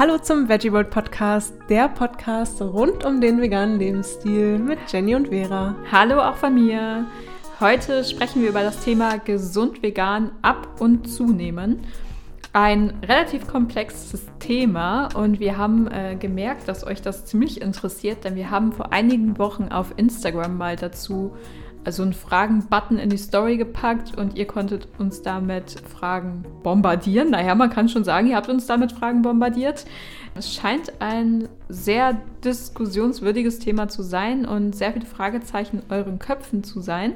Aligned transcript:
Hallo 0.00 0.16
zum 0.16 0.48
Veggie 0.48 0.72
World 0.72 0.88
Podcast, 0.88 1.52
der 1.68 1.86
Podcast 1.90 2.62
rund 2.62 3.04
um 3.04 3.20
den 3.20 3.38
veganen 3.38 3.78
Lebensstil 3.78 4.58
mit 4.58 4.78
Jenny 4.90 5.14
und 5.14 5.28
Vera. 5.28 5.76
Hallo 5.92 6.22
auch 6.22 6.36
von 6.36 6.54
mir. 6.54 7.04
Heute 7.60 8.02
sprechen 8.04 8.40
wir 8.40 8.48
über 8.48 8.62
das 8.62 8.82
Thema 8.82 9.18
gesund 9.18 9.82
vegan 9.82 10.30
ab 10.40 10.80
und 10.80 11.06
zunehmen. 11.06 11.80
Ein 12.54 12.94
relativ 13.06 13.46
komplexes 13.46 14.24
Thema 14.38 15.10
und 15.14 15.38
wir 15.38 15.58
haben 15.58 15.86
äh, 15.88 16.16
gemerkt, 16.18 16.66
dass 16.66 16.86
euch 16.86 17.02
das 17.02 17.26
ziemlich 17.26 17.60
interessiert, 17.60 18.24
denn 18.24 18.36
wir 18.36 18.50
haben 18.50 18.72
vor 18.72 18.94
einigen 18.94 19.36
Wochen 19.36 19.68
auf 19.68 19.92
Instagram 19.98 20.56
mal 20.56 20.76
dazu 20.76 21.36
also 21.84 22.02
einen 22.02 22.12
Fragen-Button 22.12 22.98
in 22.98 23.10
die 23.10 23.16
Story 23.16 23.56
gepackt 23.56 24.16
und 24.18 24.36
ihr 24.36 24.46
konntet 24.46 24.88
uns 24.98 25.22
damit 25.22 25.80
Fragen 25.80 26.44
bombardieren. 26.62 27.30
Naja, 27.30 27.54
man 27.54 27.70
kann 27.70 27.88
schon 27.88 28.04
sagen, 28.04 28.28
ihr 28.28 28.36
habt 28.36 28.48
uns 28.48 28.66
damit 28.66 28.92
Fragen 28.92 29.22
bombardiert. 29.22 29.86
Es 30.34 30.54
scheint 30.54 31.00
ein 31.00 31.48
sehr 31.68 32.20
diskussionswürdiges 32.44 33.58
Thema 33.58 33.88
zu 33.88 34.02
sein 34.02 34.46
und 34.46 34.76
sehr 34.76 34.92
viele 34.92 35.06
Fragezeichen 35.06 35.80
in 35.80 35.94
euren 35.94 36.18
Köpfen 36.18 36.62
zu 36.62 36.80
sein. 36.80 37.14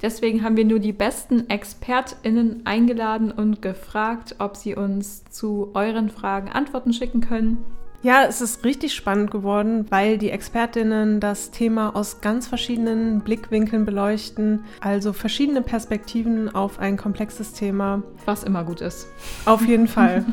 Deswegen 0.00 0.44
haben 0.44 0.56
wir 0.56 0.64
nur 0.64 0.78
die 0.78 0.92
besten 0.92 1.50
ExpertInnen 1.50 2.62
eingeladen 2.64 3.32
und 3.32 3.60
gefragt, 3.60 4.36
ob 4.38 4.56
sie 4.56 4.76
uns 4.76 5.24
zu 5.24 5.70
euren 5.74 6.08
Fragen 6.08 6.48
Antworten 6.48 6.92
schicken 6.92 7.20
können. 7.20 7.64
Ja, 8.00 8.24
es 8.24 8.40
ist 8.40 8.64
richtig 8.64 8.94
spannend 8.94 9.32
geworden, 9.32 9.86
weil 9.90 10.18
die 10.18 10.30
Expertinnen 10.30 11.18
das 11.18 11.50
Thema 11.50 11.96
aus 11.96 12.20
ganz 12.20 12.46
verschiedenen 12.46 13.20
Blickwinkeln 13.20 13.84
beleuchten, 13.84 14.64
also 14.80 15.12
verschiedene 15.12 15.62
Perspektiven 15.62 16.54
auf 16.54 16.78
ein 16.78 16.96
komplexes 16.96 17.54
Thema. 17.54 18.02
Was 18.24 18.44
immer 18.44 18.62
gut 18.62 18.80
ist. 18.82 19.08
Auf 19.46 19.66
jeden 19.66 19.88
Fall. 19.88 20.24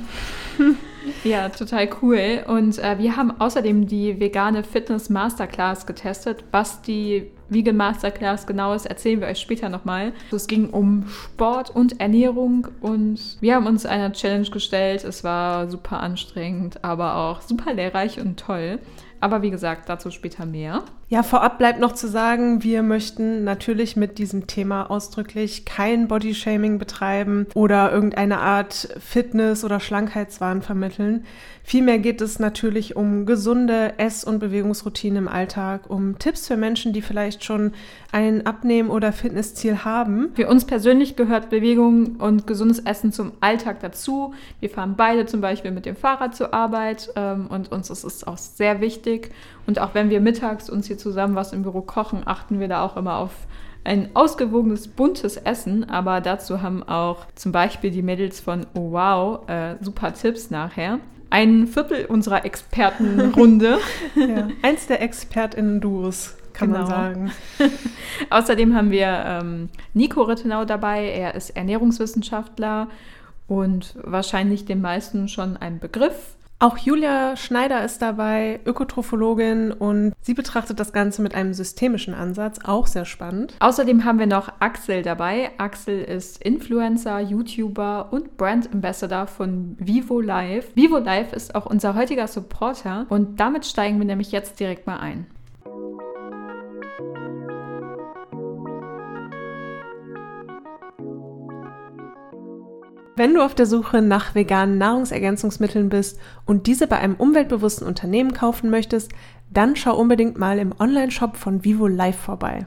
Ja, 1.24 1.50
total 1.50 1.90
cool. 2.02 2.44
Und 2.48 2.80
äh, 2.80 2.98
wir 2.98 3.16
haben 3.16 3.40
außerdem 3.40 3.88
die 3.88 4.20
vegane 4.20 4.64
Fitness 4.64 5.10
Masterclass 5.10 5.86
getestet. 5.86 6.44
Was 6.52 6.82
die 6.82 7.32
Vegan 7.50 7.78
Masterclass 7.78 8.48
genau 8.48 8.74
ist, 8.74 8.86
erzählen 8.86 9.22
wir 9.22 9.28
euch 9.28 9.40
später 9.40 9.70
nochmal. 9.70 10.14
Es 10.32 10.48
ging 10.48 10.70
um 10.70 11.08
Sport 11.08 11.70
und 11.70 12.00
Ernährung 12.00 12.68
und 12.82 13.38
wir 13.40 13.56
haben 13.56 13.68
uns 13.68 13.86
einer 13.86 14.12
Challenge 14.14 14.50
gestellt. 14.50 15.04
Es 15.04 15.24
war 15.24 15.70
super 15.70 16.00
anstrengend, 16.00 16.84
aber 16.84 17.18
auch 17.18 17.42
super 17.42 17.74
lehrreich 17.74 18.20
und 18.20 18.40
toll. 18.40 18.80
Aber 19.26 19.42
wie 19.42 19.50
gesagt, 19.50 19.90
dazu 19.90 20.12
später 20.12 20.46
mehr. 20.46 20.84
Ja, 21.10 21.24
vorab 21.24 21.58
bleibt 21.58 21.80
noch 21.80 21.94
zu 21.94 22.08
sagen, 22.08 22.64
wir 22.64 22.84
möchten 22.84 23.44
natürlich 23.44 23.96
mit 23.96 24.20
diesem 24.20 24.46
Thema 24.46 24.92
ausdrücklich 24.92 25.66
kein 25.66 26.08
Bodyshaming 26.08 26.78
betreiben 26.78 27.48
oder 27.56 27.92
irgendeine 27.92 28.40
Art 28.40 28.90
Fitness- 29.00 29.64
oder 29.64 29.80
Schlankheitswahn 29.80 30.62
vermitteln. 30.62 31.26
Vielmehr 31.68 31.98
geht 31.98 32.22
es 32.22 32.38
natürlich 32.38 32.96
um 32.96 33.26
gesunde 33.26 33.98
Ess- 33.98 34.24
und 34.24 34.38
Bewegungsroutinen 34.38 35.24
im 35.24 35.28
Alltag, 35.28 35.90
um 35.90 36.20
Tipps 36.20 36.48
für 36.48 36.58
Menschen, 36.58 36.94
die 36.94 37.02
vielleicht 37.02 37.44
schon 37.44 37.74
ein 38.12 38.46
Abnehmen- 38.46 38.92
oder 38.92 39.12
Fitnessziel 39.12 39.84
haben. 39.84 40.30
Für 40.36 40.48
uns 40.48 40.66
persönlich 40.66 41.16
gehört 41.16 41.50
Bewegung 41.50 42.18
und 42.18 42.46
gesundes 42.46 42.80
Essen 42.80 43.12
zum 43.12 43.32
Alltag 43.42 43.80
dazu. 43.80 44.36
Wir 44.60 44.70
fahren 44.70 44.94
beide 44.96 45.26
zum 45.26 45.42
Beispiel 45.42 45.72
mit 45.72 45.88
dem 45.88 45.96
Fahrrad 45.96 46.36
zur 46.36 46.54
Arbeit 46.54 47.10
ähm, 47.16 47.48
und 47.48 47.72
uns 47.72 47.90
ist 47.90 48.04
es 48.04 48.24
auch 48.26 48.38
sehr 48.38 48.80
wichtig. 48.80 49.15
Und 49.68 49.80
auch 49.80 49.94
wenn 49.94 50.10
wir 50.10 50.22
mittags 50.22 50.70
uns 50.70 50.88
hier 50.88 50.98
zusammen 50.98 51.36
was 51.36 51.54
im 51.54 51.64
Büro 51.64 51.82
kochen, 51.82 52.24
achten 52.26 52.60
wir 52.60 52.68
da 52.68 52.84
auch 52.84 52.98
immer 52.98 53.18
auf 53.18 53.32
ein 53.84 54.10
ausgewogenes, 54.16 54.88
buntes 54.88 55.38
Essen, 55.38 55.88
aber 55.90 56.20
dazu 56.20 56.62
haben 56.62 56.82
auch 56.84 57.28
zum 57.36 57.52
Beispiel 57.52 57.92
die 57.92 58.02
Mädels 58.02 58.40
von 58.40 58.66
Oh 58.74 58.92
Wow 58.92 59.48
äh, 59.48 59.76
super 59.82 60.14
Tipps 60.14 60.50
nachher 60.50 61.00
ein 61.30 61.68
Viertel 61.68 62.06
unserer 62.06 62.46
Expertenrunde. 62.46 63.80
ja, 64.16 64.48
eins 64.62 64.88
der 64.88 65.02
ExpertInnen-Duos, 65.02 66.38
kann 66.54 66.72
genau. 66.72 66.80
man 66.82 66.90
sagen. 66.90 67.32
Außerdem 68.30 68.74
haben 68.74 68.90
wir 68.90 69.24
ähm, 69.26 69.70
Nico 69.94 70.22
Rittenau 70.22 70.64
dabei. 70.64 71.10
Er 71.10 71.36
ist 71.36 71.50
Ernährungswissenschaftler 71.50 72.88
und 73.48 73.96
wahrscheinlich 74.02 74.66
den 74.66 74.80
meisten 74.80 75.28
schon 75.28 75.58
ein 75.58 75.80
Begriff. 75.80 76.35
Auch 76.58 76.78
Julia 76.78 77.36
Schneider 77.36 77.84
ist 77.84 78.02
dabei, 78.02 78.62
Ökotrophologin 78.66 79.74
und 79.74 80.14
sie 80.22 80.34
betrachtet 80.34 80.80
das 80.80 80.94
Ganze 80.94 81.22
mit 81.22 81.36
einem 81.36 81.54
systemischen 81.54 82.14
Ansatz, 82.14 82.60
auch 82.64 82.88
sehr 82.88 83.04
spannend. 83.04 83.54
Außerdem 83.60 84.06
haben 84.06 84.20
wir 84.20 84.26
noch 84.26 84.52
Axel 84.60 85.02
dabei. 85.02 85.52
Axel 85.58 86.02
ist 86.02 86.42
Influencer, 86.42 87.20
YouTuber 87.20 88.08
und 88.12 88.38
Brand 88.38 88.72
Ambassador 88.74 89.28
von 89.28 89.76
Vivo 89.80 90.22
Live. 90.22 90.74
Vivo 90.76 90.98
Live 90.98 91.34
ist 91.34 91.56
auch 91.56 91.66
unser 91.66 91.94
heutiger 91.94 92.28
Supporter 92.28 93.06
und 93.10 93.40
damit 93.40 93.66
steigen 93.66 94.00
wir 94.00 94.06
nämlich 94.06 94.32
jetzt 94.32 94.58
direkt 94.60 94.88
mal 94.88 94.98
ein. 94.98 95.28
Wenn 103.18 103.34
du 103.34 103.42
auf 103.42 103.56
der 103.56 103.66
Suche 103.66 104.02
nach 104.02 104.36
veganen 104.36 104.78
Nahrungsergänzungsmitteln 104.78 105.88
bist 105.88 106.20
und 106.46 106.68
diese 106.68 106.86
bei 106.86 106.98
einem 106.98 107.16
umweltbewussten 107.16 107.88
Unternehmen 107.88 108.34
kaufen 108.34 108.70
möchtest, 108.70 109.14
dann 109.50 109.78
schau 109.78 109.96
unbedingt 109.96 110.38
mal 110.38 110.60
im 110.60 110.74
Online-Shop 110.78 111.38
von 111.38 111.64
Vivo 111.64 111.88
Life 111.88 112.20
vorbei. 112.20 112.66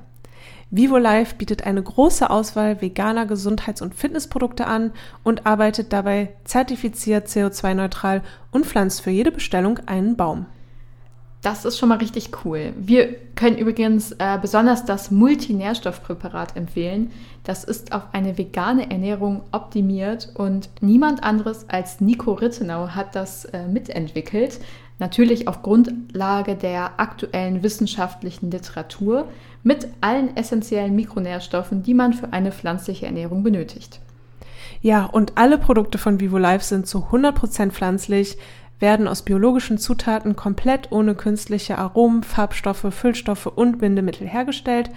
Vivo 0.70 0.97
Life 0.97 1.37
bietet 1.37 1.66
eine 1.66 1.82
große 1.82 2.31
Auswahl 2.31 2.81
veganer 2.81 3.26
Gesundheits- 3.26 3.82
und 3.82 3.94
Fitnessprodukte 3.94 4.66
an 4.66 4.92
und 5.22 5.44
arbeitet 5.44 5.92
dabei 5.92 6.34
zertifiziert 6.44 7.28
CO2-neutral 7.28 8.22
und 8.50 8.64
pflanzt 8.64 9.03
für 9.03 9.10
jede 9.10 9.32
Bestellung 9.32 9.81
einen 9.84 10.16
Baum. 10.16 10.47
Das 11.43 11.65
ist 11.65 11.78
schon 11.78 11.88
mal 11.88 11.99
richtig 11.99 12.31
cool. 12.44 12.72
Wir 12.76 13.15
können 13.37 13.59
übrigens 13.59 14.10
äh, 14.12 14.38
besonders 14.43 14.84
das 14.84 15.12
Multinährstoffpräparat 15.12 16.56
empfehlen. 16.56 17.12
Das 17.44 17.62
ist 17.62 17.93
auf 17.93 18.03
eine 18.12 18.37
vegane 18.37 18.91
Ernährung 18.91 19.43
optimiert 19.53 20.32
und 20.34 20.69
niemand 20.81 21.22
anderes 21.22 21.69
als 21.69 22.00
Nico 22.00 22.32
Rittenau 22.32 22.88
hat 22.88 23.15
das 23.15 23.44
äh, 23.47 23.69
mitentwickelt. 23.69 24.59
Natürlich 24.99 25.47
auf 25.47 25.62
Grundlage 25.62 26.56
der 26.56 26.99
aktuellen 26.99 27.62
wissenschaftlichen 27.62 28.50
Literatur 28.50 29.28
mit 29.62 29.87
allen 30.00 30.37
essentiellen 30.37 30.97
Mikronährstoffen, 30.97 31.84
die 31.84 31.94
man 31.94 32.15
für 32.15 32.32
eine 32.32 32.50
pflanzliche 32.50 33.06
Ernährung 33.06 33.44
benötigt. 33.44 34.00
Ja, 34.81 35.05
und 35.05 35.32
alle 35.37 35.59
Produkte 35.59 35.99
von 35.99 36.19
Vivo 36.19 36.38
Life 36.38 36.65
sind 36.65 36.88
zu 36.88 36.99
100% 37.12 37.70
pflanzlich 37.70 38.38
werden 38.81 39.09
aus 39.09 39.22
biologischen 39.22 39.78
Zutaten 39.78 40.37
komplett 40.37 40.93
ohne 40.93 41.15
künstliche 41.15 41.78
Aromen, 41.78 42.22
Farbstoffe, 42.22 42.87
Füllstoffe 42.91 43.47
und 43.47 43.78
Bindemittel 43.78 44.28
hergestellt 44.28 44.91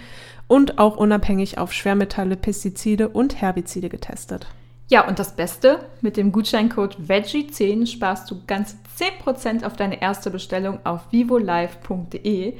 und 0.46 0.78
auch 0.78 0.96
unabhängig 0.96 1.58
auf 1.58 1.72
Schwermetalle, 1.72 2.36
Pestizide 2.36 3.08
und 3.08 3.40
Herbizide 3.40 3.88
getestet. 3.88 4.46
Ja, 4.88 5.08
und 5.08 5.18
das 5.18 5.34
Beste, 5.36 5.80
mit 6.02 6.18
dem 6.18 6.32
Gutscheincode 6.32 6.98
VEGGIE10 7.08 7.86
sparst 7.86 8.30
du 8.30 8.42
ganz 8.46 8.76
10% 8.98 9.64
auf 9.64 9.74
deine 9.74 10.02
erste 10.02 10.30
Bestellung 10.30 10.80
auf 10.84 11.10
vivolive.de. 11.10 12.54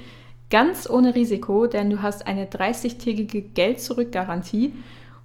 Ganz 0.49 0.88
ohne 0.88 1.15
Risiko, 1.15 1.66
denn 1.66 1.91
du 1.91 2.00
hast 2.00 2.27
eine 2.27 2.47
30-tägige 2.47 3.43
Geld-Zurück-Garantie. 3.53 4.72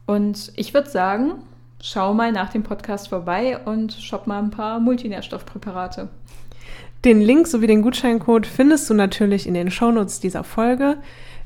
Und 0.05 0.51
ich 0.57 0.73
würde 0.73 0.89
sagen, 0.89 1.35
schau 1.81 2.13
mal 2.13 2.31
nach 2.31 2.51
dem 2.51 2.63
Podcast 2.63 3.09
vorbei 3.09 3.57
und 3.57 3.93
shop 3.93 4.27
mal 4.27 4.39
ein 4.39 4.51
paar 4.51 4.79
Multinährstoffpräparate. 4.79 6.09
Den 7.05 7.21
Link 7.21 7.47
sowie 7.47 7.67
den 7.67 7.81
Gutscheincode 7.81 8.47
findest 8.47 8.89
du 8.89 8.93
natürlich 8.93 9.47
in 9.47 9.53
den 9.53 9.69
Shownotes 9.69 10.19
dieser 10.19 10.43
Folge. 10.43 10.97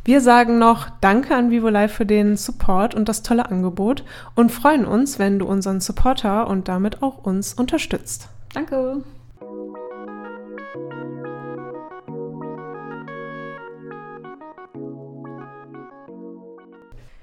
Wir 0.03 0.21
sagen 0.21 0.57
noch 0.57 0.89
Danke 1.01 1.35
an 1.35 1.51
Vivo 1.51 1.69
Live 1.69 1.93
für 1.93 2.05
den 2.05 2.35
Support 2.35 2.95
und 2.95 3.07
das 3.07 3.21
tolle 3.21 3.51
Angebot 3.51 4.03
und 4.33 4.51
freuen 4.51 4.85
uns, 4.85 5.19
wenn 5.19 5.37
du 5.37 5.45
unseren 5.45 5.79
Supporter 5.79 6.47
und 6.47 6.67
damit 6.67 7.03
auch 7.03 7.19
uns 7.19 7.53
unterstützt. 7.53 8.29
Danke. 8.53 9.03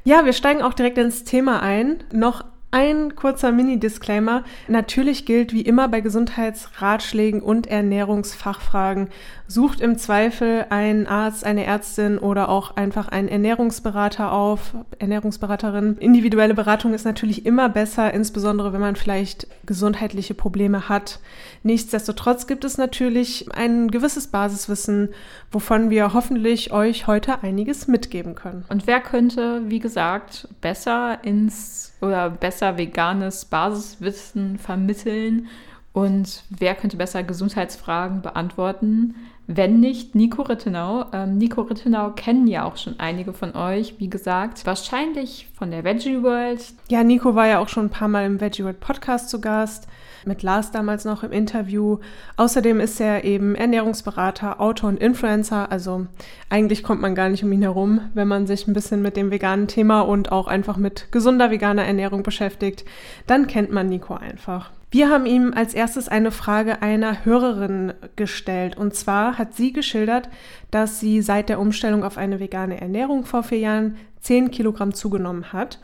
Ja, 0.05 0.25
wir 0.25 0.33
steigen 0.33 0.63
auch 0.63 0.73
direkt 0.73 0.97
ins 0.97 1.25
Thema 1.25 1.61
ein. 1.61 2.05
Noch 2.13 2.45
ein 2.71 3.17
kurzer 3.17 3.51
Mini-Disclaimer. 3.51 4.45
Natürlich 4.67 5.25
gilt 5.25 5.53
wie 5.55 5.63
immer 5.63 5.89
bei 5.89 6.01
Gesundheitsratschlägen 6.01 7.41
und 7.41 7.67
Ernährungsfachfragen, 7.67 9.09
sucht 9.47 9.81
im 9.81 9.97
Zweifel 9.97 10.67
einen 10.69 11.07
Arzt, 11.07 11.45
eine 11.45 11.65
Ärztin 11.65 12.19
oder 12.19 12.51
auch 12.51 12.77
einfach 12.77 13.09
einen 13.09 13.29
Ernährungsberater 13.29 14.33
auf, 14.33 14.75
Ernährungsberaterin. 14.99 15.97
Individuelle 15.99 16.55
Beratung 16.55 16.93
ist 16.93 17.07
natürlich 17.07 17.47
immer 17.47 17.71
besser, 17.71 18.13
insbesondere 18.13 18.75
wenn 18.75 18.81
man 18.83 18.97
vielleicht 18.97 19.47
gesundheitliche 19.65 20.35
Probleme 20.35 20.91
hat. 20.91 21.21
Nichtsdestotrotz 21.63 22.47
gibt 22.47 22.65
es 22.65 22.77
natürlich 22.77 23.47
ein 23.55 23.91
gewisses 23.91 24.27
Basiswissen, 24.27 25.09
wovon 25.51 25.89
wir 25.89 26.13
hoffentlich 26.13 26.73
euch 26.73 27.07
heute 27.07 27.43
einiges 27.43 27.89
mitgeben 27.89 28.35
können. 28.35 28.67
Und 28.69 28.87
wer 28.87 29.01
könnte, 29.01 29.63
wie 29.69 29.79
gesagt, 29.79 30.49
besser 30.61 31.19
ins 31.23 31.95
oder 32.01 32.31
besser 32.31 32.58
veganes 32.61 33.45
Basiswissen 33.45 34.59
vermitteln 34.59 35.49
Und 35.93 36.45
wer 36.51 36.75
könnte 36.75 36.97
besser 36.97 37.23
Gesundheitsfragen 37.23 38.23
beantworten, 38.23 39.15
wenn 39.47 39.81
nicht 39.81 40.15
Nico 40.15 40.43
Rittenau? 40.43 41.07
Ähm, 41.13 41.39
Nico 41.39 41.63
Rittenau 41.63 42.11
kennen 42.11 42.47
ja 42.47 42.65
auch 42.65 42.77
schon 42.77 43.01
einige 43.01 43.33
von 43.33 43.57
euch, 43.57 43.95
wie 43.99 44.11
gesagt, 44.11 44.67
wahrscheinlich 44.67 45.49
von 45.55 45.71
der 45.71 45.85
Veggie 45.85 46.23
World. 46.23 46.61
Ja, 46.89 47.03
Nico 47.03 47.35
war 47.35 47.47
ja 47.47 47.59
auch 47.59 47.69
schon 47.69 47.87
ein 47.87 47.91
paar 47.91 48.09
Mal 48.09 48.27
im 48.27 48.41
Veggie 48.41 48.65
World 48.65 48.81
Podcast 48.81 49.31
zu 49.31 49.41
Gast 49.41 49.89
mit 50.29 50.45
Lars 50.45 50.71
damals 50.71 51.05
noch 51.05 51.25
im 51.25 51.33
Interview. 51.33 51.99
Außerdem 52.37 52.79
ist 52.79 53.01
er 53.01 53.25
eben 53.25 53.57
Ernährungsberater, 53.57 54.61
Autor 54.61 54.91
und 54.91 55.01
Influencer. 55.01 55.73
Also 55.73 56.07
eigentlich 56.49 56.85
kommt 56.85 57.01
man 57.01 57.17
gar 57.17 57.29
nicht 57.29 57.43
um 57.43 57.51
ihn 57.51 57.63
herum, 57.63 58.01
wenn 58.15 58.29
man 58.29 58.47
sich 58.47 58.69
ein 58.69 58.75
bisschen 58.75 59.03
mit 59.03 59.17
dem 59.17 59.33
veganen 59.33 59.67
Thema 59.67 60.03
und 60.03 60.31
auch 60.31 60.47
einfach 60.47 60.77
mit 60.77 61.11
gesunder 61.11 61.51
veganer 61.51 61.85
Ernährung 61.85 62.23
beschäftigt. 62.23 62.85
Dann 63.27 63.49
kennt 63.49 63.73
man 63.73 63.89
Nico 63.89 64.15
einfach. 64.15 64.71
Wir 64.91 65.11
haben 65.11 65.27
ihm 65.27 65.53
als 65.55 65.75
erstes 65.75 66.09
eine 66.09 66.31
Frage 66.31 66.81
einer 66.81 67.27
Hörerin 67.27 67.93
gestellt. 68.17 68.79
Und 68.79 68.95
zwar 68.95 69.37
hat 69.37 69.55
sie 69.55 69.73
geschildert, 69.73 70.31
dass 70.71 70.99
sie 70.99 71.21
seit 71.21 71.51
der 71.51 71.61
Umstellung 71.61 72.05
auf 72.05 72.17
eine 72.17 72.41
vegane 72.41 72.81
Ernährung 72.81 73.27
vor 73.27 73.43
vier 73.43 73.59
Jahren 73.59 73.97
10 74.21 74.51
Kilogramm 74.51 74.95
zugenommen 74.95 75.53
hat. 75.53 75.79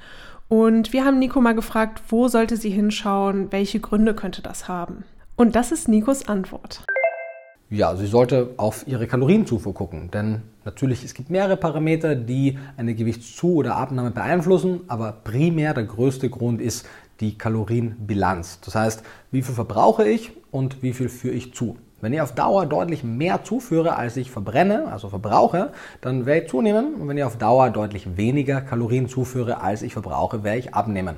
Und 0.49 0.93
wir 0.93 1.05
haben 1.05 1.19
Nico 1.19 1.41
mal 1.41 1.55
gefragt, 1.55 2.03
wo 2.09 2.29
sollte 2.29 2.57
sie 2.57 2.71
hinschauen, 2.71 3.51
welche 3.51 3.81
Gründe 3.81 4.15
könnte 4.15 4.43
das 4.43 4.69
haben. 4.69 5.05
Und 5.37 5.57
das 5.57 5.73
ist 5.73 5.89
Nikos 5.89 6.29
Antwort. 6.29 6.85
Ja, 7.71 7.97
sie 7.97 8.07
sollte 8.07 8.51
auf 8.57 8.87
ihre 8.87 9.07
Kalorienzufuhr 9.07 9.75
gucken, 9.75 10.11
denn 10.13 10.43
natürlich 10.65 11.03
es 11.03 11.15
gibt 11.15 11.31
mehrere 11.31 11.57
Parameter, 11.57 12.15
die 12.15 12.59
eine 12.77 12.95
Gewichtszu- 12.95 13.55
oder 13.55 13.77
Abnahme 13.77 14.11
beeinflussen, 14.11 14.83
aber 14.87 15.13
primär 15.13 15.75
der 15.75 15.85
größte 15.85 16.29
Grund 16.29 16.61
ist 16.61 16.87
die 17.21 17.37
Kalorienbilanz. 17.37 18.61
Das 18.61 18.75
heißt, 18.75 19.03
wie 19.31 19.43
viel 19.43 19.55
verbrauche 19.55 20.07
ich 20.07 20.33
und 20.51 20.83
wie 20.83 20.93
viel 20.93 21.09
führe 21.09 21.35
ich 21.35 21.55
zu. 21.55 21.77
Wenn 22.01 22.13
ich 22.13 22.21
auf 22.21 22.33
Dauer 22.33 22.67
deutlich 22.67 23.03
mehr 23.03 23.45
zuführe, 23.45 23.97
als 23.97 24.17
ich 24.17 24.31
verbrenne, 24.31 24.89
also 24.93 25.09
verbrauche, 25.09 25.71
dann 26.01 26.27
werde 26.27 26.43
ich 26.43 26.51
zunehmen. 26.51 26.95
Und 26.95 27.09
wenn 27.09 27.17
ich 27.17 27.25
auf 27.25 27.39
Dauer 27.39 27.71
deutlich 27.71 28.17
weniger 28.17 28.61
Kalorien 28.61 29.09
zuführe, 29.09 29.63
als 29.63 29.83
ich 29.83 29.95
verbrauche, 29.95 30.45
werde 30.45 30.59
ich 30.59 30.75
abnehmen. 30.75 31.17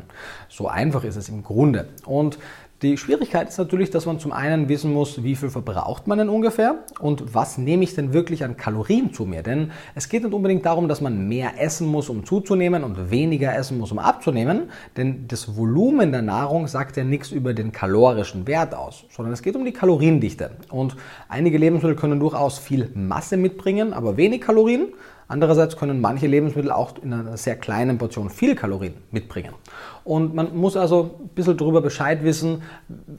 So 0.48 0.68
einfach 0.68 1.02
ist 1.02 1.16
es 1.16 1.28
im 1.28 1.42
Grunde. 1.42 1.88
Und 2.04 2.38
die 2.82 2.98
Schwierigkeit 2.98 3.48
ist 3.48 3.56
natürlich, 3.56 3.88
dass 3.88 4.04
man 4.04 4.18
zum 4.18 4.32
einen 4.32 4.68
wissen 4.68 4.92
muss, 4.92 5.22
wie 5.22 5.34
viel 5.34 5.48
verbraucht 5.48 6.06
man 6.06 6.18
denn 6.18 6.28
ungefähr 6.28 6.84
und 7.00 7.34
was 7.34 7.56
nehme 7.56 7.84
ich 7.84 7.94
denn 7.94 8.12
wirklich 8.12 8.44
an 8.44 8.58
Kalorien 8.58 9.14
zu 9.14 9.24
mir. 9.24 9.42
Denn 9.42 9.70
es 9.94 10.10
geht 10.10 10.24
nicht 10.24 10.34
unbedingt 10.34 10.66
darum, 10.66 10.86
dass 10.86 11.00
man 11.00 11.26
mehr 11.26 11.58
essen 11.58 11.86
muss, 11.86 12.10
um 12.10 12.26
zuzunehmen 12.26 12.84
und 12.84 13.10
weniger 13.10 13.56
essen 13.56 13.78
muss, 13.78 13.92
um 13.92 13.98
abzunehmen. 13.98 14.70
Denn 14.96 15.26
das 15.26 15.56
Volumen 15.56 16.12
der 16.12 16.20
Nahrung 16.20 16.66
sagt 16.66 16.98
ja 16.98 17.04
nichts 17.04 17.30
über 17.30 17.54
den 17.54 17.72
kalorischen 17.72 18.46
Wert 18.46 18.74
aus, 18.74 19.06
sondern 19.10 19.32
es 19.32 19.40
geht 19.40 19.56
um 19.56 19.64
die 19.64 19.72
Kaloriendichte. 19.72 20.50
Und 20.68 20.96
einige 21.30 21.56
Lebensmittel 21.56 21.96
können 21.96 22.20
durchaus 22.20 22.58
viel 22.58 22.90
Masse 22.94 23.38
mitbringen, 23.38 23.94
aber 23.94 24.18
wenig 24.18 24.42
Kalorien. 24.42 24.88
Andererseits 25.28 25.76
können 25.76 26.00
manche 26.00 26.28
Lebensmittel 26.28 26.70
auch 26.70 26.92
in 27.02 27.12
einer 27.12 27.36
sehr 27.36 27.56
kleinen 27.56 27.98
Portion 27.98 28.30
viel 28.30 28.54
Kalorien 28.54 28.94
mitbringen. 29.10 29.54
Und 30.06 30.36
man 30.36 30.56
muss 30.56 30.76
also 30.76 31.16
ein 31.20 31.28
bisschen 31.30 31.56
darüber 31.56 31.82
Bescheid 31.82 32.22
wissen, 32.22 32.62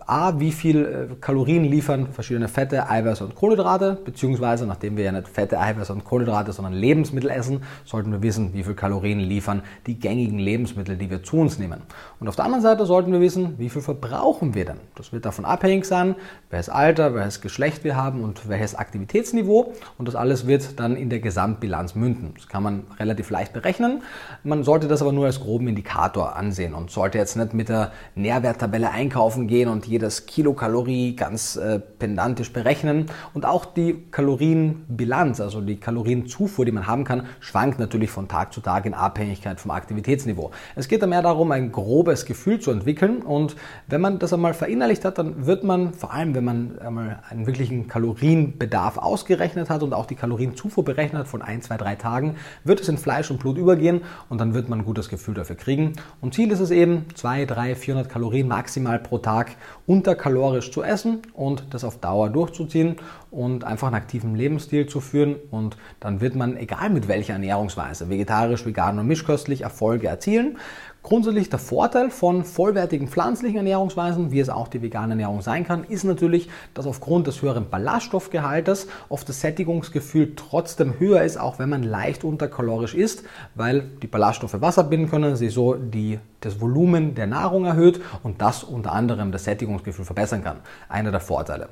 a, 0.05 0.39
wie 0.39 0.53
viel 0.53 0.85
äh, 1.11 1.15
Kalorien 1.19 1.65
liefern 1.65 2.07
verschiedene 2.13 2.47
Fette, 2.47 2.89
Eiweiße 2.89 3.25
und 3.25 3.35
Kohlenhydrate, 3.35 3.97
beziehungsweise 4.05 4.65
nachdem 4.65 4.95
wir 4.95 5.03
ja 5.03 5.11
nicht 5.11 5.27
Fette, 5.27 5.59
Eiweiße 5.59 5.91
und 5.91 6.05
Kohlenhydrate, 6.05 6.53
sondern 6.53 6.71
Lebensmittel 6.71 7.29
essen, 7.29 7.63
sollten 7.83 8.13
wir 8.13 8.21
wissen, 8.21 8.53
wie 8.53 8.63
viel 8.63 8.73
Kalorien 8.73 9.19
liefern 9.19 9.63
die 9.85 9.99
gängigen 9.99 10.39
Lebensmittel, 10.39 10.95
die 10.95 11.09
wir 11.09 11.23
zu 11.23 11.35
uns 11.35 11.59
nehmen. 11.59 11.81
Und 12.21 12.29
auf 12.29 12.37
der 12.37 12.45
anderen 12.45 12.63
Seite 12.63 12.85
sollten 12.85 13.11
wir 13.11 13.19
wissen, 13.19 13.55
wie 13.57 13.67
viel 13.67 13.81
verbrauchen 13.81 14.55
wir 14.55 14.63
denn. 14.63 14.79
Das 14.95 15.11
wird 15.11 15.25
davon 15.25 15.43
abhängig 15.43 15.83
sein, 15.83 16.15
welches 16.51 16.69
Alter, 16.69 17.13
welches 17.13 17.41
Geschlecht 17.41 17.83
wir 17.83 17.97
haben 17.97 18.23
und 18.23 18.47
welches 18.47 18.75
Aktivitätsniveau. 18.75 19.73
Und 19.97 20.07
das 20.07 20.15
alles 20.15 20.47
wird 20.47 20.79
dann 20.79 20.95
in 20.95 21.09
der 21.09 21.19
Gesamtbilanz 21.19 21.95
münden. 21.95 22.31
Das 22.37 22.47
kann 22.47 22.63
man 22.63 22.83
relativ 22.97 23.29
leicht 23.29 23.51
berechnen. 23.51 24.03
Man 24.45 24.63
sollte 24.63 24.87
das 24.87 25.01
aber 25.01 25.11
nur 25.11 25.25
als 25.25 25.41
groben 25.41 25.67
Indikator 25.67 26.37
ansehen 26.37 26.76
und 26.77 26.91
sollte 26.91 27.17
jetzt 27.17 27.35
nicht 27.35 27.53
mit 27.53 27.69
der 27.69 27.91
Nährwerttabelle 28.15 28.91
einkaufen 28.91 29.47
gehen 29.47 29.67
und 29.67 29.85
jedes 29.85 30.25
Kilokalorie 30.25 31.15
ganz 31.15 31.55
äh, 31.55 31.79
pendantisch 31.79 32.53
berechnen. 32.53 33.07
Und 33.33 33.45
auch 33.45 33.65
die 33.65 34.05
Kalorienbilanz, 34.11 35.41
also 35.41 35.61
die 35.61 35.77
Kalorienzufuhr, 35.77 36.65
die 36.65 36.71
man 36.71 36.87
haben 36.87 37.03
kann, 37.03 37.23
schwankt 37.39 37.79
natürlich 37.79 38.09
von 38.09 38.27
Tag 38.27 38.53
zu 38.53 38.61
Tag 38.61 38.85
in 38.85 38.93
Abhängigkeit 38.93 39.59
vom 39.59 39.71
Aktivitätsniveau. 39.71 40.51
Es 40.75 40.87
geht 40.87 41.01
da 41.01 41.07
mehr 41.07 41.21
darum, 41.21 41.51
ein 41.51 41.71
grobes 41.71 42.25
Gefühl 42.25 42.59
zu 42.59 42.71
entwickeln 42.71 43.21
und 43.21 43.55
wenn 43.87 44.01
man 44.01 44.19
das 44.19 44.33
einmal 44.33 44.53
verinnerlicht 44.53 45.03
hat, 45.05 45.17
dann 45.17 45.45
wird 45.45 45.63
man, 45.63 45.93
vor 45.93 46.13
allem 46.13 46.35
wenn 46.35 46.43
man 46.43 46.79
einmal 46.79 47.19
einen 47.29 47.47
wirklichen 47.47 47.87
Kalorienbedarf 47.87 48.97
ausgerechnet 48.97 49.69
hat 49.69 49.83
und 49.83 49.93
auch 49.93 50.05
die 50.05 50.15
Kalorienzufuhr 50.15 50.85
berechnet 50.85 51.21
hat 51.21 51.27
von 51.27 51.41
ein, 51.41 51.61
zwei, 51.61 51.77
drei 51.77 51.95
Tagen, 51.95 52.35
wird 52.63 52.79
es 52.79 52.89
in 52.89 52.97
Fleisch 52.97 53.31
und 53.31 53.39
Blut 53.39 53.57
übergehen 53.57 54.01
und 54.29 54.39
dann 54.39 54.53
wird 54.53 54.69
man 54.69 54.79
ein 54.79 54.85
gutes 54.85 55.09
Gefühl 55.09 55.33
dafür 55.33 55.55
kriegen. 55.55 55.93
Und 56.21 56.33
Ziel 56.33 56.51
ist 56.51 56.59
es 56.59 56.66
es 56.67 56.71
eben 56.71 57.05
2, 57.15 57.45
3, 57.45 57.75
400 57.75 58.09
Kalorien 58.09 58.47
maximal 58.47 58.99
pro 58.99 59.17
Tag 59.17 59.55
unterkalorisch 59.85 60.71
zu 60.71 60.83
essen 60.83 61.21
und 61.33 61.65
das 61.71 61.83
auf 61.83 61.99
Dauer 61.99 62.29
durchzuziehen 62.29 62.97
und 63.31 63.63
einfach 63.63 63.87
einen 63.87 63.95
aktiven 63.95 64.35
Lebensstil 64.35 64.87
zu 64.87 64.99
führen 65.01 65.35
und 65.51 65.77
dann 65.99 66.21
wird 66.21 66.35
man, 66.35 66.57
egal 66.57 66.89
mit 66.89 67.07
welcher 67.07 67.33
Ernährungsweise, 67.33 68.09
vegetarisch, 68.09 68.65
vegan 68.65 68.99
und 68.99 69.07
mischköstlich, 69.07 69.61
Erfolge 69.61 70.07
erzielen. 70.07 70.57
Grundsätzlich 71.07 71.49
der 71.49 71.59
Vorteil 71.59 72.09
von 72.09 72.43
vollwertigen 72.43 73.07
pflanzlichen 73.07 73.55
Ernährungsweisen, 73.55 74.29
wie 74.29 74.41
es 74.41 74.49
auch 74.49 74.67
die 74.67 74.81
vegane 74.81 75.13
Ernährung 75.13 75.39
sein 75.39 75.65
kann, 75.65 75.85
ist 75.85 76.03
natürlich, 76.03 76.49
dass 76.73 76.85
aufgrund 76.85 77.27
des 77.27 77.41
höheren 77.41 77.69
Ballaststoffgehaltes 77.69 78.89
oft 79.07 79.29
das 79.29 79.39
Sättigungsgefühl 79.39 80.33
trotzdem 80.35 80.99
höher 80.99 81.21
ist, 81.21 81.37
auch 81.37 81.59
wenn 81.59 81.69
man 81.69 81.83
leicht 81.83 82.25
unterkalorisch 82.25 82.93
isst, 82.93 83.23
weil 83.55 83.85
die 84.01 84.07
Ballaststoffe 84.07 84.59
Wasser 84.59 84.83
binden 84.83 85.09
können, 85.09 85.37
sie 85.37 85.47
so 85.47 85.75
die, 85.75 86.19
das 86.41 86.59
Volumen 86.59 87.15
der 87.15 87.27
Nahrung 87.27 87.63
erhöht 87.63 88.01
und 88.23 88.41
das 88.41 88.65
unter 88.65 88.91
anderem 88.91 89.31
das 89.31 89.45
Sättigungsgefühl 89.45 90.03
verbessern 90.03 90.43
kann. 90.43 90.57
Einer 90.89 91.11
der 91.11 91.21
Vorteile. 91.21 91.69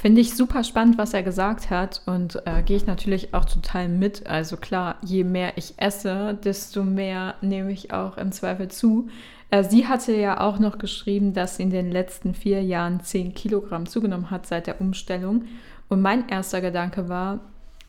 Finde 0.00 0.20
ich 0.20 0.36
super 0.36 0.62
spannend, 0.62 0.96
was 0.96 1.12
er 1.12 1.24
gesagt 1.24 1.70
hat 1.70 2.02
und 2.06 2.40
äh, 2.46 2.62
gehe 2.62 2.76
ich 2.76 2.86
natürlich 2.86 3.34
auch 3.34 3.44
total 3.44 3.88
mit. 3.88 4.28
Also 4.28 4.56
klar, 4.56 4.94
je 5.02 5.24
mehr 5.24 5.54
ich 5.58 5.74
esse, 5.76 6.38
desto 6.44 6.84
mehr 6.84 7.34
nehme 7.40 7.72
ich 7.72 7.92
auch 7.92 8.16
im 8.16 8.30
Zweifel 8.30 8.68
zu. 8.68 9.08
Äh, 9.50 9.64
sie 9.64 9.88
hatte 9.88 10.14
ja 10.14 10.40
auch 10.40 10.60
noch 10.60 10.78
geschrieben, 10.78 11.34
dass 11.34 11.56
sie 11.56 11.64
in 11.64 11.70
den 11.70 11.90
letzten 11.90 12.34
vier 12.34 12.62
Jahren 12.62 13.00
10 13.00 13.34
Kilogramm 13.34 13.86
zugenommen 13.86 14.30
hat 14.30 14.46
seit 14.46 14.68
der 14.68 14.80
Umstellung. 14.80 15.46
Und 15.88 16.00
mein 16.00 16.28
erster 16.28 16.60
Gedanke 16.60 17.08
war, 17.08 17.40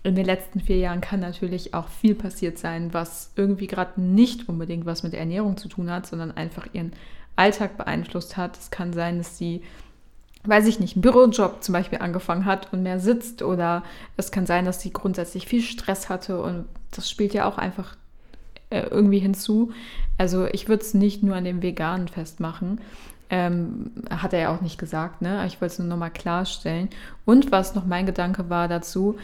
in 0.02 0.16
den 0.16 0.26
letzten 0.26 0.62
vier 0.62 0.78
Jahren 0.78 1.02
kann 1.02 1.20
natürlich 1.20 1.76
auch 1.76 1.90
viel 1.90 2.16
passiert 2.16 2.58
sein, 2.58 2.92
was 2.92 3.34
irgendwie 3.36 3.68
gerade 3.68 4.02
nicht 4.02 4.50
unbedingt 4.50 4.88
was 4.88 5.04
mit 5.04 5.14
Ernährung 5.14 5.58
zu 5.58 5.70
tun 5.70 5.92
hat, 5.92 6.08
sondern 6.08 6.32
einfach 6.32 6.66
ihren 6.74 6.92
Alltag 7.36 7.78
beeinflusst 7.78 8.36
hat. 8.36 8.58
Es 8.58 8.72
kann 8.72 8.94
sein, 8.94 9.20
dass 9.20 9.38
sie 9.38 9.62
weiß 10.44 10.68
ich 10.68 10.80
nicht, 10.80 10.96
einen 10.96 11.02
Bürojob 11.02 11.64
zum 11.64 11.74
Beispiel 11.74 12.00
angefangen 12.00 12.46
hat 12.46 12.72
und 12.72 12.84
mehr 12.84 13.00
sitzt 13.00 13.42
oder 13.42 13.84
es 14.18 14.32
kann 14.32 14.46
sein, 14.46 14.66
dass 14.66 14.82
sie 14.82 14.92
grundsätzlich 14.92 15.48
viel 15.48 15.62
Stress 15.62 16.10
hatte 16.10 16.42
und 16.42 16.66
das 16.92 17.10
spielt 17.10 17.34
ja 17.34 17.46
auch 17.46 17.58
einfach 17.58 17.96
äh, 18.70 18.82
irgendwie 18.82 19.20
hinzu. 19.20 19.72
Also 20.18 20.46
ich 20.46 20.68
würde 20.68 20.84
es 20.84 20.94
nicht 20.94 21.24
nur 21.24 21.36
an 21.36 21.44
dem 21.44 21.62
Veganen 21.62 22.08
festmachen. 22.08 22.82
Ähm, 23.32 23.92
hat 24.10 24.34
er 24.34 24.40
ja 24.40 24.56
auch 24.56 24.62
nicht 24.62 24.80
gesagt, 24.80 25.22
ne? 25.22 25.46
Ich 25.46 25.62
wollte 25.62 25.74
es 25.74 25.80
nur 25.80 25.88
nochmal 25.88 26.10
klarstellen. 26.10 26.90
Und 27.26 27.52
was 27.52 27.76
noch 27.76 27.86
mein 27.86 28.08
Gedanke 28.08 28.50
war 28.50 28.68
dazu, 28.68 29.18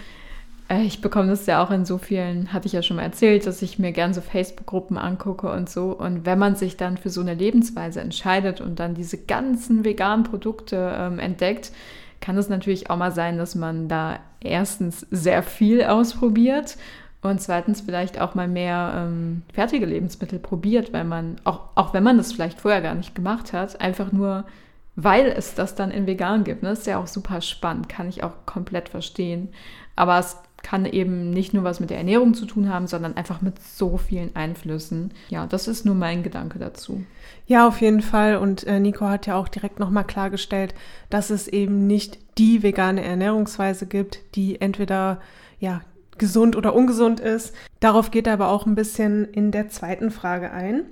ich 0.70 1.00
bekomme 1.02 1.30
das 1.30 1.46
ja 1.46 1.64
auch 1.64 1.70
in 1.70 1.86
so 1.86 2.00
vielen, 2.00 2.52
hatte 2.52 2.66
ich 2.66 2.74
ja 2.74 2.82
schon 2.82 2.98
mal 2.98 3.04
erzählt, 3.04 3.46
dass 3.46 3.62
ich 3.62 3.78
mir 3.78 3.92
gern 3.92 4.16
so 4.16 4.22
Facebook-Gruppen 4.22 4.98
angucke 4.98 5.52
und 5.52 5.70
so. 5.70 5.92
Und 5.92 6.26
wenn 6.26 6.40
man 6.40 6.56
sich 6.56 6.76
dann 6.76 6.98
für 6.98 7.10
so 7.10 7.22
eine 7.22 7.36
Lebensweise 7.36 8.02
entscheidet 8.02 8.62
und 8.62 8.80
dann 8.80 8.96
diese 8.96 9.18
ganzen 9.18 9.86
veganen 9.86 10.24
Produkte 10.24 10.96
ähm, 10.98 11.20
entdeckt, 11.20 11.72
kann 12.20 12.38
es 12.38 12.50
natürlich 12.50 12.90
auch 12.90 12.98
mal 12.98 13.12
sein, 13.12 13.38
dass 13.38 13.54
man 13.54 13.88
da 13.88 14.20
erstens 14.40 15.06
sehr 15.12 15.44
viel 15.44 15.84
ausprobiert 15.84 16.78
und 17.22 17.42
zweitens 17.42 17.82
vielleicht 17.82 18.20
auch 18.20 18.34
mal 18.34 18.48
mehr 18.48 18.94
ähm, 18.96 19.44
fertige 19.54 19.86
Lebensmittel 19.86 20.40
probiert, 20.40 20.94
weil 20.94 21.04
man, 21.04 21.36
auch, 21.44 21.62
auch 21.76 21.94
wenn 21.94 22.04
man 22.04 22.18
das 22.18 22.34
vielleicht 22.34 22.62
vorher 22.62 22.82
gar 22.82 22.96
nicht 22.96 23.14
gemacht 23.14 23.54
hat, 23.54 23.80
einfach 23.82 24.12
nur, 24.12 24.46
weil 24.96 25.28
es 25.28 25.54
das 25.54 25.76
dann 25.76 25.92
in 25.92 26.08
vegan 26.08 26.44
gibt. 26.44 26.64
Ne? 26.64 26.70
Das 26.70 26.80
ist 26.80 26.88
ja 26.88 26.98
auch 27.00 27.08
super 27.08 27.42
spannend, 27.42 27.88
kann 27.88 28.10
ich 28.10 28.24
auch 28.24 28.46
komplett 28.48 28.90
verstehen. 28.90 29.50
Aber 29.96 30.20
es 30.20 30.38
kann 30.66 30.86
eben 30.86 31.30
nicht 31.30 31.54
nur 31.54 31.64
was 31.64 31.80
mit 31.80 31.92
der 31.92 32.00
Ernährung 32.00 32.34
zu 32.34 32.48
tun 32.48 32.70
haben, 32.70 32.88
sondern 32.88 33.16
einfach 33.16 33.40
mit 33.40 33.62
so 33.62 33.98
vielen 33.98 34.36
Einflüssen. 34.36 35.14
Ja, 35.30 35.46
das 35.46 35.68
ist 35.68 35.86
nur 35.86 35.94
mein 35.94 36.24
Gedanke 36.24 36.58
dazu. 36.58 37.04
Ja, 37.46 37.68
auf 37.68 37.82
jeden 37.82 38.02
Fall. 38.02 38.38
Und 38.38 38.66
äh, 38.66 38.80
Nico 38.80 39.06
hat 39.06 39.28
ja 39.28 39.36
auch 39.36 39.48
direkt 39.48 39.78
nochmal 39.78 40.06
klargestellt, 40.06 40.74
dass 41.12 41.30
es 41.30 41.48
eben 41.48 41.86
nicht 41.86 42.18
die 42.40 42.64
vegane 42.64 43.04
Ernährungsweise 43.04 43.86
gibt, 43.86 44.22
die 44.34 44.60
entweder 44.60 45.22
ja 45.60 45.82
gesund 46.18 46.56
oder 46.56 46.74
ungesund 46.74 47.20
ist. 47.20 47.54
Darauf 47.80 48.10
geht 48.10 48.26
er 48.26 48.34
aber 48.34 48.48
auch 48.48 48.66
ein 48.66 48.74
bisschen 48.74 49.26
in 49.26 49.52
der 49.52 49.70
zweiten 49.70 50.10
Frage 50.10 50.50
ein. 50.50 50.86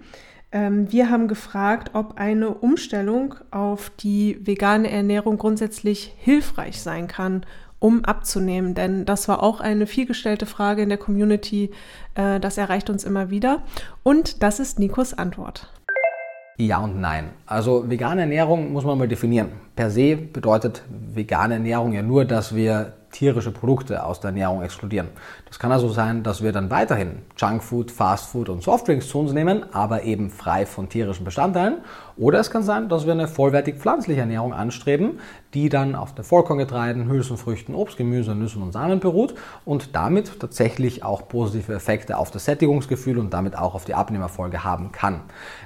Ähm, 0.52 0.92
wir 0.92 1.10
haben 1.10 1.28
gefragt, 1.28 1.92
ob 1.94 2.20
eine 2.20 2.50
Umstellung 2.50 3.34
auf 3.50 3.90
die 3.90 4.38
vegane 4.46 4.92
Ernährung 4.92 5.40
grundsätzlich 5.40 6.14
hilfreich 6.20 6.80
sein 6.80 7.08
kann, 7.08 7.44
um 7.84 8.06
abzunehmen. 8.06 8.76
Denn 8.76 9.04
das 9.04 9.28
war 9.28 9.44
auch 9.44 9.60
eine 9.60 9.88
vielgestellte 9.88 10.46
Frage 10.46 10.82
in 10.82 10.90
der 10.90 10.98
Community. 10.98 11.70
Äh, 12.16 12.40
das 12.40 12.58
erreicht 12.58 12.90
uns 12.90 13.04
immer 13.04 13.30
wieder. 13.30 13.62
Und 14.04 14.42
das 14.42 14.62
ist 14.62 14.80
Nikos 14.80 15.14
Antwort. 15.14 15.70
Ja 16.58 16.78
und 16.80 17.02
nein. 17.02 17.32
Also 17.48 17.90
vegane 17.90 18.22
Ernährung 18.22 18.72
muss 18.72 18.86
man 18.86 18.98
mal 18.98 19.08
definieren. 19.08 19.50
Per 19.76 19.90
se 19.90 20.16
bedeutet 20.16 20.84
vegane 20.90 21.56
Ernährung 21.56 21.94
ja 21.94 22.04
nur, 22.04 22.26
dass 22.26 22.54
wir 22.54 22.94
tierische 23.14 23.52
Produkte 23.52 24.04
aus 24.04 24.20
der 24.20 24.30
Ernährung 24.30 24.62
exkludieren. 24.62 25.08
Das 25.48 25.60
kann 25.60 25.72
also 25.72 25.88
sein, 25.90 26.24
dass 26.24 26.44
wir 26.44 26.52
dann 26.52 26.70
weiterhin 26.70 27.20
Junkfood, 27.38 27.92
Fastfood 27.92 28.50
und 28.50 28.64
Softdrinks 28.64 29.08
zu 29.08 29.20
uns 29.20 29.34
nehmen, 29.34 29.66
aber 29.72 30.04
eben 30.04 30.30
frei 30.30 30.66
von 30.66 30.90
tierischen 30.90 31.24
Bestandteilen. 31.24 31.78
Oder 32.18 32.40
es 32.40 32.52
kann 32.52 32.64
sein, 32.64 32.90
dass 32.90 33.06
wir 33.06 33.14
eine 33.14 33.28
vollwertig 33.28 33.76
pflanzliche 33.76 34.22
Ernährung 34.22 34.54
anstreben, 34.54 35.20
die 35.54 35.70
dann 35.70 35.96
auf 35.96 36.14
den 36.14 36.24
Vollkorngetreiden, 36.24 37.10
Hülsenfrüchten, 37.10 37.76
Obst, 37.76 37.98
Gemüse, 37.98 38.36
Nüssen 38.36 38.62
und 38.64 38.72
Samen 38.72 39.00
beruht 39.00 39.36
und 39.64 39.96
damit 39.96 40.40
tatsächlich 40.40 41.04
auch 41.04 41.28
positive 41.28 41.74
Effekte 41.74 42.18
auf 42.18 42.32
das 42.32 42.46
Sättigungsgefühl 42.46 43.20
und 43.20 43.34
damit 43.34 43.58
auch 43.58 43.76
auf 43.76 43.86
die 43.86 43.94
Abnehmerfolge 43.94 44.64
haben 44.64 44.92
kann. 44.92 45.22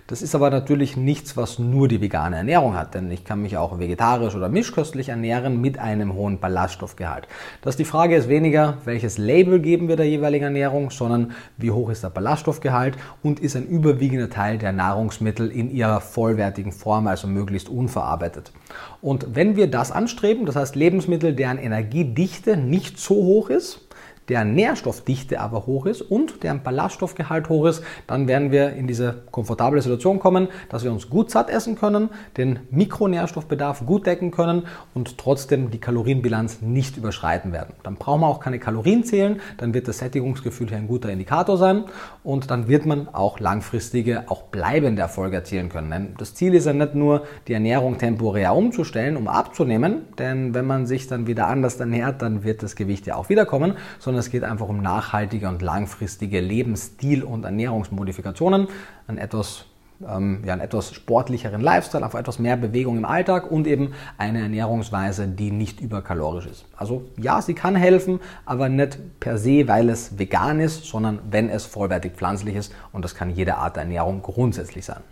Das 0.08 0.22
ist 0.22 0.36
aber 0.36 0.50
natürlich 0.50 0.96
nichts, 0.96 1.36
was 1.36 1.60
nur 1.60 1.90
die 1.90 2.00
vegane 2.00 2.38
Ernährung 2.38 2.76
hat, 2.76 2.96
denn 2.96 3.12
ich 3.12 3.26
kann 3.26 3.42
mich 3.42 3.58
auch 3.58 3.78
vegetarisch 3.78 4.36
oder 4.36 4.48
mischköstlich 4.48 5.10
ernähren 5.10 5.60
mit 5.60 5.80
einem 5.80 6.14
hohen 6.14 6.40
Ballaststoffgehalt. 6.40 7.28
Das 7.62 7.76
die 7.76 7.84
Frage 7.84 8.16
ist 8.16 8.30
weniger, 8.30 8.78
welches 8.86 9.18
Label 9.18 9.60
geben 9.60 9.90
wir 9.90 9.98
der 9.98 10.08
jeweiligen 10.08 10.46
Ernährung, 10.46 10.92
sondern 10.92 11.34
wie 11.58 11.72
hoch 11.72 11.90
ist 11.90 12.06
der 12.06 12.10
Ballaststoffgehalt 12.10 12.96
und 13.22 13.42
ist 13.42 13.58
ein 13.58 13.68
überwiegender 13.68 14.30
Teil 14.30 14.58
der 14.58 14.72
Nahrungsmittel 14.72 15.52
in 15.52 15.70
ihrer 15.70 16.00
vollwertigen 16.00 16.72
Form, 16.72 17.08
also 17.08 17.28
möglichst 17.28 17.68
unverarbeitet. 17.68 18.54
Und 19.02 19.36
wenn 19.36 19.58
wir 19.58 19.70
das 19.70 19.92
anstreben, 19.92 20.46
das 20.46 20.56
heißt 20.56 20.78
Lebensmittel, 20.78 21.34
deren 21.34 21.58
Energiedichte 21.58 22.56
nicht 22.56 22.98
so 22.98 23.16
hoch 23.16 23.50
ist, 23.50 23.87
deren 24.30 24.54
Nährstoffdichte 24.54 25.40
aber 25.40 25.66
hoch 25.66 25.86
ist 25.86 26.02
und 26.02 26.44
deren 26.44 26.64
Ballaststoffgehalt 26.64 27.50
hoch 27.50 27.66
ist, 27.66 27.84
dann 28.08 28.28
werden 28.28 28.52
wir 28.52 28.74
in 28.74 28.88
diese 28.88 29.24
komfortable 29.32 29.82
Situation 29.82 30.20
kommen, 30.20 30.50
dass 30.70 30.84
wir 30.84 30.92
uns 30.92 31.10
gut 31.10 31.32
satt 31.32 31.50
essen 31.50 31.78
können, 31.78 32.10
den 32.36 32.60
Mikronährstoffbedarf 32.72 33.86
gut 33.86 34.06
decken 34.06 34.32
können 34.32 34.64
und 34.94 35.18
trotzdem 35.18 35.72
die 35.72 35.80
Kalorienbilanz 35.80 36.62
nicht 36.62 36.98
überschreiten 36.98 37.54
werden. 37.54 37.74
Dann 37.84 37.96
brauchen 37.96 38.22
wir 38.22 38.28
auch 38.28 38.40
keine 38.40 38.60
Kalorien 38.60 39.04
zählen, 39.04 39.40
dann 39.58 39.74
wird 39.74 39.88
das 39.88 40.00
Sättigungsgefühl 40.00 40.68
hier 40.68 40.78
ein 40.78 40.88
guter 40.88 41.10
Indikator 41.10 41.58
sein 41.58 41.86
und 42.24 42.52
dann 42.52 42.68
wird 42.68 42.86
man 42.86 43.08
auch 43.10 43.40
langfristige, 43.40 44.30
auch 44.30 44.44
bleibende 44.44 45.02
Erfolge 45.02 45.38
erzielen 45.38 45.70
können. 45.70 45.90
Denn 45.90 46.16
das 46.18 46.34
Ziel 46.34 46.54
ist 46.54 46.66
ja 46.66 46.74
nicht 46.74 46.96
nur, 46.96 47.24
die 47.48 47.54
Ernährung 47.54 47.98
temporär 47.98 48.54
umzustellen, 48.54 49.16
um 49.16 49.28
abzunehmen, 49.28 50.02
denn 50.18 50.54
wenn 50.54 50.66
man 50.66 50.86
sich 50.86 51.08
dann 51.08 51.28
wieder 51.28 51.48
anders 51.48 51.80
ernährt, 51.80 52.22
dann 52.22 52.44
wird 52.44 52.64
das 52.64 52.76
Gewicht 52.76 53.08
ja 53.08 53.16
auch 53.16 53.30
wiederkommen, 53.30 53.74
sondern 54.00 54.17
sondern 54.18 54.26
es 54.26 54.32
geht 54.32 54.44
einfach 54.44 54.68
um 54.68 54.82
nachhaltige 54.82 55.48
und 55.48 55.62
langfristige 55.62 56.40
Lebensstil- 56.40 57.24
und 57.24 57.44
Ernährungsmodifikationen, 57.44 58.68
einen 59.08 59.18
etwas, 59.20 59.66
ähm, 60.02 60.42
ja, 60.44 60.54
einen 60.54 60.62
etwas 60.62 60.92
sportlicheren 60.94 61.62
Lifestyle, 61.62 62.04
einfach 62.04 62.20
etwas 62.20 62.40
mehr 62.40 62.58
Bewegung 62.58 62.98
im 62.98 63.06
Alltag 63.06 63.52
und 63.52 63.68
eben 63.68 63.94
eine 64.18 64.42
Ernährungsweise, 64.42 65.28
die 65.28 65.52
nicht 65.52 65.82
überkalorisch 65.82 66.48
ist. 66.48 66.66
Also 66.76 67.06
ja, 67.18 67.42
sie 67.44 67.54
kann 67.54 67.76
helfen, 67.76 68.20
aber 68.46 68.70
nicht 68.70 69.20
per 69.20 69.38
se, 69.38 69.68
weil 69.68 69.90
es 69.90 70.18
vegan 70.18 70.60
ist, 70.60 70.86
sondern 70.86 71.20
wenn 71.30 71.50
es 71.50 71.66
vollwertig 71.66 72.14
pflanzlich 72.14 72.56
ist 72.56 72.74
und 72.92 73.06
das 73.06 73.14
kann 73.14 73.30
jede 73.30 73.58
Art 73.58 73.76
der 73.76 73.84
Ernährung 73.84 74.24
grundsätzlich 74.24 74.86
sein. 74.86 75.04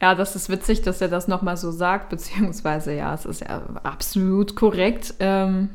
Ja, 0.00 0.14
das 0.14 0.36
ist 0.36 0.48
witzig, 0.48 0.82
dass 0.82 1.00
er 1.00 1.08
das 1.08 1.26
nochmal 1.26 1.56
so 1.56 1.72
sagt, 1.72 2.10
beziehungsweise 2.10 2.94
ja, 2.94 3.14
es 3.14 3.24
ist 3.24 3.40
ja 3.40 3.62
absolut 3.82 4.54
korrekt. 4.54 5.14
Ähm, 5.18 5.70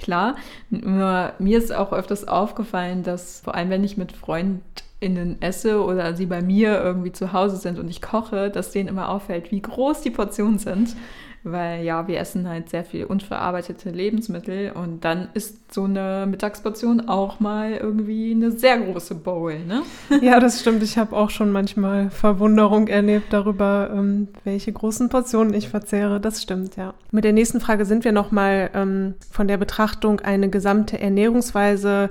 klar. 0.00 0.36
Nur 0.70 1.32
mir 1.38 1.58
ist 1.58 1.72
auch 1.72 1.92
öfters 1.92 2.26
aufgefallen, 2.26 3.02
dass 3.02 3.40
vor 3.40 3.54
allem, 3.54 3.70
wenn 3.70 3.84
ich 3.84 3.96
mit 3.96 4.12
FreundInnen 4.12 5.40
esse 5.40 5.84
oder 5.84 6.16
sie 6.16 6.26
bei 6.26 6.42
mir 6.42 6.80
irgendwie 6.80 7.12
zu 7.12 7.32
Hause 7.32 7.56
sind 7.56 7.78
und 7.78 7.88
ich 7.88 8.02
koche, 8.02 8.50
dass 8.50 8.72
denen 8.72 8.88
immer 8.88 9.08
auffällt, 9.08 9.52
wie 9.52 9.62
groß 9.62 10.00
die 10.00 10.10
Portionen 10.10 10.58
sind 10.58 10.96
weil 11.42 11.84
ja, 11.84 12.06
wir 12.06 12.18
essen 12.18 12.48
halt 12.48 12.68
sehr 12.68 12.84
viel 12.84 13.04
unverarbeitete 13.04 13.90
Lebensmittel 13.90 14.72
und 14.72 15.04
dann 15.04 15.28
ist 15.34 15.59
so 15.72 15.84
eine 15.84 16.26
Mittagsportion 16.28 17.08
auch 17.08 17.40
mal 17.40 17.72
irgendwie 17.72 18.32
eine 18.32 18.50
sehr 18.50 18.78
große 18.78 19.14
Bowl, 19.14 19.58
ne? 19.58 19.82
Ja, 20.20 20.40
das 20.40 20.60
stimmt. 20.60 20.82
Ich 20.82 20.98
habe 20.98 21.16
auch 21.16 21.30
schon 21.30 21.52
manchmal 21.52 22.10
Verwunderung 22.10 22.88
erlebt 22.88 23.32
darüber, 23.32 23.90
ähm, 23.92 24.28
welche 24.44 24.72
großen 24.72 25.08
Portionen 25.08 25.54
ich 25.54 25.68
verzehre. 25.68 26.20
Das 26.20 26.42
stimmt, 26.42 26.76
ja. 26.76 26.94
Mit 27.10 27.24
der 27.24 27.32
nächsten 27.32 27.60
Frage 27.60 27.84
sind 27.84 28.04
wir 28.04 28.12
nochmal 28.12 28.70
ähm, 28.74 29.14
von 29.30 29.48
der 29.48 29.56
Betrachtung, 29.56 30.20
eine 30.20 30.48
gesamte 30.50 31.00
Ernährungsweise 31.00 32.10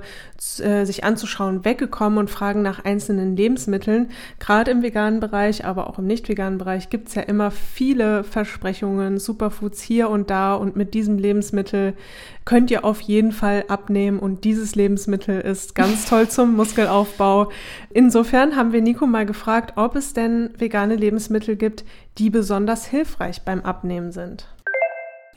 äh, 0.58 0.84
sich 0.84 1.04
anzuschauen, 1.04 1.64
weggekommen 1.64 2.18
und 2.18 2.30
fragen 2.30 2.62
nach 2.62 2.84
einzelnen 2.84 3.36
Lebensmitteln. 3.36 4.10
Gerade 4.38 4.70
im 4.70 4.82
veganen 4.82 5.20
Bereich, 5.20 5.64
aber 5.64 5.88
auch 5.88 5.98
im 5.98 6.06
nicht 6.06 6.28
veganen 6.28 6.58
Bereich 6.58 6.90
gibt 6.90 7.08
es 7.08 7.14
ja 7.14 7.22
immer 7.22 7.50
viele 7.50 8.24
Versprechungen, 8.24 9.18
Superfoods 9.18 9.82
hier 9.82 10.08
und 10.08 10.30
da 10.30 10.54
und 10.54 10.76
mit 10.76 10.94
diesem 10.94 11.18
Lebensmittel 11.18 11.94
könnt 12.44 12.70
ihr 12.70 12.84
auf 12.84 13.00
jeden 13.00 13.32
Fall 13.32 13.64
abnehmen 13.68 14.18
und 14.18 14.44
dieses 14.44 14.74
Lebensmittel 14.74 15.40
ist 15.40 15.74
ganz 15.74 16.06
toll 16.06 16.28
zum 16.28 16.54
Muskelaufbau. 16.56 17.50
Insofern 17.92 18.56
haben 18.56 18.72
wir 18.72 18.82
Nico 18.82 19.06
mal 19.06 19.26
gefragt, 19.26 19.74
ob 19.76 19.96
es 19.96 20.12
denn 20.12 20.50
vegane 20.58 20.96
Lebensmittel 20.96 21.56
gibt, 21.56 21.84
die 22.18 22.30
besonders 22.30 22.86
hilfreich 22.86 23.42
beim 23.42 23.60
Abnehmen 23.60 24.12
sind. 24.12 24.46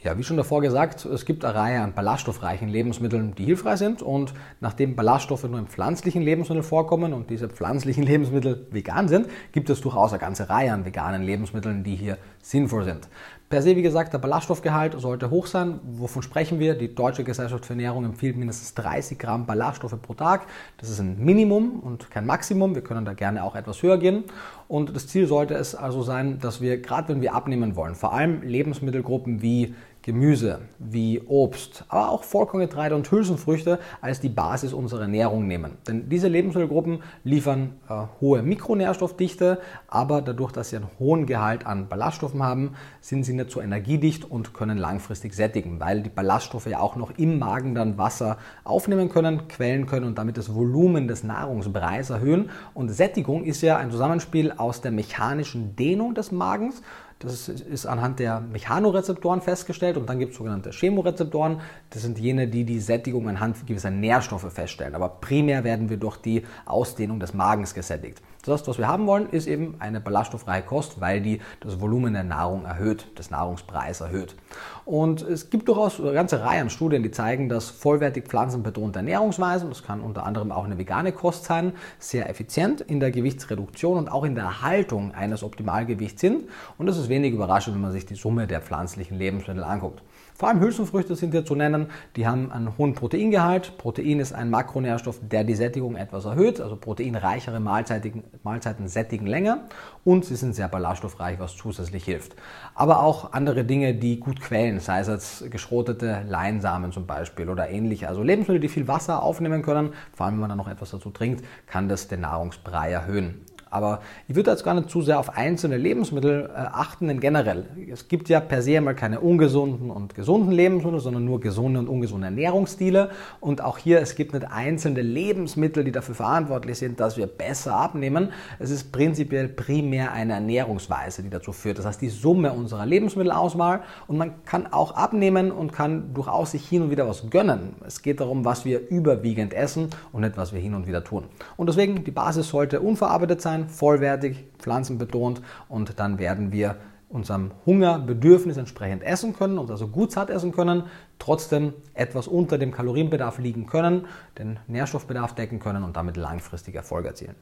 Ja, 0.03 0.17
wie 0.17 0.23
schon 0.23 0.35
davor 0.35 0.59
gesagt, 0.59 1.05
es 1.05 1.23
gibt 1.23 1.45
eine 1.45 1.55
Reihe 1.55 1.79
an 1.81 1.93
ballaststoffreichen 1.93 2.67
Lebensmitteln, 2.67 3.35
die 3.35 3.45
hilfreich 3.45 3.79
sind. 3.79 4.01
Und 4.01 4.33
nachdem 4.59 4.97
Ballaststoffe 4.97 5.45
nur 5.45 5.57
in 5.57 5.67
pflanzlichen 5.67 6.21
Lebensmitteln 6.21 6.65
vorkommen 6.65 7.13
und 7.13 7.29
diese 7.29 7.47
pflanzlichen 7.47 8.03
Lebensmittel 8.05 8.67
vegan 8.71 9.07
sind, 9.07 9.27
gibt 9.53 9.69
es 9.69 9.79
durchaus 9.79 10.11
eine 10.11 10.19
ganze 10.19 10.49
Reihe 10.49 10.73
an 10.73 10.83
veganen 10.83 11.23
Lebensmitteln, 11.23 11.85
die 11.85 11.95
hier 11.95 12.17
sinnvoll 12.41 12.83
sind. 12.83 13.07
Per 13.53 13.61
se, 13.61 13.75
wie 13.75 13.83
gesagt, 13.83 14.11
der 14.11 14.17
Ballaststoffgehalt 14.17 14.99
sollte 14.99 15.29
hoch 15.29 15.45
sein. 15.45 15.79
Wovon 15.83 16.23
sprechen 16.23 16.57
wir? 16.57 16.73
Die 16.73 16.95
Deutsche 16.95 17.23
Gesellschaft 17.23 17.67
für 17.67 17.73
Ernährung 17.73 18.03
empfiehlt 18.03 18.35
mindestens 18.35 18.73
30 18.73 19.19
Gramm 19.19 19.45
Ballaststoffe 19.45 20.01
pro 20.01 20.15
Tag. 20.15 20.47
Das 20.77 20.89
ist 20.89 20.99
ein 20.99 21.23
Minimum 21.23 21.79
und 21.81 22.09
kein 22.09 22.25
Maximum. 22.25 22.73
Wir 22.73 22.81
können 22.81 23.05
da 23.05 23.13
gerne 23.13 23.43
auch 23.43 23.55
etwas 23.55 23.83
höher 23.83 23.99
gehen. 23.99 24.23
Und 24.67 24.95
das 24.95 25.05
Ziel 25.05 25.27
sollte 25.27 25.53
es 25.53 25.75
also 25.75 26.01
sein, 26.01 26.39
dass 26.39 26.61
wir, 26.61 26.81
gerade 26.81 27.09
wenn 27.09 27.21
wir 27.21 27.35
abnehmen 27.35 27.75
wollen, 27.75 27.93
vor 27.93 28.13
allem 28.13 28.41
Lebensmittelgruppen 28.41 29.43
wie 29.43 29.75
Gemüse 30.03 30.59
wie 30.79 31.21
Obst, 31.21 31.85
aber 31.87 32.09
auch 32.09 32.23
Vollkorngetreide 32.23 32.93
und 32.93 33.09
Hülsenfrüchte 33.09 33.79
als 34.01 34.19
die 34.19 34.27
Basis 34.27 34.73
unserer 34.73 35.03
Ernährung 35.03 35.47
nehmen. 35.47 35.77
Denn 35.87 36.09
diese 36.09 36.27
Lebensmittelgruppen 36.27 37.01
liefern 37.23 37.75
äh, 37.89 38.03
hohe 38.19 38.43
Mikronährstoffdichte, 38.43 39.59
aber 39.87 40.21
dadurch, 40.21 40.51
dass 40.51 40.69
sie 40.69 40.75
einen 40.75 40.89
hohen 40.99 41.25
Gehalt 41.25 41.65
an 41.65 41.87
Ballaststoffen 41.87 42.43
haben, 42.43 42.73
sind 42.99 43.23
sie 43.23 43.33
nicht 43.33 43.49
so 43.49 43.61
energiedicht 43.61 44.29
und 44.29 44.53
können 44.53 44.77
langfristig 44.77 45.33
sättigen, 45.33 45.79
weil 45.79 46.01
die 46.01 46.09
Ballaststoffe 46.09 46.67
ja 46.67 46.81
auch 46.81 46.97
noch 46.97 47.17
im 47.17 47.39
Magen 47.39 47.73
dann 47.73 47.97
Wasser 47.97 48.37
aufnehmen 48.65 49.07
können, 49.07 49.47
quellen 49.47 49.85
können 49.85 50.05
und 50.05 50.17
damit 50.17 50.35
das 50.35 50.53
Volumen 50.53 51.07
des 51.07 51.23
Nahrungsbreis 51.23 52.09
erhöhen. 52.09 52.49
Und 52.73 52.89
Sättigung 52.89 53.45
ist 53.45 53.61
ja 53.61 53.77
ein 53.77 53.89
Zusammenspiel 53.89 54.51
aus 54.51 54.81
der 54.81 54.91
mechanischen 54.91 55.77
Dehnung 55.77 56.13
des 56.13 56.33
Magens 56.33 56.81
das 57.19 57.47
ist 57.47 57.85
anhand 57.85 58.19
der 58.19 58.41
Mechanorezeptoren 58.41 59.41
festgestellt 59.41 59.97
und 59.97 60.09
dann 60.09 60.19
gibt 60.19 60.31
es 60.31 60.37
sogenannte 60.37 60.71
Chemorezeptoren. 60.71 61.61
Das 61.89 62.01
sind 62.01 62.19
jene, 62.19 62.47
die 62.47 62.65
die 62.65 62.79
Sättigung 62.79 63.29
anhand 63.29 63.65
gewisser 63.65 63.91
Nährstoffe 63.91 64.51
feststellen. 64.51 64.95
Aber 64.95 65.09
primär 65.09 65.63
werden 65.63 65.89
wir 65.89 65.97
durch 65.97 66.17
die 66.17 66.43
Ausdehnung 66.65 67.19
des 67.19 67.33
Magens 67.33 67.73
gesättigt. 67.73 68.21
Das 68.43 68.59
heißt, 68.59 68.67
was 68.67 68.77
wir 68.77 68.89
haben 68.89 69.07
wollen, 69.07 69.29
ist 69.29 69.47
eben 69.47 69.75
eine 69.79 70.01
ballaststofffreie 70.01 70.63
Kost, 70.63 70.99
weil 70.99 71.21
die 71.21 71.39
das 71.61 71.79
Volumen 71.79 72.13
der 72.13 72.25
Nahrung 72.25 72.65
erhöht, 72.65 73.17
des 73.17 73.31
Nahrungspreises 73.31 74.01
erhöht. 74.01 74.35
Und 74.83 75.21
es 75.21 75.49
gibt 75.49 75.69
durchaus 75.69 76.01
eine 76.01 76.11
ganze 76.11 76.41
Reihe 76.41 76.59
an 76.59 76.69
Studien, 76.69 77.03
die 77.03 77.11
zeigen, 77.11 77.47
dass 77.47 77.69
vollwertig 77.69 78.25
pflanzenbetonte 78.25 78.99
Ernährungsweisen, 78.99 79.69
das 79.69 79.83
kann 79.83 80.01
unter 80.01 80.25
anderem 80.25 80.51
auch 80.51 80.65
eine 80.65 80.77
vegane 80.77 81.13
Kost 81.13 81.45
sein, 81.45 81.71
sehr 81.99 82.29
effizient 82.29 82.81
in 82.81 82.99
der 82.99 83.11
Gewichtsreduktion 83.11 83.97
und 83.97 84.11
auch 84.11 84.25
in 84.25 84.35
der 84.35 84.43
Erhaltung 84.43 85.13
eines 85.13 85.41
Optimalgewichts 85.41 86.19
sind. 86.19 86.49
Und 86.77 86.87
das 86.87 86.97
ist 86.97 87.07
wenig 87.07 87.33
überraschend, 87.33 87.75
wenn 87.75 87.81
man 87.81 87.93
sich 87.93 88.05
die 88.05 88.15
Summe 88.15 88.45
der 88.45 88.59
pflanzlichen 88.59 89.17
Lebensmittel 89.17 89.63
anguckt. 89.63 90.01
Vor 90.35 90.49
allem 90.49 90.59
Hülsenfrüchte 90.59 91.15
sind 91.15 91.31
hier 91.31 91.45
zu 91.45 91.55
nennen. 91.55 91.87
Die 92.15 92.25
haben 92.25 92.51
einen 92.51 92.77
hohen 92.77 92.95
Proteingehalt. 92.95 93.77
Protein 93.77 94.19
ist 94.19 94.33
ein 94.33 94.49
Makronährstoff, 94.49 95.19
der 95.21 95.43
die 95.43 95.53
Sättigung 95.53 95.95
etwas 95.95 96.25
erhöht. 96.25 96.59
Also 96.59 96.75
proteinreichere 96.75 97.59
Mahlzeiten, 97.59 98.23
Mahlzeiten 98.43 98.87
sättigen 98.87 99.27
länger. 99.27 99.65
Und 100.03 100.25
sie 100.25 100.35
sind 100.35 100.55
sehr 100.55 100.67
ballaststoffreich, 100.67 101.39
was 101.39 101.55
zusätzlich 101.55 102.03
hilft. 102.03 102.35
Aber 102.73 103.03
auch 103.03 103.33
andere 103.33 103.63
Dinge, 103.63 103.93
die 103.93 104.19
gut 104.19 104.41
quellen, 104.41 104.79
sei 104.79 104.99
es 104.99 105.09
als 105.09 105.45
geschrotete 105.49 106.23
Leinsamen 106.27 106.91
zum 106.91 107.05
Beispiel 107.05 107.49
oder 107.49 107.69
ähnliche. 107.69 108.07
Also 108.07 108.23
Lebensmittel, 108.23 108.59
die 108.59 108.69
viel 108.69 108.87
Wasser 108.87 109.21
aufnehmen 109.21 109.61
können. 109.61 109.93
Vor 110.13 110.25
allem, 110.25 110.35
wenn 110.35 110.41
man 110.41 110.49
dann 110.49 110.57
noch 110.57 110.67
etwas 110.67 110.91
dazu 110.91 111.11
trinkt, 111.11 111.45
kann 111.67 111.87
das 111.87 112.07
den 112.07 112.21
Nahrungsbrei 112.21 112.91
erhöhen. 112.91 113.45
Aber 113.73 114.01
ich 114.27 114.35
würde 114.35 114.51
jetzt 114.51 114.63
gar 114.63 114.75
nicht 114.75 114.91
zu 114.91 115.01
sehr 115.01 115.17
auf 115.19 115.35
einzelne 115.35 115.77
Lebensmittel 115.77 116.51
äh, 116.53 116.57
achten, 116.57 117.07
denn 117.07 117.19
generell, 117.19 117.65
es 117.91 118.07
gibt 118.07 118.29
ja 118.29 118.39
per 118.39 118.61
se 118.61 118.79
mal 118.81 118.93
keine 118.93 119.19
ungesunden 119.19 119.89
und 119.89 120.13
gesunden 120.13 120.51
Lebensmittel, 120.51 120.99
sondern 120.99 121.25
nur 121.25 121.39
gesunde 121.39 121.79
und 121.79 121.87
ungesunde 121.87 122.27
Ernährungsstile. 122.27 123.09
Und 123.39 123.61
auch 123.61 123.79
hier, 123.79 123.99
es 123.99 124.13
gibt 124.13 124.33
nicht 124.33 124.45
einzelne 124.47 125.01
Lebensmittel, 125.01 125.83
die 125.83 125.91
dafür 125.91 126.13
verantwortlich 126.13 126.77
sind, 126.77 126.99
dass 126.99 127.17
wir 127.17 127.25
besser 127.25 127.75
abnehmen. 127.75 128.29
Es 128.59 128.69
ist 128.69 128.91
prinzipiell 128.91 129.47
primär 129.47 130.11
eine 130.11 130.33
Ernährungsweise, 130.33 131.23
die 131.23 131.31
dazu 131.31 131.51
führt. 131.51 131.79
Das 131.79 131.87
heißt, 131.87 132.01
die 132.01 132.09
Summe 132.09 132.53
unserer 132.53 132.85
Lebensmittelauswahl 132.85 133.81
und 134.05 134.17
man 134.17 134.43
kann 134.45 134.71
auch 134.71 134.91
abnehmen 134.91 135.51
und 135.51 135.73
kann 135.73 136.13
durchaus 136.13 136.51
sich 136.51 136.69
hin 136.69 136.83
und 136.83 136.91
wieder 136.91 137.07
was 137.07 137.31
gönnen. 137.31 137.73
Es 137.87 138.03
geht 138.03 138.19
darum, 138.19 138.45
was 138.45 138.65
wir 138.65 138.87
überwiegend 138.89 139.51
essen 139.51 139.89
und 140.11 140.21
nicht, 140.21 140.37
was 140.37 140.53
wir 140.53 140.59
hin 140.59 140.75
und 140.75 140.85
wieder 140.85 141.03
tun. 141.03 141.23
Und 141.57 141.67
deswegen, 141.67 142.03
die 142.03 142.11
Basis 142.11 142.49
sollte 142.49 142.79
unverarbeitet 142.79 143.41
sein, 143.41 143.62
vollwertig, 143.67 144.45
pflanzenbetont 144.59 145.41
und 145.69 145.99
dann 145.99 146.19
werden 146.19 146.51
wir 146.51 146.77
unserem 147.09 147.51
Hungerbedürfnis 147.65 148.57
entsprechend 148.57 149.03
essen 149.03 149.35
können, 149.35 149.59
uns 149.59 149.69
also 149.69 149.87
gut 149.87 150.11
satt 150.11 150.29
essen 150.29 150.51
können, 150.51 150.83
trotzdem 151.19 151.73
etwas 151.93 152.27
unter 152.27 152.57
dem 152.57 152.71
Kalorienbedarf 152.71 153.37
liegen 153.37 153.67
können, 153.67 154.07
den 154.39 154.59
Nährstoffbedarf 154.67 155.35
decken 155.35 155.59
können 155.59 155.83
und 155.83 155.95
damit 155.95 156.17
langfristig 156.17 156.75
Erfolg 156.75 157.05
erzielen. 157.05 157.35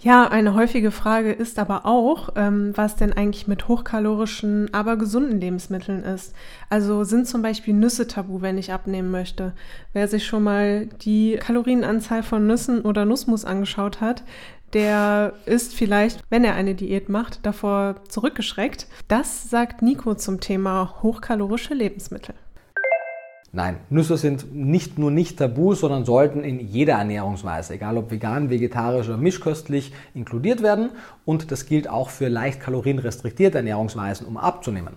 Ja, 0.00 0.26
eine 0.26 0.54
häufige 0.54 0.90
Frage 0.90 1.30
ist 1.30 1.60
aber 1.60 1.86
auch, 1.86 2.30
ähm, 2.34 2.72
was 2.74 2.96
denn 2.96 3.12
eigentlich 3.12 3.46
mit 3.46 3.68
hochkalorischen, 3.68 4.74
aber 4.74 4.96
gesunden 4.96 5.40
Lebensmitteln 5.40 6.02
ist. 6.02 6.34
Also 6.68 7.04
sind 7.04 7.28
zum 7.28 7.40
Beispiel 7.40 7.72
Nüsse 7.72 8.08
tabu, 8.08 8.42
wenn 8.42 8.58
ich 8.58 8.72
abnehmen 8.72 9.12
möchte. 9.12 9.52
Wer 9.92 10.08
sich 10.08 10.26
schon 10.26 10.42
mal 10.42 10.86
die 10.86 11.36
Kalorienanzahl 11.36 12.24
von 12.24 12.48
Nüssen 12.48 12.80
oder 12.80 13.04
Nussmus 13.04 13.44
angeschaut 13.44 14.00
hat, 14.00 14.24
der 14.72 15.34
ist 15.46 15.74
vielleicht, 15.74 16.22
wenn 16.30 16.44
er 16.44 16.54
eine 16.54 16.74
Diät 16.74 17.08
macht, 17.08 17.44
davor 17.44 17.96
zurückgeschreckt. 18.08 18.86
Das 19.08 19.50
sagt 19.50 19.82
Nico 19.82 20.14
zum 20.14 20.40
Thema 20.40 20.96
hochkalorische 21.02 21.74
Lebensmittel. 21.74 22.34
Nein, 23.54 23.80
Nüsse 23.90 24.16
sind 24.16 24.54
nicht 24.54 24.98
nur 24.98 25.10
nicht 25.10 25.38
tabu, 25.38 25.74
sondern 25.74 26.06
sollten 26.06 26.42
in 26.42 26.58
jeder 26.58 26.94
Ernährungsweise, 26.94 27.74
egal 27.74 27.98
ob 27.98 28.10
vegan, 28.10 28.48
vegetarisch 28.48 29.08
oder 29.08 29.18
mischköstlich, 29.18 29.92
inkludiert 30.14 30.62
werden. 30.62 30.88
Und 31.26 31.50
das 31.50 31.66
gilt 31.66 31.86
auch 31.86 32.08
für 32.08 32.28
leicht 32.28 32.60
kalorienrestriktierte 32.60 33.58
Ernährungsweisen, 33.58 34.26
um 34.26 34.38
abzunehmen. 34.38 34.94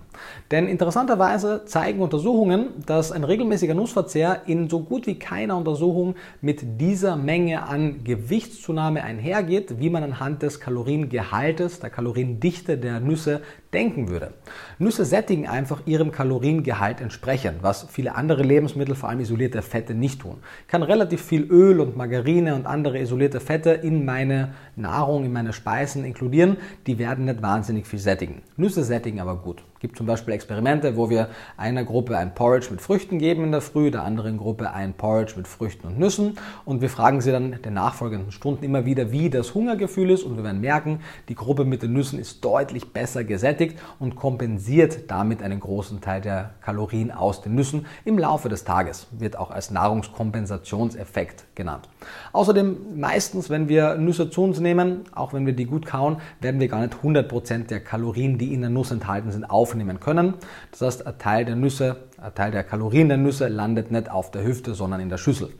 Denn 0.50 0.68
interessanterweise 0.68 1.66
zeigen 1.66 2.00
Untersuchungen, 2.00 2.68
dass 2.86 3.12
ein 3.12 3.24
regelmäßiger 3.24 3.74
Nussverzehr 3.74 4.40
in 4.46 4.70
so 4.70 4.80
gut 4.80 5.06
wie 5.06 5.18
keiner 5.18 5.58
Untersuchung 5.58 6.14
mit 6.40 6.80
dieser 6.80 7.16
Menge 7.16 7.64
an 7.64 8.04
Gewichtszunahme 8.04 9.04
einhergeht, 9.04 9.80
wie 9.80 9.90
man 9.90 10.02
anhand 10.02 10.40
des 10.40 10.60
Kaloriengehaltes, 10.60 11.80
der 11.80 11.90
Kaloriendichte 11.90 12.78
der 12.78 13.00
Nüsse 13.00 13.42
denken 13.76 14.08
würde. 14.08 14.32
Nüsse 14.78 15.04
sättigen 15.04 15.46
einfach 15.46 15.82
ihrem 15.84 16.10
Kaloriengehalt 16.10 17.02
entsprechend, 17.02 17.62
was 17.62 17.86
viele 17.90 18.14
andere 18.14 18.42
Lebensmittel, 18.42 18.94
vor 18.94 19.10
allem 19.10 19.20
isolierte 19.20 19.60
Fette, 19.60 19.94
nicht 19.94 20.22
tun. 20.22 20.38
Ich 20.62 20.68
kann 20.68 20.82
relativ 20.82 21.20
viel 21.22 21.44
Öl 21.44 21.80
und 21.80 21.94
Margarine 21.94 22.54
und 22.54 22.66
andere 22.66 22.98
isolierte 22.98 23.38
Fette 23.38 23.72
in 23.72 24.06
meine 24.06 24.54
Nahrung, 24.76 25.26
in 25.26 25.32
meine 25.32 25.52
Speisen 25.52 26.06
inkludieren. 26.06 26.56
Die 26.86 26.98
werden 26.98 27.26
nicht 27.26 27.42
wahnsinnig 27.42 27.86
viel 27.86 27.98
sättigen. 27.98 28.40
Nüsse 28.56 28.82
sättigen 28.82 29.20
aber 29.20 29.36
gut. 29.36 29.62
Gibt 29.86 29.98
zum 29.98 30.06
Beispiel 30.06 30.34
Experimente, 30.34 30.96
wo 30.96 31.10
wir 31.10 31.28
einer 31.56 31.84
Gruppe 31.84 32.18
ein 32.18 32.34
Porridge 32.34 32.72
mit 32.72 32.80
Früchten 32.80 33.20
geben 33.20 33.44
in 33.44 33.52
der 33.52 33.60
Früh, 33.60 33.92
der 33.92 34.02
anderen 34.02 34.36
Gruppe 34.36 34.72
ein 34.72 34.94
Porridge 34.94 35.34
mit 35.36 35.46
Früchten 35.46 35.86
und 35.86 35.96
Nüssen 35.96 36.38
und 36.64 36.80
wir 36.80 36.90
fragen 36.90 37.20
sie 37.20 37.30
dann 37.30 37.52
in 37.52 37.62
den 37.62 37.74
nachfolgenden 37.74 38.32
Stunden 38.32 38.64
immer 38.64 38.84
wieder, 38.84 39.12
wie 39.12 39.30
das 39.30 39.54
Hungergefühl 39.54 40.10
ist 40.10 40.24
und 40.24 40.36
wir 40.36 40.42
werden 40.42 40.60
merken, 40.60 41.02
die 41.28 41.36
Gruppe 41.36 41.64
mit 41.64 41.84
den 41.84 41.92
Nüssen 41.92 42.18
ist 42.18 42.44
deutlich 42.44 42.92
besser 42.92 43.22
gesättigt 43.22 43.78
und 44.00 44.16
kompensiert 44.16 45.08
damit 45.08 45.40
einen 45.40 45.60
großen 45.60 46.00
Teil 46.00 46.20
der 46.20 46.54
Kalorien 46.62 47.12
aus 47.12 47.42
den 47.42 47.54
Nüssen 47.54 47.86
im 48.04 48.18
Laufe 48.18 48.48
des 48.48 48.64
Tages. 48.64 49.06
Wird 49.12 49.38
auch 49.38 49.52
als 49.52 49.70
Nahrungskompensationseffekt 49.70 51.44
genannt. 51.54 51.88
Außerdem 52.32 52.98
meistens, 52.98 53.50
wenn 53.50 53.68
wir 53.68 53.94
Nüsse 53.94 54.30
zu 54.30 54.42
uns 54.42 54.58
nehmen, 54.58 55.02
auch 55.14 55.32
wenn 55.32 55.46
wir 55.46 55.52
die 55.52 55.66
gut 55.66 55.86
kauen, 55.86 56.16
werden 56.40 56.58
wir 56.58 56.66
gar 56.66 56.80
nicht 56.80 56.94
100% 56.94 57.68
der 57.68 57.78
Kalorien, 57.78 58.36
die 58.36 58.52
in 58.52 58.62
der 58.62 58.70
Nuss 58.70 58.90
enthalten 58.90 59.30
sind, 59.30 59.44
aufnehmen 59.48 59.75
aufnehmen 59.76 60.00
können. 60.00 60.34
Das 60.70 60.80
heißt, 60.80 61.06
ein 61.06 61.18
Teil 61.18 61.44
der 61.44 61.56
Nüsse, 61.56 61.96
ein 62.18 62.34
Teil 62.34 62.50
der 62.50 62.64
Kalorien 62.64 63.08
der 63.08 63.18
Nüsse 63.18 63.48
landet 63.48 63.90
nicht 63.90 64.10
auf 64.10 64.30
der 64.30 64.42
Hüfte, 64.42 64.74
sondern 64.74 65.00
in 65.00 65.10
der 65.10 65.18
Schüssel. 65.18 65.50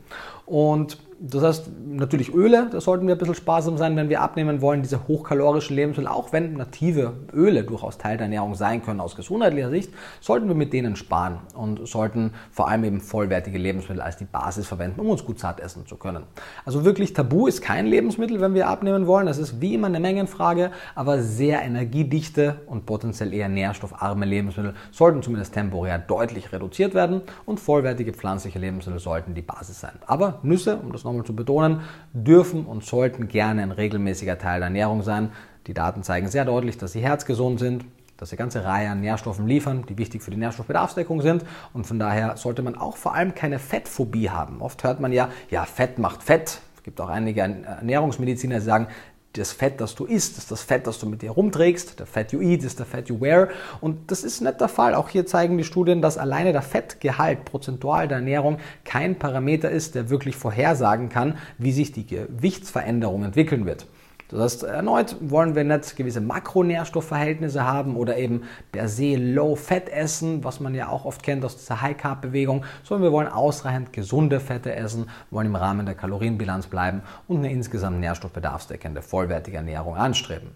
Und 0.45 0.97
das 1.19 1.43
heißt, 1.43 1.71
natürlich 1.87 2.33
Öle, 2.33 2.67
da 2.71 2.79
sollten 2.79 3.07
wir 3.07 3.15
ein 3.15 3.17
bisschen 3.17 3.33
sparsam 3.33 3.77
sein, 3.77 3.95
wenn 3.95 4.09
wir 4.09 4.21
abnehmen 4.21 4.61
wollen, 4.61 4.83
diese 4.83 5.07
hochkalorischen 5.07 5.75
Lebensmittel, 5.75 6.07
auch 6.07 6.31
wenn 6.31 6.53
native 6.53 7.13
Öle 7.33 7.63
durchaus 7.63 7.97
Teil 7.97 8.17
der 8.17 8.25
Ernährung 8.25 8.53
sein 8.53 8.83
können 8.83 8.99
aus 8.99 9.15
gesundheitlicher 9.15 9.71
Sicht, 9.71 9.91
sollten 10.21 10.47
wir 10.47 10.53
mit 10.53 10.73
denen 10.73 10.95
sparen 10.95 11.39
und 11.55 11.87
sollten 11.87 12.33
vor 12.51 12.69
allem 12.69 12.83
eben 12.83 13.01
vollwertige 13.01 13.57
Lebensmittel 13.57 14.01
als 14.01 14.17
die 14.17 14.25
Basis 14.25 14.67
verwenden, 14.67 14.99
um 14.99 15.09
uns 15.09 15.25
gut 15.25 15.39
satt 15.39 15.59
essen 15.59 15.87
zu 15.87 15.95
können. 15.97 16.23
Also 16.65 16.85
wirklich 16.85 17.13
Tabu 17.13 17.47
ist 17.47 17.61
kein 17.61 17.87
Lebensmittel, 17.87 18.39
wenn 18.39 18.53
wir 18.53 18.67
abnehmen 18.67 19.07
wollen. 19.07 19.25
Das 19.25 19.39
ist 19.39 19.59
wie 19.59 19.73
immer 19.73 19.87
eine 19.87 19.99
Mengenfrage, 19.99 20.71
aber 20.93 21.23
sehr 21.23 21.63
energiedichte 21.63 22.61
und 22.67 22.85
potenziell 22.85 23.33
eher 23.33 23.49
nährstoffarme 23.49 24.25
Lebensmittel 24.25 24.75
sollten 24.91 25.23
zumindest 25.23 25.55
temporär 25.55 25.97
deutlich 25.97 26.51
reduziert 26.53 26.93
werden 26.93 27.21
und 27.45 27.59
vollwertige 27.59 28.13
pflanzliche 28.13 28.59
Lebensmittel 28.59 28.99
sollten 28.99 29.33
die 29.33 29.41
Basis 29.41 29.79
sein. 29.79 29.93
Aber 30.05 30.39
Nüsse, 30.43 30.77
um 30.77 30.91
das 30.91 31.06
nochmal 31.07 31.25
zu 31.25 31.35
betonen, 31.35 31.81
dürfen 32.13 32.65
und 32.65 32.85
sollten 32.85 33.27
gerne 33.27 33.63
ein 33.63 33.71
regelmäßiger 33.71 34.37
Teil 34.37 34.59
der 34.59 34.67
Ernährung 34.67 35.01
sein. 35.01 35.31
Die 35.65 35.73
Daten 35.73 36.03
zeigen 36.03 36.27
sehr 36.27 36.45
deutlich, 36.45 36.77
dass 36.77 36.91
sie 36.93 37.01
herzgesund 37.01 37.59
sind, 37.59 37.85
dass 38.17 38.29
sie 38.29 38.35
ganze 38.35 38.63
Reihe 38.63 38.89
an 38.89 39.01
Nährstoffen 39.01 39.47
liefern, 39.47 39.85
die 39.87 39.97
wichtig 39.97 40.23
für 40.23 40.31
die 40.31 40.37
Nährstoffbedarfsdeckung 40.37 41.21
sind. 41.21 41.45
Und 41.73 41.85
von 41.85 41.99
daher 41.99 42.37
sollte 42.37 42.61
man 42.61 42.75
auch 42.75 42.97
vor 42.97 43.13
allem 43.15 43.35
keine 43.35 43.59
Fettphobie 43.59 44.29
haben. 44.29 44.61
Oft 44.61 44.83
hört 44.83 44.99
man 44.99 45.11
ja, 45.11 45.29
ja, 45.49 45.65
Fett 45.65 45.99
macht 45.99 46.23
Fett. 46.23 46.61
Es 46.75 46.83
gibt 46.83 46.99
auch 47.01 47.09
einige 47.09 47.41
Ernährungsmediziner, 47.41 48.55
die 48.55 48.65
sagen, 48.65 48.87
das 49.33 49.51
Fett, 49.51 49.79
das 49.79 49.95
du 49.95 50.05
isst, 50.05 50.37
ist 50.37 50.51
das 50.51 50.63
Fett, 50.63 50.87
das 50.87 50.99
du 50.99 51.07
mit 51.07 51.21
dir 51.21 51.31
rumträgst. 51.31 51.99
Der 51.99 52.07
Fat 52.07 52.31
you 52.31 52.41
eat 52.41 52.63
ist 52.63 52.79
der 52.79 52.85
Fat 52.85 53.09
you 53.09 53.19
wear. 53.19 53.49
Und 53.81 54.09
das 54.11 54.23
ist 54.23 54.41
nicht 54.41 54.59
der 54.59 54.67
Fall. 54.67 54.95
Auch 54.95 55.09
hier 55.09 55.25
zeigen 55.25 55.57
die 55.57 55.63
Studien, 55.63 56.01
dass 56.01 56.17
alleine 56.17 56.53
der 56.53 56.61
Fettgehalt 56.61 57.45
prozentual 57.45 58.07
der 58.07 58.17
Ernährung 58.17 58.57
kein 58.83 59.17
Parameter 59.17 59.69
ist, 59.69 59.95
der 59.95 60.09
wirklich 60.09 60.35
vorhersagen 60.35 61.09
kann, 61.09 61.37
wie 61.57 61.71
sich 61.71 61.91
die 61.91 62.05
Gewichtsveränderung 62.05 63.23
entwickeln 63.23 63.65
wird. 63.65 63.85
Das 64.29 64.39
heißt, 64.41 64.63
erneut 64.63 65.15
wollen 65.21 65.55
wir 65.55 65.63
nicht 65.63 65.95
gewisse 65.95 66.19
Makronährstoffverhältnisse 66.19 67.65
haben 67.65 67.95
oder 67.95 68.17
eben 68.17 68.43
per 68.71 68.89
se 68.89 69.15
Low-Fat 69.15 69.89
essen, 69.89 70.43
was 70.43 70.59
man 70.59 70.75
ja 70.75 70.89
auch 70.89 71.05
oft 71.05 71.23
kennt 71.23 71.45
aus 71.45 71.55
dieser 71.55 71.81
High-Carb-Bewegung, 71.81 72.65
sondern 72.83 73.03
wir 73.03 73.11
wollen 73.13 73.29
ausreichend 73.29 73.93
gesunde 73.93 74.39
Fette 74.39 74.75
essen, 74.75 75.09
wollen 75.31 75.47
im 75.47 75.55
Rahmen 75.55 75.85
der 75.85 75.95
Kalorienbilanz 75.95 76.67
bleiben 76.67 77.03
und 77.27 77.37
eine 77.37 77.51
insgesamt 77.51 77.99
nährstoffbedarfsdeckende, 78.01 79.01
vollwertige 79.01 79.57
Ernährung 79.57 79.95
anstreben. 79.95 80.49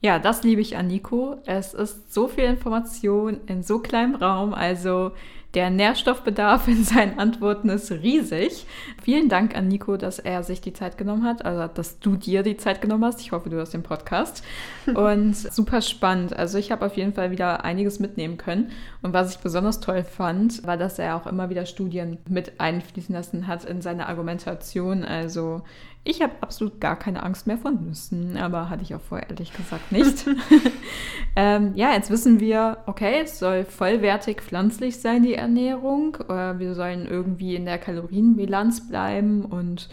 Ja, 0.00 0.20
das 0.20 0.44
liebe 0.44 0.60
ich 0.60 0.76
an 0.76 0.86
Nico. 0.86 1.38
Es 1.44 1.74
ist 1.74 2.12
so 2.12 2.28
viel 2.28 2.44
Information 2.44 3.38
in 3.46 3.64
so 3.64 3.80
kleinem 3.80 4.14
Raum. 4.14 4.54
Also 4.54 5.10
der 5.54 5.70
Nährstoffbedarf 5.70 6.68
in 6.68 6.84
seinen 6.84 7.18
Antworten 7.18 7.70
ist 7.70 7.90
riesig. 7.90 8.66
Vielen 9.02 9.30
Dank 9.30 9.56
an 9.56 9.68
Nico, 9.68 9.96
dass 9.96 10.18
er 10.18 10.42
sich 10.42 10.60
die 10.60 10.74
Zeit 10.74 10.98
genommen 10.98 11.24
hat, 11.24 11.44
also 11.44 11.72
dass 11.72 12.00
du 12.00 12.16
dir 12.16 12.42
die 12.42 12.58
Zeit 12.58 12.82
genommen 12.82 13.04
hast. 13.04 13.20
Ich 13.22 13.32
hoffe, 13.32 13.48
du 13.48 13.58
hast 13.58 13.72
den 13.72 13.82
Podcast. 13.82 14.44
Und 14.94 15.34
super 15.34 15.80
spannend. 15.80 16.36
Also 16.36 16.58
ich 16.58 16.70
habe 16.70 16.84
auf 16.84 16.96
jeden 16.96 17.14
Fall 17.14 17.30
wieder 17.30 17.64
einiges 17.64 17.98
mitnehmen 17.98 18.36
können. 18.36 18.72
Und 19.00 19.14
was 19.14 19.34
ich 19.34 19.38
besonders 19.38 19.80
toll 19.80 20.04
fand, 20.04 20.66
war, 20.66 20.76
dass 20.76 20.98
er 20.98 21.16
auch 21.16 21.26
immer 21.26 21.48
wieder 21.48 21.64
Studien 21.64 22.18
mit 22.28 22.60
einfließen 22.60 23.14
lassen 23.14 23.46
hat 23.46 23.64
in 23.64 23.80
seine 23.80 24.08
Argumentation. 24.08 25.02
Also 25.02 25.62
ich 26.04 26.22
habe 26.22 26.32
absolut 26.40 26.80
gar 26.80 26.98
keine 26.98 27.22
Angst 27.22 27.46
mehr 27.46 27.58
vor 27.58 27.70
Nüssen, 27.70 28.38
aber 28.38 28.70
hatte 28.70 28.82
ich 28.82 28.94
auch 28.94 29.00
vorher 29.00 29.28
ehrlich 29.28 29.52
gesagt 29.52 29.92
nicht. 29.92 30.26
ähm, 31.36 31.72
ja, 31.74 31.92
jetzt 31.92 32.10
wissen 32.10 32.40
wir, 32.40 32.78
okay, 32.86 33.20
es 33.22 33.38
soll 33.38 33.64
vollwertig 33.64 34.40
pflanzlich 34.40 34.98
sein, 35.00 35.22
die 35.22 35.34
Ernährung. 35.38 36.16
Äh, 36.28 36.58
wir 36.58 36.74
sollen 36.74 37.06
irgendwie 37.06 37.54
in 37.54 37.64
der 37.64 37.78
Kalorienbilanz 37.78 38.88
bleiben 38.88 39.44
und 39.44 39.88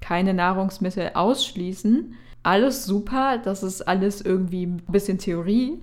keine 0.00 0.34
Nahrungsmittel 0.34 1.10
ausschließen. 1.14 2.14
Alles 2.42 2.84
super, 2.84 3.38
das 3.38 3.62
ist 3.62 3.82
alles 3.82 4.20
irgendwie 4.20 4.66
ein 4.66 4.82
bisschen 4.88 5.18
Theorie. 5.18 5.82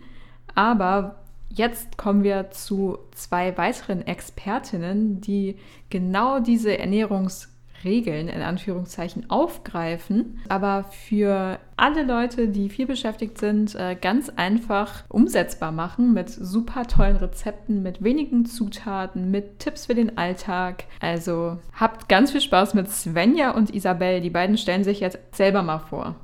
Aber 0.55 1.15
jetzt 1.49 1.97
kommen 1.97 2.23
wir 2.23 2.51
zu 2.51 2.97
zwei 3.11 3.57
weiteren 3.57 4.05
Expertinnen, 4.05 5.21
die 5.21 5.57
genau 5.89 6.39
diese 6.39 6.71
Ernährungs- 6.71 7.52
Regeln 7.83 8.27
in 8.27 8.41
Anführungszeichen 8.41 9.29
aufgreifen, 9.29 10.39
aber 10.49 10.85
für 10.85 11.59
alle 11.75 12.03
Leute, 12.03 12.47
die 12.47 12.69
viel 12.69 12.85
beschäftigt 12.85 13.37
sind, 13.37 13.75
äh, 13.75 13.95
ganz 13.99 14.29
einfach 14.29 15.03
umsetzbar 15.09 15.71
machen 15.71 16.13
mit 16.13 16.29
super 16.29 16.87
tollen 16.87 17.17
Rezepten, 17.17 17.83
mit 17.83 18.03
wenigen 18.03 18.45
Zutaten, 18.45 19.31
mit 19.31 19.59
Tipps 19.59 19.87
für 19.87 19.95
den 19.95 20.17
Alltag. 20.17 20.85
Also 20.99 21.57
habt 21.73 22.09
ganz 22.09 22.31
viel 22.31 22.41
Spaß 22.41 22.73
mit 22.73 22.89
Svenja 22.89 23.51
und 23.51 23.73
Isabel. 23.73 24.21
Die 24.21 24.29
beiden 24.29 24.57
stellen 24.57 24.83
sich 24.83 24.99
jetzt 24.99 25.19
selber 25.35 25.63
mal 25.63 25.79
vor. 25.79 26.15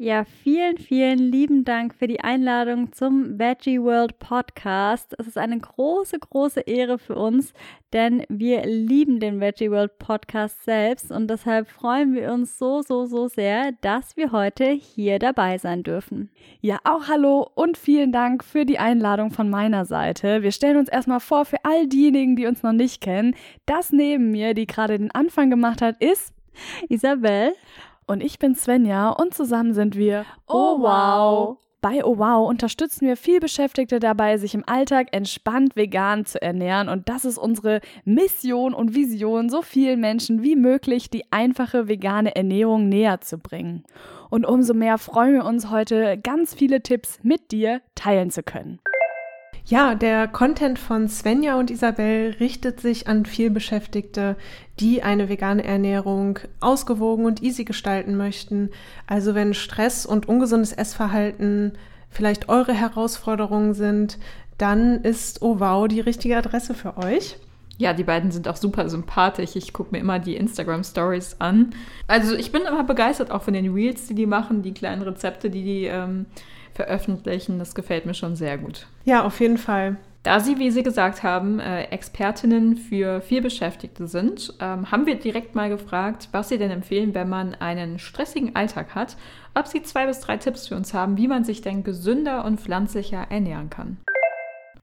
Ja, 0.00 0.24
vielen, 0.44 0.78
vielen 0.78 1.18
lieben 1.18 1.64
Dank 1.64 1.92
für 1.92 2.06
die 2.06 2.20
Einladung 2.20 2.92
zum 2.92 3.36
Veggie 3.36 3.82
World 3.82 4.20
Podcast. 4.20 5.12
Es 5.18 5.26
ist 5.26 5.36
eine 5.36 5.58
große, 5.58 6.20
große 6.20 6.60
Ehre 6.60 7.00
für 7.00 7.16
uns, 7.16 7.52
denn 7.92 8.24
wir 8.28 8.64
lieben 8.64 9.18
den 9.18 9.40
Veggie 9.40 9.72
World 9.72 9.98
Podcast 9.98 10.64
selbst 10.64 11.10
und 11.10 11.28
deshalb 11.28 11.66
freuen 11.66 12.14
wir 12.14 12.32
uns 12.32 12.58
so, 12.58 12.80
so, 12.80 13.06
so 13.06 13.26
sehr, 13.26 13.72
dass 13.80 14.16
wir 14.16 14.30
heute 14.30 14.66
hier 14.70 15.18
dabei 15.18 15.58
sein 15.58 15.82
dürfen. 15.82 16.30
Ja, 16.60 16.78
auch 16.84 17.08
hallo 17.08 17.50
und 17.56 17.76
vielen 17.76 18.12
Dank 18.12 18.44
für 18.44 18.64
die 18.64 18.78
Einladung 18.78 19.32
von 19.32 19.50
meiner 19.50 19.84
Seite. 19.84 20.44
Wir 20.44 20.52
stellen 20.52 20.76
uns 20.76 20.88
erstmal 20.88 21.18
vor, 21.18 21.44
für 21.44 21.64
all 21.64 21.88
diejenigen, 21.88 22.36
die 22.36 22.46
uns 22.46 22.62
noch 22.62 22.70
nicht 22.70 23.00
kennen, 23.00 23.34
das 23.66 23.90
neben 23.90 24.30
mir, 24.30 24.54
die 24.54 24.68
gerade 24.68 24.96
den 24.96 25.10
Anfang 25.10 25.50
gemacht 25.50 25.82
hat, 25.82 26.00
ist 26.00 26.32
Isabel. 26.88 27.52
Und 28.08 28.22
ich 28.22 28.38
bin 28.38 28.54
Svenja 28.54 29.10
und 29.10 29.34
zusammen 29.34 29.74
sind 29.74 29.94
wir 29.94 30.24
Oh 30.48 30.80
wow! 30.80 31.58
Bei 31.80 32.04
Oh 32.04 32.18
Wow 32.18 32.48
unterstützen 32.48 33.06
wir 33.06 33.16
viel 33.16 33.38
Beschäftigte 33.38 34.00
dabei, 34.00 34.36
sich 34.36 34.54
im 34.54 34.64
Alltag 34.66 35.08
entspannt 35.12 35.76
vegan 35.76 36.24
zu 36.24 36.42
ernähren. 36.42 36.88
Und 36.88 37.08
das 37.08 37.24
ist 37.24 37.38
unsere 37.38 37.80
Mission 38.04 38.74
und 38.74 38.96
Vision, 38.96 39.48
so 39.48 39.62
vielen 39.62 40.00
Menschen 40.00 40.42
wie 40.42 40.56
möglich 40.56 41.08
die 41.08 41.30
einfache 41.30 41.86
vegane 41.86 42.34
Ernährung 42.34 42.88
näher 42.88 43.20
zu 43.20 43.38
bringen. 43.38 43.84
Und 44.28 44.44
umso 44.44 44.74
mehr 44.74 44.98
freuen 44.98 45.34
wir 45.34 45.44
uns 45.44 45.70
heute, 45.70 46.18
ganz 46.18 46.52
viele 46.52 46.82
Tipps 46.82 47.20
mit 47.22 47.52
dir 47.52 47.80
teilen 47.94 48.30
zu 48.30 48.42
können. 48.42 48.80
Ja, 49.68 49.94
der 49.94 50.28
Content 50.28 50.78
von 50.78 51.08
Svenja 51.08 51.58
und 51.58 51.70
Isabel 51.70 52.34
richtet 52.40 52.80
sich 52.80 53.06
an 53.06 53.26
vielbeschäftigte, 53.26 54.36
die 54.80 55.02
eine 55.02 55.28
vegane 55.28 55.62
Ernährung 55.62 56.38
ausgewogen 56.60 57.26
und 57.26 57.42
easy 57.42 57.64
gestalten 57.64 58.16
möchten. 58.16 58.70
Also 59.06 59.34
wenn 59.34 59.52
Stress 59.52 60.06
und 60.06 60.26
ungesundes 60.26 60.72
Essverhalten 60.72 61.72
vielleicht 62.08 62.48
eure 62.48 62.72
Herausforderungen 62.72 63.74
sind, 63.74 64.18
dann 64.56 65.02
ist 65.02 65.42
Oh 65.42 65.86
die 65.86 66.00
richtige 66.00 66.38
Adresse 66.38 66.72
für 66.72 66.96
euch. 66.96 67.36
Ja, 67.76 67.92
die 67.92 68.04
beiden 68.04 68.30
sind 68.30 68.48
auch 68.48 68.56
super 68.56 68.88
sympathisch. 68.88 69.54
Ich 69.54 69.74
gucke 69.74 69.90
mir 69.92 69.98
immer 69.98 70.18
die 70.18 70.36
Instagram 70.36 70.82
Stories 70.82 71.36
an. 71.40 71.74
Also 72.06 72.34
ich 72.34 72.52
bin 72.52 72.62
immer 72.62 72.84
begeistert 72.84 73.30
auch 73.30 73.42
von 73.42 73.52
den 73.52 73.70
Reels, 73.74 74.06
die 74.06 74.14
die 74.14 74.26
machen, 74.26 74.62
die 74.62 74.72
kleinen 74.72 75.02
Rezepte, 75.02 75.50
die 75.50 75.62
die 75.62 75.84
ähm, 75.84 76.24
veröffentlichen. 76.78 77.58
Das 77.58 77.74
gefällt 77.74 78.06
mir 78.06 78.14
schon 78.14 78.36
sehr 78.36 78.56
gut. 78.56 78.86
Ja, 79.04 79.24
auf 79.24 79.40
jeden 79.40 79.58
Fall. 79.58 79.96
Da 80.22 80.38
Sie, 80.38 80.58
wie 80.58 80.70
Sie 80.70 80.84
gesagt 80.84 81.24
haben, 81.24 81.58
äh, 81.58 81.84
Expertinnen 81.84 82.76
für 82.76 83.20
vielbeschäftigte 83.20 84.06
sind, 84.06 84.54
ähm, 84.60 84.90
haben 84.92 85.06
wir 85.06 85.16
direkt 85.16 85.56
mal 85.56 85.68
gefragt, 85.68 86.28
was 86.30 86.48
Sie 86.50 86.58
denn 86.58 86.70
empfehlen, 86.70 87.14
wenn 87.14 87.28
man 87.28 87.56
einen 87.56 87.98
stressigen 87.98 88.54
Alltag 88.54 88.94
hat, 88.94 89.16
ob 89.54 89.66
Sie 89.66 89.82
zwei 89.82 90.06
bis 90.06 90.20
drei 90.20 90.36
Tipps 90.36 90.68
für 90.68 90.76
uns 90.76 90.94
haben, 90.94 91.16
wie 91.16 91.26
man 91.26 91.42
sich 91.42 91.62
denn 91.62 91.82
gesünder 91.82 92.44
und 92.44 92.60
pflanzlicher 92.60 93.26
ernähren 93.28 93.70
kann. 93.70 93.96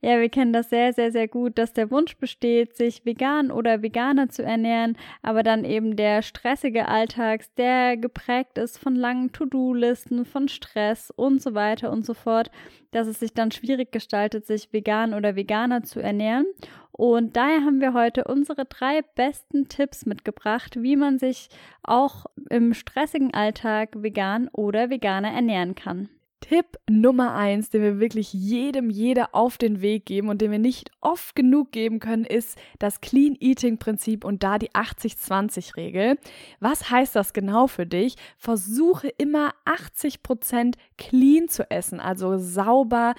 Ja, 0.06 0.20
wir 0.22 0.30
kennen 0.30 0.54
das 0.54 0.70
sehr, 0.70 0.94
sehr, 0.94 1.12
sehr 1.12 1.28
gut, 1.28 1.58
dass 1.58 1.74
der 1.74 1.90
Wunsch 1.90 2.16
besteht, 2.18 2.76
sich 2.78 3.06
vegan 3.06 3.50
oder 3.50 3.82
veganer 3.82 4.30
zu 4.30 4.44
ernähren, 4.44 5.00
aber 5.24 5.42
dann 5.42 5.66
eben 5.66 5.96
der 5.96 6.22
stressige 6.22 6.88
Alltag, 6.88 7.42
der 7.58 7.98
geprägt 7.98 8.60
ist 8.60 8.78
von 8.78 8.96
langen 8.96 9.32
To-Do-Listen, 9.32 10.26
von 10.26 10.48
Stress 10.48 11.10
und 11.10 11.42
so 11.42 11.56
weiter 11.56 11.92
und 11.92 12.06
so 12.06 12.14
fort, 12.14 12.52
dass 12.92 13.08
es 13.08 13.20
sich 13.20 13.34
dann 13.34 13.50
schwierig 13.50 13.92
gestaltet, 13.92 14.46
sich 14.46 14.72
vegan 14.72 15.16
oder 15.16 15.36
veganer 15.36 15.82
zu 15.82 16.02
ernähren. 16.02 16.46
Und 16.92 17.36
daher 17.36 17.62
haben 17.66 17.82
wir 17.82 17.96
heute 17.96 18.26
unsere 18.26 18.66
drei 18.66 19.02
besten 19.16 19.70
Tipps 19.70 20.06
mitgebracht, 20.06 20.84
wie 20.84 20.98
man 20.98 21.18
sich 21.18 21.50
auch 21.82 22.28
im 22.52 22.76
stressigen 22.76 23.34
Alltag 23.34 24.04
vegan 24.04 24.50
oder 24.50 24.92
veganer 24.92 25.32
ernähren 25.32 25.74
kann. 25.74 26.10
Tipp 26.42 26.78
Nummer 26.88 27.34
eins, 27.34 27.70
den 27.70 27.82
wir 27.82 28.00
wirklich 28.00 28.32
jedem, 28.32 28.90
jeder 28.90 29.34
auf 29.34 29.58
den 29.58 29.82
Weg 29.82 30.06
geben 30.06 30.30
und 30.30 30.42
den 30.42 30.52
wir 30.52 30.60
nicht 30.60 30.92
oft 31.02 31.36
genug 31.36 31.72
geben 31.72 32.00
können, 32.00 32.24
ist 32.24 32.58
das 32.78 33.02
Clean 33.02 33.36
Eating 33.40 33.80
Prinzip 33.80 34.24
und 34.24 34.44
da 34.44 34.60
die 34.60 34.72
80-20 34.72 35.76
Regel. 35.76 36.18
Was 36.60 36.92
heißt 36.92 37.16
das 37.16 37.34
genau 37.34 37.66
für 37.68 37.88
dich? 37.88 38.16
Versuche 38.38 39.08
immer 39.08 39.54
80 39.66 40.22
Prozent 40.22 40.78
clean 40.98 41.48
zu 41.48 41.70
essen, 41.72 42.00
also 42.00 42.38
sauber, 42.38 43.16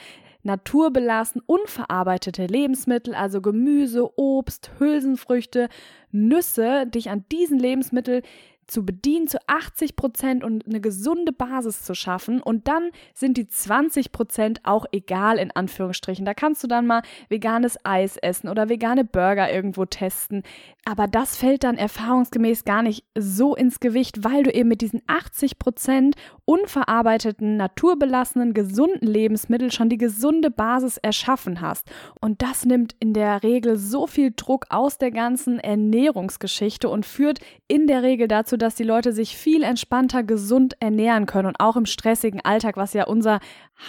naturbelassen, 0.46 1.42
unverarbeitete 1.44 2.46
Lebensmittel, 2.46 3.14
also 3.14 3.42
Gemüse, 3.42 4.08
Obst, 4.16 4.70
Hülsenfrüchte, 4.78 5.68
Nüsse, 6.12 6.86
dich 6.86 7.10
an 7.10 7.24
diesen 7.30 7.58
Lebensmitteln 7.58 8.22
zu 8.66 8.84
bedienen 8.84 9.28
zu 9.28 9.38
80 9.46 9.96
Prozent 9.96 10.44
und 10.44 10.66
eine 10.66 10.80
gesunde 10.80 11.32
Basis 11.32 11.82
zu 11.82 11.94
schaffen. 11.94 12.42
Und 12.42 12.68
dann 12.68 12.90
sind 13.14 13.36
die 13.36 13.48
20 13.48 14.12
Prozent 14.12 14.60
auch 14.64 14.86
egal, 14.92 15.38
in 15.38 15.50
Anführungsstrichen. 15.50 16.24
Da 16.24 16.34
kannst 16.34 16.62
du 16.62 16.66
dann 16.66 16.86
mal 16.86 17.02
veganes 17.28 17.78
Eis 17.84 18.16
essen 18.16 18.48
oder 18.48 18.68
vegane 18.68 19.04
Burger 19.04 19.52
irgendwo 19.52 19.84
testen. 19.84 20.42
Aber 20.84 21.06
das 21.06 21.36
fällt 21.36 21.64
dann 21.64 21.76
erfahrungsgemäß 21.76 22.64
gar 22.64 22.82
nicht 22.82 23.04
so 23.16 23.54
ins 23.54 23.80
Gewicht, 23.80 24.24
weil 24.24 24.42
du 24.42 24.50
eben 24.50 24.68
mit 24.68 24.80
diesen 24.80 25.02
80 25.06 25.58
Prozent 25.58 26.16
unverarbeiteten, 26.46 27.56
naturbelassenen, 27.56 28.54
gesunden 28.54 29.06
Lebensmitteln 29.06 29.70
schon 29.70 29.90
die 29.90 29.98
gesunde 29.98 30.50
Basis 30.50 30.96
erschaffen 30.96 31.60
hast. 31.60 31.90
Und 32.20 32.40
das 32.40 32.64
nimmt 32.64 32.94
in 33.00 33.12
der 33.12 33.42
Regel 33.42 33.76
so 33.76 34.06
viel 34.06 34.32
Druck 34.34 34.66
aus 34.70 34.96
der 34.96 35.10
ganzen 35.10 35.58
Ernährungsgeschichte 35.58 36.88
und 36.88 37.04
führt 37.04 37.40
in 37.68 37.86
der 37.86 38.02
Regel 38.02 38.28
dazu, 38.28 38.56
dass 38.56 38.76
die 38.76 38.84
Leute 38.84 39.12
sich 39.12 39.36
viel 39.36 39.62
entspannter 39.62 40.22
gesund 40.22 40.76
ernähren 40.80 41.26
können 41.26 41.48
und 41.48 41.60
auch 41.60 41.76
im 41.76 41.86
stressigen 41.86 42.40
Alltag, 42.40 42.76
was 42.76 42.94
ja 42.94 43.06
unser 43.06 43.40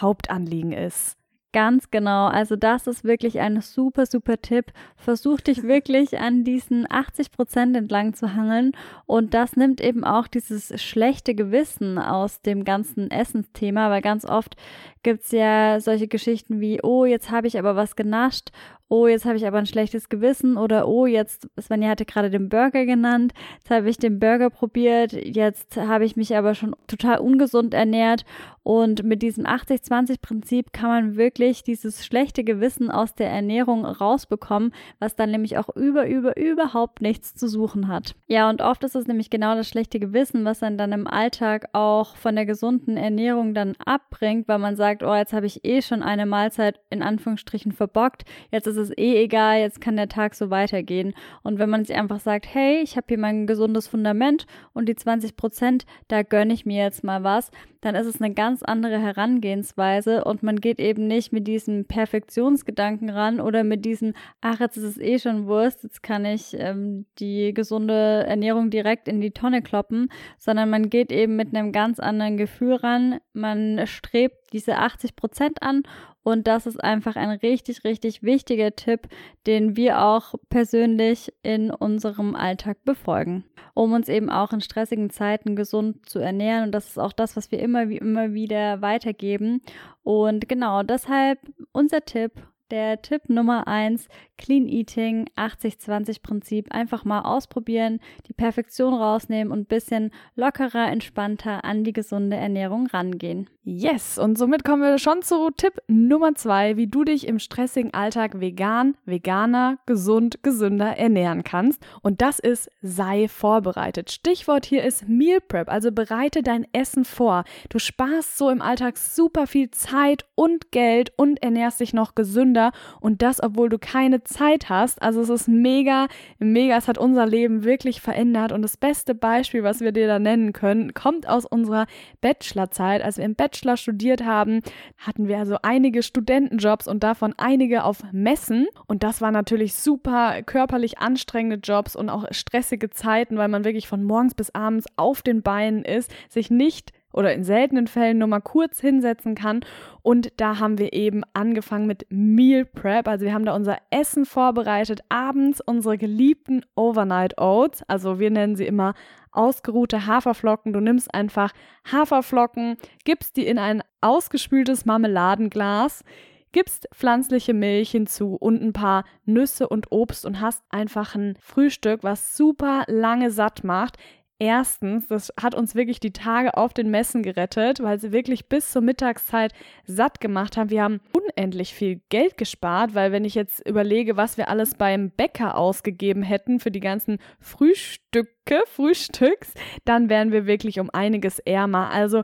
Hauptanliegen 0.01 0.73
ist. 0.73 1.15
Ganz 1.57 1.89
genau. 1.89 2.27
Also 2.27 2.55
das 2.55 2.85
ist 2.85 3.03
wirklich 3.03 3.39
ein 3.39 3.61
super, 3.61 4.05
super 4.05 4.39
Tipp. 4.39 4.71
Versuch 4.95 5.41
dich 5.41 5.63
wirklich 5.63 6.19
an 6.19 6.43
diesen 6.43 6.85
80 6.87 7.31
Prozent 7.31 7.75
entlang 7.75 8.13
zu 8.13 8.35
hangeln. 8.35 8.73
Und 9.07 9.33
das 9.33 9.55
nimmt 9.55 9.81
eben 9.81 10.03
auch 10.03 10.27
dieses 10.27 10.79
schlechte 10.79 11.33
Gewissen 11.33 11.97
aus 11.97 12.43
dem 12.43 12.63
ganzen 12.63 13.09
Essensthema, 13.09 13.89
weil 13.89 14.03
ganz 14.03 14.23
oft 14.23 14.55
gibt 15.01 15.23
es 15.23 15.31
ja 15.31 15.79
solche 15.79 16.07
Geschichten 16.07 16.59
wie, 16.61 16.83
oh, 16.83 17.05
jetzt 17.05 17.31
habe 17.31 17.47
ich 17.47 17.57
aber 17.57 17.75
was 17.75 17.95
genascht 17.95 18.49
oh, 18.89 19.07
jetzt 19.07 19.25
habe 19.25 19.37
ich 19.37 19.45
aber 19.45 19.57
ein 19.57 19.65
schlechtes 19.65 20.09
Gewissen 20.09 20.57
oder 20.57 20.87
oh, 20.87 21.05
jetzt, 21.05 21.47
Svenja 21.59 21.89
hatte 21.89 22.05
gerade 22.05 22.29
den 22.29 22.49
Burger 22.49 22.85
genannt, 22.85 23.33
jetzt 23.57 23.69
habe 23.69 23.89
ich 23.89 23.97
den 23.97 24.19
Burger 24.19 24.49
probiert, 24.49 25.13
jetzt 25.13 25.77
habe 25.77 26.05
ich 26.05 26.15
mich 26.15 26.35
aber 26.35 26.55
schon 26.55 26.75
total 26.87 27.19
ungesund 27.19 27.73
ernährt 27.73 28.23
und 28.63 29.03
mit 29.03 29.21
diesem 29.21 29.45
80-20-Prinzip 29.45 30.73
kann 30.73 30.89
man 30.89 31.15
wirklich 31.15 31.63
dieses 31.63 32.05
schlechte 32.05 32.43
Gewissen 32.43 32.91
aus 32.91 33.15
der 33.15 33.29
Ernährung 33.29 33.85
rausbekommen, 33.85 34.73
was 34.99 35.15
dann 35.15 35.31
nämlich 35.31 35.57
auch 35.57 35.73
über, 35.75 36.05
über, 36.07 36.35
überhaupt 36.35 37.01
nichts 37.01 37.33
zu 37.33 37.47
suchen 37.47 37.87
hat. 37.87 38.15
Ja, 38.27 38.49
und 38.49 38.61
oft 38.61 38.83
ist 38.83 38.95
es 38.95 39.07
nämlich 39.07 39.29
genau 39.29 39.55
das 39.55 39.69
schlechte 39.69 40.01
Gewissen, 40.01 40.43
was 40.43 40.59
dann 40.59 40.77
dann 40.77 40.91
im 40.91 41.07
Alltag 41.07 41.69
auch 41.71 42.17
von 42.17 42.35
der 42.35 42.45
gesunden 42.45 42.97
Ernährung 42.97 43.53
dann 43.53 43.75
abbringt, 43.85 44.49
weil 44.49 44.59
man 44.59 44.75
sagt, 44.75 45.01
oh, 45.01 45.15
jetzt 45.15 45.31
habe 45.31 45.45
ich 45.45 45.63
eh 45.63 45.81
schon 45.81 46.03
eine 46.03 46.25
Mahlzeit 46.25 46.81
in 46.89 47.01
Anführungsstrichen 47.01 47.71
verbockt, 47.71 48.25
jetzt 48.51 48.67
ist 48.67 48.76
ist 48.77 48.89
es 48.89 48.97
eh 48.97 49.23
egal, 49.23 49.59
jetzt 49.59 49.81
kann 49.81 49.97
der 49.97 50.07
Tag 50.07 50.35
so 50.35 50.49
weitergehen. 50.49 51.13
Und 51.43 51.59
wenn 51.59 51.69
man 51.69 51.83
sich 51.83 51.95
einfach 51.95 52.19
sagt, 52.19 52.47
hey, 52.53 52.81
ich 52.81 52.95
habe 52.97 53.07
hier 53.09 53.17
mein 53.17 53.47
gesundes 53.47 53.87
Fundament 53.87 54.45
und 54.73 54.87
die 54.87 54.95
20 54.95 55.35
Prozent, 55.35 55.85
da 56.07 56.23
gönne 56.23 56.53
ich 56.53 56.65
mir 56.65 56.83
jetzt 56.83 57.03
mal 57.03 57.23
was, 57.23 57.51
dann 57.81 57.95
ist 57.95 58.07
es 58.07 58.21
eine 58.21 58.33
ganz 58.33 58.63
andere 58.63 58.99
Herangehensweise 58.99 60.23
und 60.23 60.43
man 60.43 60.59
geht 60.59 60.79
eben 60.79 61.07
nicht 61.07 61.31
mit 61.31 61.47
diesem 61.47 61.85
Perfektionsgedanken 61.85 63.09
ran 63.09 63.39
oder 63.39 63.63
mit 63.63 63.85
diesem, 63.85 64.13
ach, 64.41 64.59
jetzt 64.59 64.77
ist 64.77 64.83
es 64.83 64.97
eh 64.97 65.19
schon 65.19 65.47
Wurst, 65.47 65.83
jetzt 65.83 66.03
kann 66.03 66.25
ich 66.25 66.55
ähm, 66.59 67.05
die 67.19 67.53
gesunde 67.53 68.25
Ernährung 68.27 68.69
direkt 68.69 69.07
in 69.07 69.21
die 69.21 69.31
Tonne 69.31 69.61
kloppen, 69.61 70.09
sondern 70.37 70.69
man 70.69 70.89
geht 70.89 71.11
eben 71.11 71.35
mit 71.35 71.55
einem 71.55 71.71
ganz 71.71 71.99
anderen 71.99 72.37
Gefühl 72.37 72.75
ran. 72.75 73.19
Man 73.33 73.85
strebt 73.85 74.53
diese 74.53 74.77
80 74.77 75.15
Prozent 75.15 75.61
an 75.61 75.83
und 76.27 76.45
das 76.45 76.65
ist 76.65 76.83
einfach 76.83 77.15
ein 77.15 77.29
richtig, 77.29 77.85
richtig 77.85 78.21
wichtiger 78.21 78.75
Tipp, 78.75 79.07
den 79.45 79.77
wir 79.77 80.03
auch 80.03 80.35
persönlich 80.49 81.31
in 81.41 81.71
unserem 81.71 82.35
Alltag 82.35 82.83
befolgen, 82.83 83.45
um 83.73 83.93
uns 83.93 84.09
eben 84.09 84.29
auch 84.29 84.51
in 84.51 84.59
stressigen 84.59 85.09
Zeiten 85.09 85.55
gesund 85.55 86.09
zu 86.09 86.19
ernähren. 86.19 86.65
Und 86.65 86.73
das 86.73 86.89
ist 86.89 86.99
auch 86.99 87.13
das, 87.13 87.37
was 87.37 87.49
wir 87.49 87.59
immer, 87.59 87.87
wie 87.87 87.95
immer 87.95 88.33
wieder 88.33 88.81
weitergeben. 88.81 89.61
Und 90.03 90.49
genau 90.49 90.83
deshalb 90.83 91.39
unser 91.71 92.01
Tipp, 92.01 92.33
der 92.71 93.01
Tipp 93.01 93.29
Nummer 93.29 93.67
eins 93.67 94.07
Clean 94.37 94.67
Eating, 94.67 95.29
80-20-Prinzip. 95.35 96.71
Einfach 96.71 97.05
mal 97.05 97.21
ausprobieren, 97.21 97.99
die 98.27 98.33
Perfektion 98.33 98.93
rausnehmen 98.93 99.51
und 99.51 99.59
ein 99.59 99.65
bisschen 99.65 100.11
lockerer, 100.35 100.89
entspannter 100.91 101.63
an 101.65 101.83
die 101.83 101.93
gesunde 101.93 102.37
Ernährung 102.37 102.87
rangehen. 102.87 103.49
Yes, 103.63 104.17
und 104.17 104.37
somit 104.37 104.63
kommen 104.63 104.81
wir 104.81 104.97
schon 104.97 105.23
zu 105.23 105.49
Tipp 105.51 105.81
Nummer 105.87 106.35
zwei, 106.35 106.77
wie 106.77 106.87
du 106.87 107.03
dich 107.03 107.27
im 107.27 107.37
stressigen 107.37 107.93
Alltag 107.93 108.39
vegan, 108.39 108.95
veganer, 109.05 109.77
gesund, 109.85 110.41
gesünder 110.41 110.97
ernähren 110.97 111.43
kannst. 111.43 111.85
Und 112.01 112.21
das 112.21 112.39
ist, 112.39 112.69
sei 112.81 113.27
vorbereitet. 113.27 114.09
Stichwort 114.11 114.65
hier 114.65 114.83
ist 114.83 115.09
Meal 115.09 115.41
Prep, 115.41 115.69
also 115.69 115.91
bereite 115.91 116.43
dein 116.43 116.65
Essen 116.71 117.03
vor. 117.03 117.43
Du 117.69 117.79
sparst 117.79 118.37
so 118.37 118.49
im 118.49 118.61
Alltag 118.61 118.97
super 118.97 119.47
viel 119.47 119.69
Zeit 119.71 120.25
und 120.35 120.71
Geld 120.71 121.11
und 121.17 121.43
ernährst 121.43 121.81
dich 121.81 121.93
noch 121.93 122.15
gesünder 122.15 122.56
und 122.99 123.21
das, 123.21 123.41
obwohl 123.41 123.69
du 123.69 123.79
keine 123.79 124.23
Zeit 124.23 124.69
hast. 124.69 125.01
Also 125.01 125.21
es 125.21 125.29
ist 125.29 125.47
mega, 125.47 126.07
mega, 126.39 126.77
es 126.77 126.87
hat 126.87 126.97
unser 126.97 127.25
Leben 127.25 127.63
wirklich 127.63 128.01
verändert 128.01 128.51
und 128.51 128.61
das 128.61 128.77
beste 128.77 129.15
Beispiel, 129.15 129.63
was 129.63 129.81
wir 129.81 129.91
dir 129.91 130.07
da 130.07 130.19
nennen 130.19 130.53
können, 130.53 130.93
kommt 130.93 131.27
aus 131.27 131.45
unserer 131.45 131.85
Bachelorzeit. 132.21 133.01
Als 133.01 133.17
wir 133.17 133.25
im 133.25 133.35
Bachelor 133.35 133.77
studiert 133.77 134.23
haben, 134.23 134.61
hatten 134.97 135.27
wir 135.27 135.37
also 135.37 135.57
einige 135.61 136.03
Studentenjobs 136.03 136.87
und 136.87 137.03
davon 137.03 137.33
einige 137.37 137.83
auf 137.83 138.03
Messen 138.11 138.67
und 138.87 139.03
das 139.03 139.21
waren 139.21 139.33
natürlich 139.33 139.73
super 139.73 140.41
körperlich 140.43 140.99
anstrengende 140.99 141.57
Jobs 141.57 141.95
und 141.95 142.09
auch 142.09 142.25
stressige 142.31 142.89
Zeiten, 142.89 143.37
weil 143.37 143.47
man 143.47 143.63
wirklich 143.63 143.87
von 143.87 144.03
morgens 144.03 144.35
bis 144.35 144.53
abends 144.53 144.85
auf 144.95 145.21
den 145.21 145.41
Beinen 145.41 145.83
ist, 145.83 146.11
sich 146.29 146.49
nicht 146.49 146.91
oder 147.17 147.33
in 147.33 147.43
seltenen 147.43 147.87
Fällen 147.87 148.19
nur 148.19 148.27
mal 148.27 148.41
kurz 148.41 148.79
hinsetzen 148.79 149.33
kann. 149.33 149.61
Und 150.03 150.31
da 150.37 150.59
haben 150.59 150.77
wir 150.77 150.93
eben 150.93 151.23
angefangen 151.33 151.87
mit 151.87 152.05
Meal 152.09 152.63
Prep. 152.63 153.07
Also 153.07 153.25
wir 153.25 153.33
haben 153.33 153.45
da 153.45 153.55
unser 153.55 153.77
Essen 153.89 154.25
vorbereitet, 154.25 155.01
abends 155.09 155.59
unsere 155.59 155.97
geliebten 155.97 156.63
Overnight 156.75 157.39
Oats. 157.39 157.81
Also 157.87 158.19
wir 158.19 158.29
nennen 158.29 158.55
sie 158.55 158.67
immer 158.67 158.93
ausgeruhte 159.31 160.05
Haferflocken. 160.05 160.73
Du 160.73 160.79
nimmst 160.79 161.13
einfach 161.13 161.51
Haferflocken, 161.91 162.77
gibst 163.03 163.35
die 163.35 163.47
in 163.47 163.57
ein 163.57 163.83
ausgespültes 163.99 164.85
Marmeladenglas, 164.85 166.03
gibst 166.51 166.87
pflanzliche 166.93 167.53
Milch 167.53 167.91
hinzu 167.91 168.35
und 168.35 168.61
ein 168.61 168.73
paar 168.73 169.05
Nüsse 169.25 169.67
und 169.67 169.91
Obst 169.91 170.25
und 170.25 170.39
hast 170.39 170.63
einfach 170.69 171.15
ein 171.15 171.35
Frühstück, 171.39 172.03
was 172.03 172.37
super 172.37 172.83
lange 172.87 173.31
satt 173.31 173.63
macht. 173.63 173.97
Erstens, 174.39 175.07
das 175.07 175.33
hat 175.41 175.55
uns 175.55 175.73
wirklich 175.73 175.99
die 175.99 176.13
Tage 176.13 176.55
auf 176.55 176.71
den 176.71 176.91
Messen 176.91 177.23
gerettet, 177.23 177.81
weil 177.81 177.99
sie 177.99 178.11
wirklich 178.11 178.47
bis 178.47 178.71
zur 178.71 178.83
Mittagszeit 178.83 179.51
satt 179.83 180.21
gemacht 180.21 180.57
haben. 180.57 180.69
Wir 180.69 180.83
haben 180.83 181.01
unendlich 181.11 181.73
viel 181.73 182.01
Geld 182.09 182.37
gespart, 182.37 182.93
weil 182.93 183.11
wenn 183.11 183.25
ich 183.25 183.33
jetzt 183.33 183.67
überlege, 183.67 184.15
was 184.15 184.37
wir 184.37 184.49
alles 184.49 184.75
beim 184.75 185.09
Bäcker 185.09 185.57
ausgegeben 185.57 186.21
hätten 186.21 186.59
für 186.59 186.69
die 186.69 186.81
ganzen 186.81 187.17
Frühstücke, 187.39 188.63
Frühstücks, 188.67 189.55
dann 189.85 190.07
wären 190.07 190.31
wir 190.31 190.45
wirklich 190.45 190.79
um 190.79 190.91
einiges 190.91 191.39
ärmer. 191.39 191.89
Also 191.89 192.21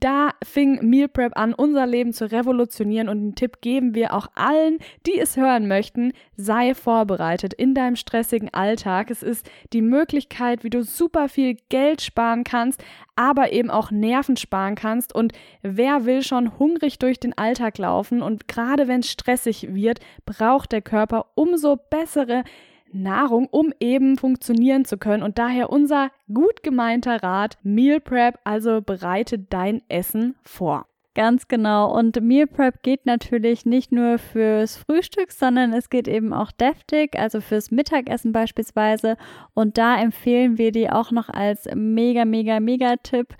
da 0.00 0.30
fing 0.44 0.88
Meal 0.88 1.08
Prep 1.08 1.36
an, 1.36 1.54
unser 1.54 1.86
Leben 1.86 2.12
zu 2.12 2.30
revolutionieren 2.30 3.08
und 3.08 3.18
einen 3.18 3.34
Tipp 3.34 3.60
geben 3.60 3.94
wir 3.94 4.14
auch 4.14 4.28
allen, 4.34 4.78
die 5.06 5.18
es 5.18 5.36
hören 5.36 5.68
möchten. 5.68 6.12
Sei 6.36 6.74
vorbereitet 6.74 7.54
in 7.54 7.74
deinem 7.74 7.96
stressigen 7.96 8.52
Alltag. 8.52 9.10
Es 9.10 9.22
ist 9.22 9.50
die 9.72 9.82
Möglichkeit, 9.82 10.64
wie 10.64 10.70
du 10.70 10.82
super 10.82 11.28
viel 11.28 11.56
Geld 11.68 12.02
sparen 12.02 12.44
kannst, 12.44 12.82
aber 13.16 13.52
eben 13.52 13.70
auch 13.70 13.90
Nerven 13.90 14.36
sparen 14.36 14.74
kannst. 14.74 15.14
Und 15.14 15.32
wer 15.62 16.04
will 16.04 16.22
schon 16.22 16.58
hungrig 16.58 16.98
durch 16.98 17.18
den 17.18 17.36
Alltag 17.36 17.78
laufen? 17.78 18.22
Und 18.22 18.48
gerade 18.48 18.88
wenn 18.88 19.00
es 19.00 19.10
stressig 19.10 19.74
wird, 19.74 20.00
braucht 20.24 20.72
der 20.72 20.82
Körper 20.82 21.26
umso 21.34 21.76
bessere 21.76 22.44
Nahrung, 22.92 23.48
um 23.50 23.72
eben 23.80 24.16
funktionieren 24.16 24.84
zu 24.84 24.98
können. 24.98 25.22
Und 25.22 25.38
daher 25.38 25.70
unser 25.70 26.10
gut 26.32 26.62
gemeinter 26.62 27.22
Rat, 27.22 27.58
Meal 27.62 28.00
Prep, 28.00 28.38
also 28.44 28.80
bereite 28.80 29.38
dein 29.38 29.82
Essen 29.88 30.36
vor. 30.42 30.86
Ganz 31.18 31.48
genau. 31.48 31.92
Und 31.92 32.22
Meal 32.22 32.46
Prep 32.46 32.84
geht 32.84 33.04
natürlich 33.04 33.66
nicht 33.66 33.90
nur 33.90 34.18
fürs 34.18 34.76
Frühstück, 34.76 35.32
sondern 35.32 35.72
es 35.72 35.90
geht 35.90 36.06
eben 36.06 36.32
auch 36.32 36.52
deftig, 36.52 37.18
also 37.18 37.40
fürs 37.40 37.72
Mittagessen 37.72 38.30
beispielsweise. 38.30 39.16
Und 39.52 39.78
da 39.78 40.00
empfehlen 40.00 40.58
wir 40.58 40.70
dir 40.70 40.94
auch 40.94 41.10
noch 41.10 41.28
als 41.28 41.68
mega, 41.74 42.24
mega, 42.24 42.60
mega 42.60 42.94
Tipp, 43.02 43.34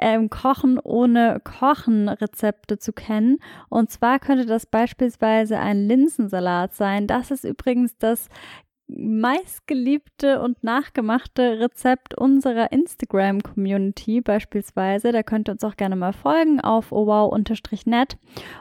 ähm, 0.00 0.30
Kochen 0.30 0.78
ohne 0.78 1.42
Kochen 1.44 2.08
Rezepte 2.08 2.78
zu 2.78 2.94
kennen. 2.94 3.40
Und 3.68 3.90
zwar 3.90 4.20
könnte 4.20 4.46
das 4.46 4.64
beispielsweise 4.64 5.58
ein 5.58 5.86
Linsensalat 5.86 6.74
sein. 6.74 7.06
Das 7.06 7.30
ist 7.30 7.44
übrigens 7.44 7.98
das 7.98 8.30
meistgeliebte 8.88 10.40
und 10.40 10.64
nachgemachte 10.64 11.60
Rezept 11.60 12.16
unserer 12.16 12.72
Instagram-Community 12.72 14.22
beispielsweise. 14.22 15.12
Da 15.12 15.22
könnt 15.22 15.48
ihr 15.48 15.52
uns 15.52 15.64
auch 15.64 15.76
gerne 15.76 15.94
mal 15.94 16.14
folgen 16.14 16.60
auf 16.60 16.90
owow-net. 16.90 18.16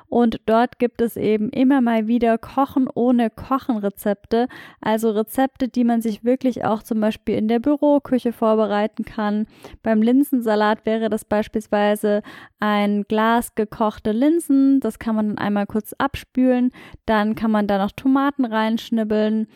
Und 0.09 0.41
dort 0.45 0.79
gibt 0.79 1.01
es 1.01 1.15
eben 1.15 1.49
immer 1.49 1.79
mal 1.79 2.07
wieder 2.07 2.37
Kochen 2.37 2.89
ohne 2.93 3.29
Kochen 3.29 3.77
Rezepte. 3.77 4.47
Also 4.81 5.11
Rezepte, 5.11 5.69
die 5.69 5.85
man 5.85 6.01
sich 6.01 6.25
wirklich 6.25 6.65
auch 6.65 6.83
zum 6.83 6.99
Beispiel 6.99 7.35
in 7.35 7.47
der 7.47 7.59
Büroküche 7.59 8.33
vorbereiten 8.33 9.05
kann. 9.05 9.47
Beim 9.81 10.01
Linsensalat 10.01 10.85
wäre 10.85 11.09
das 11.09 11.23
beispielsweise 11.23 12.21
ein 12.59 13.03
Glas 13.03 13.55
gekochte 13.55 14.11
Linsen. 14.11 14.81
Das 14.81 14.99
kann 14.99 15.15
man 15.15 15.27
dann 15.29 15.37
einmal 15.37 15.67
kurz 15.67 15.93
abspülen. 15.93 16.71
Dann 17.05 17.35
kann 17.35 17.51
man 17.51 17.67
da 17.67 17.77
noch 17.77 17.91
Tomaten 17.91 18.43
reinschnibbeln 18.43 19.47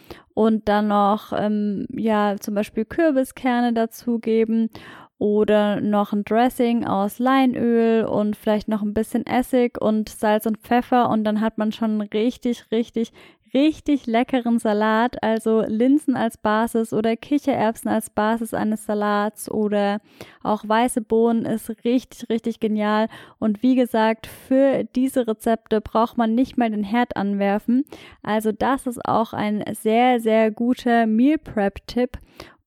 und 0.41 0.67
dann 0.67 0.88
noch, 0.88 1.34
ähm, 1.38 1.86
ja, 1.91 2.36
zum 2.39 2.56
Beispiel 2.56 2.84
Kürbiskerne 2.84 3.73
dazugeben 3.73 4.71
oder 5.19 5.80
noch 5.82 6.13
ein 6.13 6.23
Dressing 6.23 6.84
aus 6.84 7.19
Leinöl 7.19 8.06
und 8.06 8.36
vielleicht 8.36 8.67
noch 8.67 8.82
ein 8.82 8.95
bisschen 8.95 9.23
Essig 9.27 9.80
und 9.80 10.10
Salz 10.10 10.47
und 10.47 10.58
Pfeffer 10.58 11.10
und 11.12 11.25
dann 11.25 11.41
hat 11.41 11.60
man 11.60 11.71
schon 11.71 12.01
richtig, 12.01 12.71
richtig, 12.71 13.13
richtig 13.53 14.07
leckeren 14.07 14.59
Salat, 14.59 15.21
also 15.23 15.61
Linsen 15.61 16.15
als 16.15 16.37
Basis 16.37 16.93
oder 16.93 17.15
Kichererbsen 17.15 17.89
als 17.89 18.09
Basis 18.09 18.53
eines 18.53 18.85
Salats 18.85 19.49
oder 19.49 19.99
auch 20.43 20.63
weiße 20.65 21.01
Bohnen 21.01 21.45
ist 21.45 21.69
richtig, 21.83 22.29
richtig 22.29 22.59
genial. 22.59 23.07
Und 23.39 23.61
wie 23.61 23.75
gesagt, 23.75 24.27
für 24.27 24.83
diese 24.95 25.27
Rezepte 25.27 25.81
braucht 25.81 26.17
man 26.17 26.35
nicht 26.35 26.57
mal 26.57 26.69
den 26.69 26.83
Herd 26.83 27.15
anwerfen. 27.17 27.83
Also 28.23 28.51
das 28.51 28.87
ist 28.87 29.03
auch 29.05 29.33
ein 29.33 29.63
sehr, 29.73 30.19
sehr 30.19 30.51
guter 30.51 31.05
Meal 31.05 31.37
Prep 31.37 31.85
Tipp. 31.87 32.17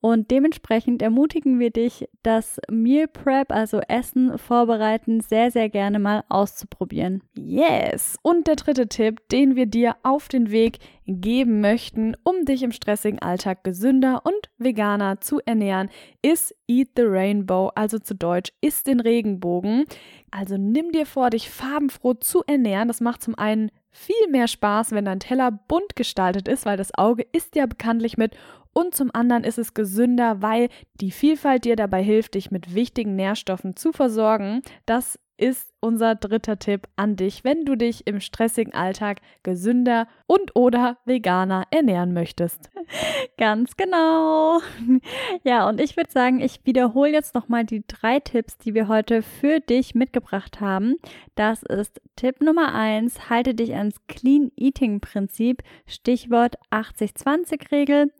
Und 0.05 0.31
dementsprechend 0.31 1.01
ermutigen 1.01 1.59
wir 1.59 1.71
dich, 1.71 2.11
das 2.23 2.61
Meal 2.71 3.09
Prep, 3.09 3.51
also 3.51 3.81
Essen 3.89 4.37
vorbereiten, 4.37 5.23
sehr, 5.23 5.51
sehr 5.51 5.71
gerne 5.71 5.99
mal 5.99 6.25
auszuprobieren. 6.29 7.23
Yes! 7.39 8.19
Und 8.21 8.47
der 8.47 8.57
dritte 8.57 8.87
Tipp, 8.87 9.27
den 9.31 9.57
wir 9.57 9.65
dir 9.65 9.97
auf 10.03 10.29
den 10.29 10.51
Weg 10.51 10.81
geben 11.07 11.63
möchten, 11.63 12.19
um 12.23 12.45
dich 12.45 12.63
im 12.63 12.73
stressigen 12.73 13.23
Alltag 13.23 13.65
gesünder 13.65 14.21
und 14.27 14.51
veganer 14.59 15.23
zu 15.23 15.41
ernähren, 15.47 15.89
ist 16.21 16.55
Eat 16.69 16.91
the 16.97 17.05
Rainbow, 17.05 17.71
also 17.75 17.99
zu 17.99 18.15
Deutsch, 18.15 18.53
isst 18.61 18.87
den 18.87 19.01
Regenbogen. 19.01 19.87
Also 20.31 20.59
nimm 20.59 20.93
dir 20.93 21.07
vor, 21.07 21.31
dich 21.31 21.49
farbenfroh 21.49 22.13
zu 22.13 22.43
ernähren. 22.47 22.89
Das 22.89 23.01
macht 23.01 23.23
zum 23.23 23.39
einen 23.39 23.71
viel 23.91 24.29
mehr 24.29 24.49
Spaß, 24.49 24.91
wenn 24.91 25.05
dein 25.05 25.21
Teller 25.21 25.51
bunt 25.51 25.97
gestaltet 25.97 26.49
ist, 26.49 26.67
weil 26.67 26.77
das 26.77 26.93
Auge 26.93 27.25
isst 27.33 27.55
ja 27.57 27.65
bekanntlich 27.65 28.19
mit 28.19 28.37
und 28.75 28.95
zum 28.95 29.11
anderen 29.15 29.45
ist 29.45 29.59
es 29.59 29.73
gesünder, 29.73 30.43
weil 30.43 30.69
die 31.01 31.11
Vielfalt 31.11 31.65
dir 31.65 31.77
dabei 31.77 32.03
hilft, 32.03 32.35
dich 32.35 32.51
mit 32.51 32.75
wichtigen 32.75 33.17
Nährstoffen 33.17 33.77
zu 33.77 33.93
versorgen. 33.93 34.63
Das 34.85 35.19
ist 35.37 35.73
unser 35.81 36.15
dritter 36.15 36.59
Tipp 36.59 36.87
an 36.97 37.17
dich, 37.17 37.45
wenn 37.45 37.65
du 37.65 37.77
dich 37.77 38.07
im 38.07 38.21
stressigen 38.21 38.73
Alltag 38.73 39.21
gesünder 39.43 40.07
und 40.27 40.55
oder 40.55 40.99
veganer 41.05 41.65
ernähren 41.71 42.13
möchtest. 42.13 42.71
Ganz 43.37 43.77
genau. 43.77 44.61
Ja, 45.43 45.69
und 45.69 45.81
ich 45.81 45.97
würde 45.97 46.11
sagen, 46.11 46.41
ich 46.41 46.61
wiederhole 46.65 47.13
jetzt 47.13 47.35
nochmal 47.35 47.65
die 47.65 47.85
drei 47.87 48.21
Tipps, 48.21 48.57
die 48.57 48.75
wir 48.75 48.89
heute 48.89 49.23
für 49.23 49.61
dich 49.61 49.95
mitgebracht 49.95 50.61
haben. 50.61 50.95
Das 51.35 51.63
ist 51.63 52.01
Tipp 52.17 52.41
Nummer 52.41 52.75
eins: 52.75 53.29
halte 53.29 53.55
dich 53.55 53.75
ans 53.75 53.97
Clean 54.09 54.51
Eating 54.57 55.01
Prinzip, 55.01 55.63
Stichwort 55.87 56.57
80-20-Regel. 56.71 58.11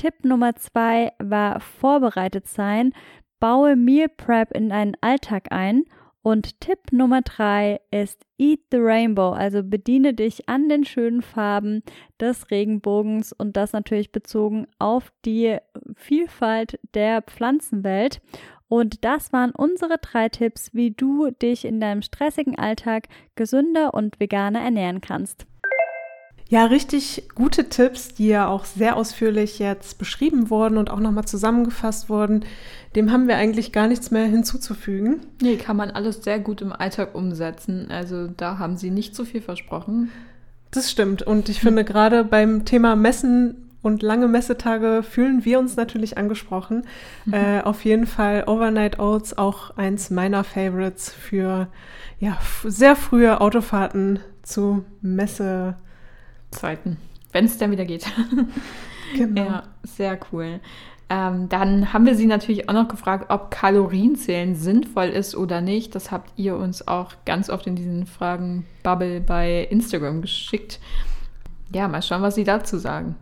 Tipp 0.00 0.24
Nummer 0.24 0.56
zwei 0.56 1.12
war 1.18 1.60
vorbereitet 1.60 2.46
sein. 2.46 2.94
Baue 3.38 3.76
Meal 3.76 4.08
Prep 4.08 4.50
in 4.50 4.70
deinen 4.70 4.96
Alltag 5.02 5.52
ein. 5.52 5.84
Und 6.22 6.58
Tipp 6.58 6.90
Nummer 6.90 7.20
drei 7.20 7.82
ist 7.90 8.24
Eat 8.38 8.60
the 8.70 8.78
Rainbow, 8.78 9.32
also 9.32 9.62
bediene 9.62 10.14
dich 10.14 10.48
an 10.48 10.70
den 10.70 10.86
schönen 10.86 11.20
Farben 11.20 11.82
des 12.18 12.50
Regenbogens 12.50 13.34
und 13.34 13.58
das 13.58 13.74
natürlich 13.74 14.10
bezogen 14.10 14.66
auf 14.78 15.12
die 15.26 15.58
Vielfalt 15.96 16.80
der 16.94 17.20
Pflanzenwelt. 17.20 18.22
Und 18.68 19.04
das 19.04 19.34
waren 19.34 19.50
unsere 19.50 19.98
drei 19.98 20.30
Tipps, 20.30 20.72
wie 20.72 20.92
du 20.92 21.30
dich 21.30 21.66
in 21.66 21.78
deinem 21.78 22.00
stressigen 22.00 22.58
Alltag 22.58 23.08
gesünder 23.34 23.92
und 23.92 24.18
veganer 24.18 24.62
ernähren 24.62 25.02
kannst. 25.02 25.46
Ja, 26.50 26.64
richtig 26.64 27.28
gute 27.36 27.68
Tipps, 27.68 28.12
die 28.12 28.26
ja 28.26 28.48
auch 28.48 28.64
sehr 28.64 28.96
ausführlich 28.96 29.60
jetzt 29.60 29.98
beschrieben 29.98 30.50
wurden 30.50 30.78
und 30.78 30.90
auch 30.90 30.98
nochmal 30.98 31.24
zusammengefasst 31.24 32.10
wurden. 32.10 32.44
Dem 32.96 33.12
haben 33.12 33.28
wir 33.28 33.36
eigentlich 33.36 33.70
gar 33.70 33.86
nichts 33.86 34.10
mehr 34.10 34.24
hinzuzufügen. 34.24 35.20
Nee, 35.40 35.54
kann 35.54 35.76
man 35.76 35.92
alles 35.92 36.24
sehr 36.24 36.40
gut 36.40 36.60
im 36.60 36.72
Alltag 36.72 37.14
umsetzen. 37.14 37.86
Also 37.88 38.26
da 38.26 38.58
haben 38.58 38.76
Sie 38.76 38.90
nicht 38.90 39.14
so 39.14 39.24
viel 39.24 39.40
versprochen. 39.40 40.10
Das 40.72 40.90
stimmt. 40.90 41.22
Und 41.22 41.48
ich 41.48 41.60
finde 41.60 41.84
gerade 41.84 42.24
beim 42.24 42.64
Thema 42.64 42.96
Messen 42.96 43.68
und 43.80 44.02
lange 44.02 44.26
Messetage 44.26 45.04
fühlen 45.04 45.44
wir 45.44 45.60
uns 45.60 45.76
natürlich 45.76 46.18
angesprochen. 46.18 46.82
Mhm. 47.26 47.34
Äh, 47.34 47.60
auf 47.60 47.84
jeden 47.84 48.08
Fall 48.08 48.42
Overnight 48.48 48.98
Oats 48.98 49.38
auch 49.38 49.76
eins 49.76 50.10
meiner 50.10 50.42
Favorites 50.42 51.12
für 51.12 51.68
ja, 52.18 52.38
sehr 52.64 52.96
frühe 52.96 53.40
Autofahrten 53.40 54.18
zu 54.42 54.84
Messe. 55.00 55.76
Zweiten, 56.50 56.96
wenn 57.32 57.44
es 57.44 57.58
dann 57.58 57.70
wieder 57.70 57.84
geht. 57.84 58.06
Genau. 59.16 59.42
Ja, 59.42 59.62
sehr 59.82 60.20
cool. 60.30 60.60
Ähm, 61.08 61.48
dann 61.48 61.92
haben 61.92 62.06
wir 62.06 62.14
sie 62.14 62.26
natürlich 62.26 62.68
auch 62.68 62.74
noch 62.74 62.86
gefragt, 62.86 63.26
ob 63.30 63.50
Kalorienzählen 63.50 64.54
sinnvoll 64.54 65.08
ist 65.08 65.34
oder 65.34 65.60
nicht. 65.60 65.96
Das 65.96 66.12
habt 66.12 66.30
ihr 66.36 66.56
uns 66.56 66.86
auch 66.86 67.14
ganz 67.24 67.50
oft 67.50 67.66
in 67.66 67.74
diesen 67.74 68.06
Fragen-Bubble 68.06 69.20
bei 69.20 69.66
Instagram 69.68 70.22
geschickt. 70.22 70.78
Ja, 71.74 71.88
mal 71.88 72.02
schauen, 72.02 72.22
was 72.22 72.36
sie 72.36 72.44
dazu 72.44 72.78
sagen. 72.78 73.16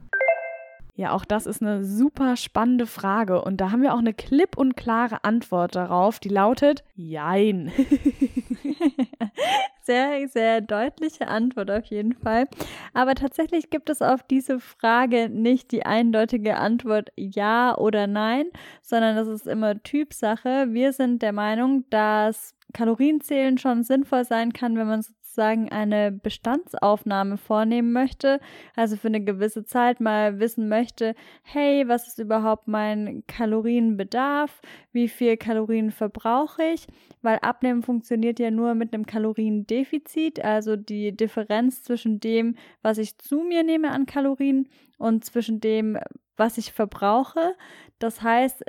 Ja, 0.96 1.12
auch 1.12 1.24
das 1.24 1.46
ist 1.46 1.62
eine 1.62 1.84
super 1.84 2.36
spannende 2.36 2.86
Frage 2.86 3.40
und 3.40 3.58
da 3.58 3.70
haben 3.70 3.82
wir 3.82 3.94
auch 3.94 4.00
eine 4.00 4.12
klipp 4.12 4.58
und 4.58 4.76
klare 4.76 5.22
Antwort 5.22 5.76
darauf, 5.76 6.18
die 6.18 6.28
lautet 6.28 6.82
Jein. 6.96 7.70
sehr, 9.88 10.28
sehr 10.28 10.60
deutliche 10.60 11.28
Antwort 11.28 11.70
auf 11.70 11.86
jeden 11.86 12.12
Fall. 12.12 12.46
Aber 12.92 13.14
tatsächlich 13.14 13.70
gibt 13.70 13.88
es 13.88 14.02
auf 14.02 14.22
diese 14.22 14.60
Frage 14.60 15.30
nicht 15.30 15.72
die 15.72 15.86
eindeutige 15.86 16.58
Antwort 16.58 17.08
Ja 17.16 17.74
oder 17.74 18.06
Nein, 18.06 18.50
sondern 18.82 19.16
das 19.16 19.28
ist 19.28 19.46
immer 19.46 19.82
Typsache. 19.82 20.66
Wir 20.74 20.92
sind 20.92 21.22
der 21.22 21.32
Meinung, 21.32 21.84
dass 21.88 22.54
Kalorienzählen 22.74 23.56
schon 23.56 23.82
sinnvoll 23.82 24.26
sein 24.26 24.52
kann, 24.52 24.76
wenn 24.76 24.88
man 24.88 25.00
sozusagen 25.38 25.70
eine 25.70 26.10
Bestandsaufnahme 26.10 27.36
vornehmen 27.36 27.92
möchte, 27.92 28.40
also 28.74 28.96
für 28.96 29.06
eine 29.06 29.22
gewisse 29.22 29.64
Zeit 29.64 30.00
mal 30.00 30.40
wissen 30.40 30.68
möchte, 30.68 31.14
hey, 31.44 31.86
was 31.86 32.08
ist 32.08 32.18
überhaupt 32.18 32.66
mein 32.66 33.22
Kalorienbedarf, 33.28 34.60
wie 34.90 35.06
viel 35.06 35.36
Kalorien 35.36 35.92
verbrauche 35.92 36.64
ich, 36.74 36.88
weil 37.22 37.38
Abnehmen 37.38 37.84
funktioniert 37.84 38.40
ja 38.40 38.50
nur 38.50 38.74
mit 38.74 38.92
einem 38.92 39.06
Kaloriendefizit, 39.06 40.44
also 40.44 40.74
die 40.74 41.16
Differenz 41.16 41.84
zwischen 41.84 42.18
dem, 42.18 42.56
was 42.82 42.98
ich 42.98 43.16
zu 43.18 43.42
mir 43.42 43.62
nehme 43.62 43.92
an 43.92 44.06
Kalorien 44.06 44.68
und 44.98 45.24
zwischen 45.24 45.60
dem, 45.60 45.98
was 46.36 46.58
ich 46.58 46.72
verbrauche. 46.72 47.54
Das 48.00 48.22
heißt, 48.22 48.64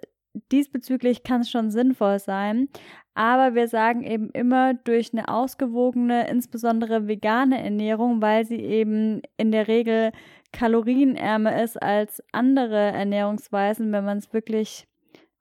diesbezüglich 0.51 1.23
kann 1.23 1.41
es 1.41 1.49
schon 1.49 1.71
sinnvoll 1.71 2.19
sein. 2.19 2.69
Aber 3.13 3.55
wir 3.55 3.67
sagen 3.67 4.03
eben 4.03 4.29
immer 4.31 4.73
durch 4.73 5.11
eine 5.13 5.27
ausgewogene, 5.27 6.29
insbesondere 6.29 7.07
vegane 7.07 7.61
Ernährung, 7.61 8.21
weil 8.21 8.45
sie 8.45 8.59
eben 8.59 9.21
in 9.37 9.51
der 9.51 9.67
Regel 9.67 10.11
kalorienärmer 10.51 11.61
ist 11.61 11.81
als 11.81 12.23
andere 12.31 12.77
Ernährungsweisen, 12.77 13.91
wenn 13.91 14.05
man 14.05 14.17
es 14.17 14.33
wirklich 14.33 14.87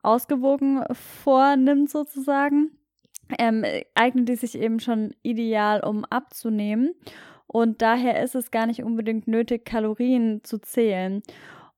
ausgewogen 0.01 0.83
vornimmt 0.91 1.89
sozusagen, 1.89 2.71
ähm, 3.37 3.63
eignet 3.95 4.29
die 4.29 4.35
sich 4.35 4.57
eben 4.57 4.79
schon 4.79 5.13
ideal, 5.23 5.83
um 5.83 6.05
abzunehmen. 6.05 6.93
Und 7.47 7.81
daher 7.81 8.21
ist 8.23 8.35
es 8.35 8.51
gar 8.51 8.67
nicht 8.67 8.83
unbedingt 8.83 9.27
nötig, 9.27 9.65
Kalorien 9.65 10.41
zu 10.43 10.59
zählen. 10.59 11.23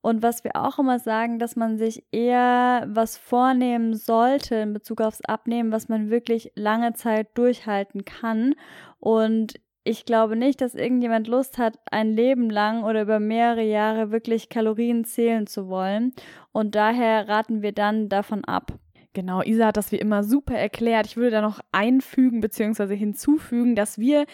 Und 0.02 0.22
was 0.22 0.42
wir 0.42 0.56
auch 0.56 0.78
immer 0.78 0.98
sagen, 0.98 1.38
dass 1.38 1.56
man 1.56 1.78
sich 1.78 2.04
eher 2.10 2.84
was 2.88 3.16
vornehmen 3.16 3.94
sollte 3.94 4.56
in 4.56 4.72
Bezug 4.72 5.00
aufs 5.00 5.24
Abnehmen, 5.24 5.72
was 5.72 5.88
man 5.88 6.10
wirklich 6.10 6.52
lange 6.56 6.92
Zeit 6.92 7.28
durchhalten 7.38 8.04
kann. 8.04 8.54
Und 8.98 9.54
ich 9.84 10.04
glaube 10.04 10.36
nicht, 10.36 10.60
dass 10.60 10.74
irgendjemand 10.74 11.28
Lust 11.28 11.56
hat, 11.56 11.78
ein 11.90 12.12
Leben 12.12 12.50
lang 12.50 12.82
oder 12.82 13.02
über 13.02 13.20
mehrere 13.20 13.62
Jahre 13.62 14.10
wirklich 14.10 14.48
Kalorien 14.48 15.04
zählen 15.04 15.46
zu 15.46 15.68
wollen. 15.68 16.12
Und 16.50 16.74
daher 16.74 17.28
raten 17.28 17.62
wir 17.62 17.72
dann 17.72 18.08
davon 18.08 18.44
ab. 18.44 18.72
Genau, 19.14 19.42
Isa 19.42 19.66
hat 19.66 19.76
das 19.76 19.92
wie 19.92 19.98
immer 19.98 20.24
super 20.24 20.54
erklärt. 20.54 21.06
Ich 21.06 21.16
würde 21.16 21.32
da 21.32 21.42
noch 21.42 21.60
einfügen 21.70 22.40
bzw. 22.40 22.96
hinzufügen, 22.96 23.76
dass 23.76 23.98
wir 23.98 24.24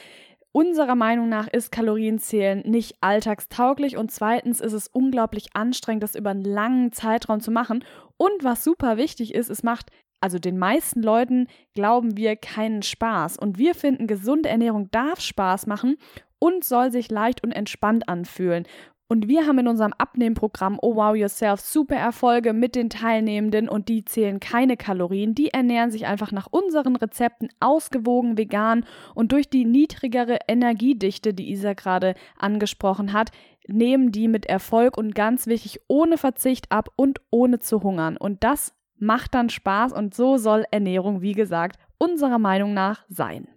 Unserer 0.52 0.94
Meinung 0.94 1.28
nach 1.28 1.46
ist 1.46 1.70
Kalorienzählen 1.70 2.60
nicht 2.60 2.96
alltagstauglich 3.00 3.96
und 3.96 4.10
zweitens 4.10 4.60
ist 4.60 4.72
es 4.72 4.88
unglaublich 4.88 5.50
anstrengend, 5.54 6.02
das 6.02 6.14
über 6.14 6.30
einen 6.30 6.44
langen 6.44 6.92
Zeitraum 6.92 7.40
zu 7.40 7.50
machen. 7.50 7.84
Und 8.16 8.42
was 8.42 8.64
super 8.64 8.96
wichtig 8.96 9.34
ist, 9.34 9.50
es 9.50 9.62
macht 9.62 9.90
also 10.20 10.38
den 10.38 10.58
meisten 10.58 11.02
Leuten 11.02 11.46
glauben 11.74 12.16
wir 12.16 12.36
keinen 12.36 12.82
Spaß. 12.82 13.38
Und 13.38 13.58
wir 13.58 13.74
finden, 13.74 14.06
gesunde 14.06 14.48
Ernährung 14.48 14.90
darf 14.90 15.20
Spaß 15.20 15.66
machen 15.66 15.96
und 16.38 16.64
soll 16.64 16.90
sich 16.90 17.10
leicht 17.10 17.42
und 17.42 17.52
entspannt 17.52 18.08
anfühlen. 18.08 18.66
Und 19.10 19.26
wir 19.26 19.46
haben 19.46 19.58
in 19.58 19.68
unserem 19.68 19.94
Abnehmprogramm 19.96 20.78
Oh 20.82 20.94
Wow 20.94 21.16
Yourself 21.16 21.60
super 21.60 21.96
Erfolge 21.96 22.52
mit 22.52 22.74
den 22.74 22.90
Teilnehmenden 22.90 23.66
und 23.66 23.88
die 23.88 24.04
zählen 24.04 24.38
keine 24.38 24.76
Kalorien. 24.76 25.34
Die 25.34 25.48
ernähren 25.48 25.90
sich 25.90 26.06
einfach 26.06 26.30
nach 26.30 26.46
unseren 26.50 26.94
Rezepten 26.94 27.48
ausgewogen 27.58 28.36
vegan 28.36 28.84
und 29.14 29.32
durch 29.32 29.48
die 29.48 29.64
niedrigere 29.64 30.40
Energiedichte, 30.46 31.32
die 31.32 31.50
Isa 31.50 31.72
gerade 31.72 32.14
angesprochen 32.36 33.14
hat, 33.14 33.30
nehmen 33.66 34.12
die 34.12 34.28
mit 34.28 34.44
Erfolg 34.44 34.98
und 34.98 35.14
ganz 35.14 35.46
wichtig 35.46 35.80
ohne 35.88 36.18
Verzicht 36.18 36.70
ab 36.70 36.90
und 36.94 37.22
ohne 37.30 37.60
zu 37.60 37.82
hungern. 37.82 38.18
Und 38.18 38.44
das 38.44 38.74
macht 38.98 39.34
dann 39.34 39.48
Spaß 39.48 39.94
und 39.94 40.14
so 40.14 40.36
soll 40.36 40.64
Ernährung, 40.70 41.22
wie 41.22 41.32
gesagt, 41.32 41.78
unserer 41.96 42.38
Meinung 42.38 42.74
nach 42.74 43.04
sein. 43.08 43.48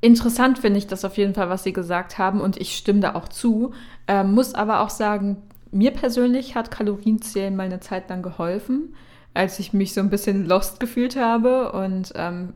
Interessant 0.00 0.58
finde 0.58 0.78
ich 0.78 0.86
das 0.86 1.04
auf 1.04 1.16
jeden 1.16 1.34
Fall, 1.34 1.48
was 1.48 1.64
Sie 1.64 1.72
gesagt 1.72 2.18
haben 2.18 2.40
und 2.40 2.56
ich 2.56 2.76
stimme 2.76 3.00
da 3.00 3.14
auch 3.14 3.28
zu. 3.28 3.72
Ähm, 4.06 4.32
muss 4.32 4.54
aber 4.54 4.80
auch 4.80 4.90
sagen, 4.90 5.38
mir 5.72 5.90
persönlich 5.90 6.54
hat 6.54 6.70
Kalorienzählen 6.70 7.54
mal 7.54 7.64
eine 7.64 7.80
Zeit 7.80 8.08
lang 8.08 8.22
geholfen, 8.22 8.94
als 9.34 9.58
ich 9.58 9.72
mich 9.72 9.94
so 9.94 10.00
ein 10.00 10.10
bisschen 10.10 10.46
lost 10.46 10.80
gefühlt 10.80 11.16
habe 11.16 11.72
und 11.72 12.12
ähm, 12.14 12.52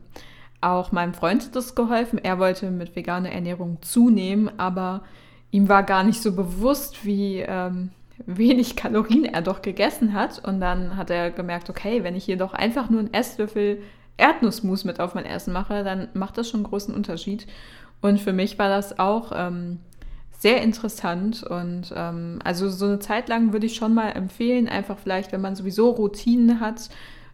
auch 0.61 0.93
meinem 0.93 1.13
Freund 1.13 1.43
hat 1.43 1.55
das 1.55 1.75
geholfen. 1.75 2.19
Er 2.23 2.39
wollte 2.39 2.71
mit 2.71 2.95
veganer 2.95 3.31
Ernährung 3.31 3.79
zunehmen, 3.81 4.49
aber 4.57 5.03
ihm 5.51 5.67
war 5.67 5.83
gar 5.83 6.03
nicht 6.03 6.21
so 6.21 6.33
bewusst, 6.33 7.05
wie 7.05 7.39
ähm, 7.39 7.91
wenig 8.25 8.75
Kalorien 8.77 9.25
er 9.25 9.41
doch 9.41 9.61
gegessen 9.61 10.13
hat. 10.13 10.39
Und 10.47 10.61
dann 10.61 10.95
hat 10.95 11.09
er 11.09 11.31
gemerkt, 11.31 11.69
okay, 11.69 12.03
wenn 12.03 12.15
ich 12.15 12.23
hier 12.23 12.37
doch 12.37 12.53
einfach 12.53 12.89
nur 12.89 13.01
einen 13.01 13.13
Esslöffel 13.13 13.81
Erdnussmus 14.17 14.83
mit 14.83 14.99
auf 14.99 15.15
mein 15.15 15.25
Essen 15.25 15.53
mache, 15.53 15.83
dann 15.83 16.07
macht 16.13 16.37
das 16.37 16.49
schon 16.49 16.61
einen 16.61 16.69
großen 16.69 16.93
Unterschied. 16.93 17.47
Und 18.01 18.19
für 18.19 18.33
mich 18.33 18.59
war 18.59 18.69
das 18.69 18.99
auch 18.99 19.31
ähm, 19.33 19.79
sehr 20.37 20.61
interessant. 20.61 21.43
Und 21.43 21.93
ähm, 21.95 22.39
also 22.43 22.69
so 22.69 22.85
eine 22.85 22.99
Zeit 22.99 23.29
lang 23.29 23.53
würde 23.53 23.65
ich 23.65 23.75
schon 23.75 23.93
mal 23.93 24.09
empfehlen, 24.09 24.67
einfach 24.67 24.97
vielleicht, 24.99 25.31
wenn 25.31 25.41
man 25.41 25.55
sowieso 25.55 25.89
Routinen 25.89 26.59
hat. 26.59 26.89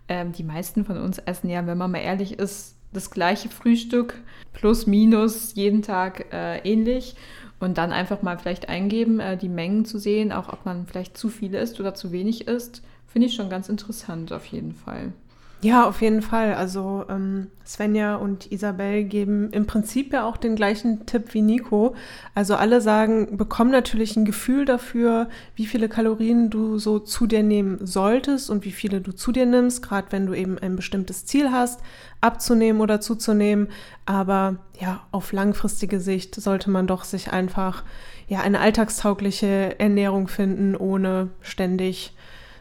Ähm, 0.07 0.31
die 0.31 0.43
meisten 0.43 0.85
von 0.85 0.97
uns 0.97 1.17
essen 1.17 1.49
ja, 1.49 1.65
wenn 1.65 1.77
man 1.77 1.91
mal 1.91 1.99
ehrlich 1.99 2.39
ist, 2.39 2.75
das 2.93 3.11
gleiche 3.11 3.49
Frühstück 3.49 4.15
plus 4.53 4.87
minus 4.87 5.53
jeden 5.55 5.81
Tag 5.81 6.31
äh, 6.33 6.59
ähnlich. 6.59 7.15
Und 7.59 7.77
dann 7.77 7.91
einfach 7.91 8.21
mal 8.21 8.37
vielleicht 8.37 8.69
eingeben, 8.69 9.19
äh, 9.19 9.37
die 9.37 9.49
Mengen 9.49 9.85
zu 9.85 9.97
sehen, 9.97 10.31
auch 10.31 10.49
ob 10.53 10.65
man 10.65 10.87
vielleicht 10.87 11.17
zu 11.17 11.29
viel 11.29 11.55
isst 11.55 11.79
oder 11.79 11.93
zu 11.93 12.11
wenig 12.11 12.47
isst, 12.47 12.83
finde 13.07 13.27
ich 13.27 13.33
schon 13.33 13.49
ganz 13.49 13.69
interessant 13.69 14.31
auf 14.31 14.45
jeden 14.45 14.73
Fall. 14.73 15.13
Ja, 15.61 15.85
auf 15.85 16.01
jeden 16.01 16.21
Fall. 16.21 16.53
Also 16.53 17.03
ähm, 17.09 17.47
Svenja 17.65 18.15
und 18.15 18.49
Isabel 18.49 19.03
geben 19.03 19.51
im 19.51 19.65
Prinzip 19.65 20.13
ja 20.13 20.25
auch 20.25 20.37
den 20.37 20.55
gleichen 20.55 21.05
Tipp 21.05 21.33
wie 21.33 21.41
Nico. 21.41 21.95
Also 22.33 22.55
alle 22.55 22.79
sagen, 22.79 23.35
bekomm 23.35 23.69
natürlich 23.69 24.15
ein 24.15 24.23
Gefühl 24.23 24.63
dafür, 24.63 25.27
wie 25.55 25.65
viele 25.65 25.89
Kalorien 25.89 26.49
du 26.49 26.77
so 26.77 26.97
zu 26.99 27.27
dir 27.27 27.43
nehmen 27.43 27.85
solltest 27.85 28.49
und 28.49 28.63
wie 28.63 28.71
viele 28.71 29.01
du 29.01 29.11
zu 29.11 29.33
dir 29.33 29.45
nimmst, 29.45 29.81
gerade 29.81 30.07
wenn 30.11 30.27
du 30.27 30.33
eben 30.33 30.57
ein 30.57 30.77
bestimmtes 30.77 31.25
Ziel 31.25 31.51
hast, 31.51 31.81
abzunehmen 32.21 32.79
oder 32.81 33.01
zuzunehmen. 33.01 33.67
Aber 34.05 34.59
ja, 34.79 35.01
auf 35.11 35.33
langfristige 35.33 35.99
Sicht 35.99 36.35
sollte 36.35 36.69
man 36.69 36.87
doch 36.87 37.03
sich 37.03 37.33
einfach 37.33 37.83
ja 38.29 38.39
eine 38.39 38.61
alltagstaugliche 38.61 39.77
Ernährung 39.77 40.29
finden, 40.29 40.77
ohne 40.77 41.31
ständig 41.41 42.13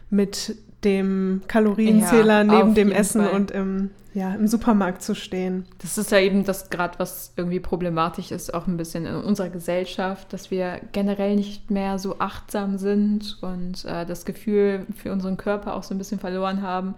mit 0.09 0.57
dem 0.83 1.41
Kalorienzähler 1.47 2.43
ja, 2.43 2.43
neben 2.43 2.73
dem 2.73 2.91
Essen 2.91 3.23
Fall. 3.23 3.33
und 3.33 3.51
im, 3.51 3.91
ja, 4.13 4.33
im 4.33 4.47
Supermarkt 4.47 5.01
zu 5.01 5.15
stehen. 5.15 5.65
Das 5.79 5.97
ist 5.97 6.11
ja 6.11 6.19
eben 6.19 6.43
das 6.43 6.69
gerade, 6.69 6.97
was 6.99 7.33
irgendwie 7.35 7.59
problematisch 7.59 8.31
ist, 8.31 8.53
auch 8.53 8.67
ein 8.67 8.77
bisschen 8.77 9.05
in 9.05 9.15
unserer 9.15 9.49
Gesellschaft, 9.49 10.31
dass 10.33 10.51
wir 10.51 10.79
generell 10.91 11.35
nicht 11.35 11.69
mehr 11.69 11.99
so 11.99 12.19
achtsam 12.19 12.77
sind 12.77 13.37
und 13.41 13.85
äh, 13.85 14.05
das 14.05 14.25
Gefühl 14.25 14.85
für 14.95 15.11
unseren 15.11 15.37
Körper 15.37 15.75
auch 15.75 15.83
so 15.83 15.93
ein 15.93 15.97
bisschen 15.97 16.19
verloren 16.19 16.61
haben. 16.61 16.95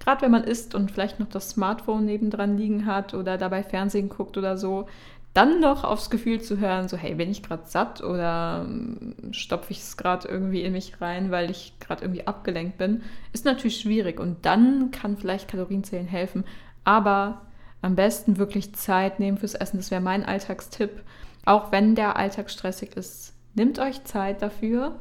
Gerade 0.00 0.22
wenn 0.22 0.30
man 0.30 0.44
isst 0.44 0.74
und 0.74 0.90
vielleicht 0.90 1.20
noch 1.20 1.28
das 1.28 1.50
Smartphone 1.50 2.06
nebendran 2.06 2.56
liegen 2.56 2.86
hat 2.86 3.12
oder 3.14 3.36
dabei 3.36 3.62
Fernsehen 3.62 4.08
guckt 4.08 4.38
oder 4.38 4.56
so, 4.56 4.86
dann 5.32 5.60
noch 5.60 5.84
aufs 5.84 6.10
Gefühl 6.10 6.40
zu 6.40 6.58
hören, 6.58 6.88
so 6.88 6.96
hey, 6.96 7.14
bin 7.14 7.30
ich 7.30 7.42
gerade 7.42 7.62
satt 7.66 8.02
oder 8.02 8.66
ähm, 8.66 9.14
stopfe 9.30 9.70
ich 9.70 9.78
es 9.78 9.96
gerade 9.96 10.28
irgendwie 10.28 10.62
in 10.62 10.72
mich 10.72 11.00
rein, 11.00 11.30
weil 11.30 11.50
ich 11.50 11.74
gerade 11.78 12.02
irgendwie 12.02 12.26
abgelenkt 12.26 12.78
bin, 12.78 13.02
ist 13.32 13.44
natürlich 13.44 13.78
schwierig. 13.78 14.18
Und 14.18 14.44
dann 14.44 14.90
kann 14.90 15.16
vielleicht 15.16 15.48
Kalorienzählen 15.48 16.06
helfen. 16.06 16.44
Aber 16.82 17.42
am 17.82 17.94
besten 17.94 18.38
wirklich 18.38 18.74
Zeit 18.74 19.20
nehmen 19.20 19.38
fürs 19.38 19.54
Essen. 19.54 19.76
Das 19.76 19.90
wäre 19.90 20.00
mein 20.00 20.24
Alltagstipp. 20.24 21.02
Auch 21.44 21.72
wenn 21.72 21.94
der 21.94 22.16
Alltag 22.16 22.50
stressig 22.50 22.96
ist, 22.96 23.34
nehmt 23.54 23.78
euch 23.78 24.04
Zeit 24.04 24.42
dafür, 24.42 24.96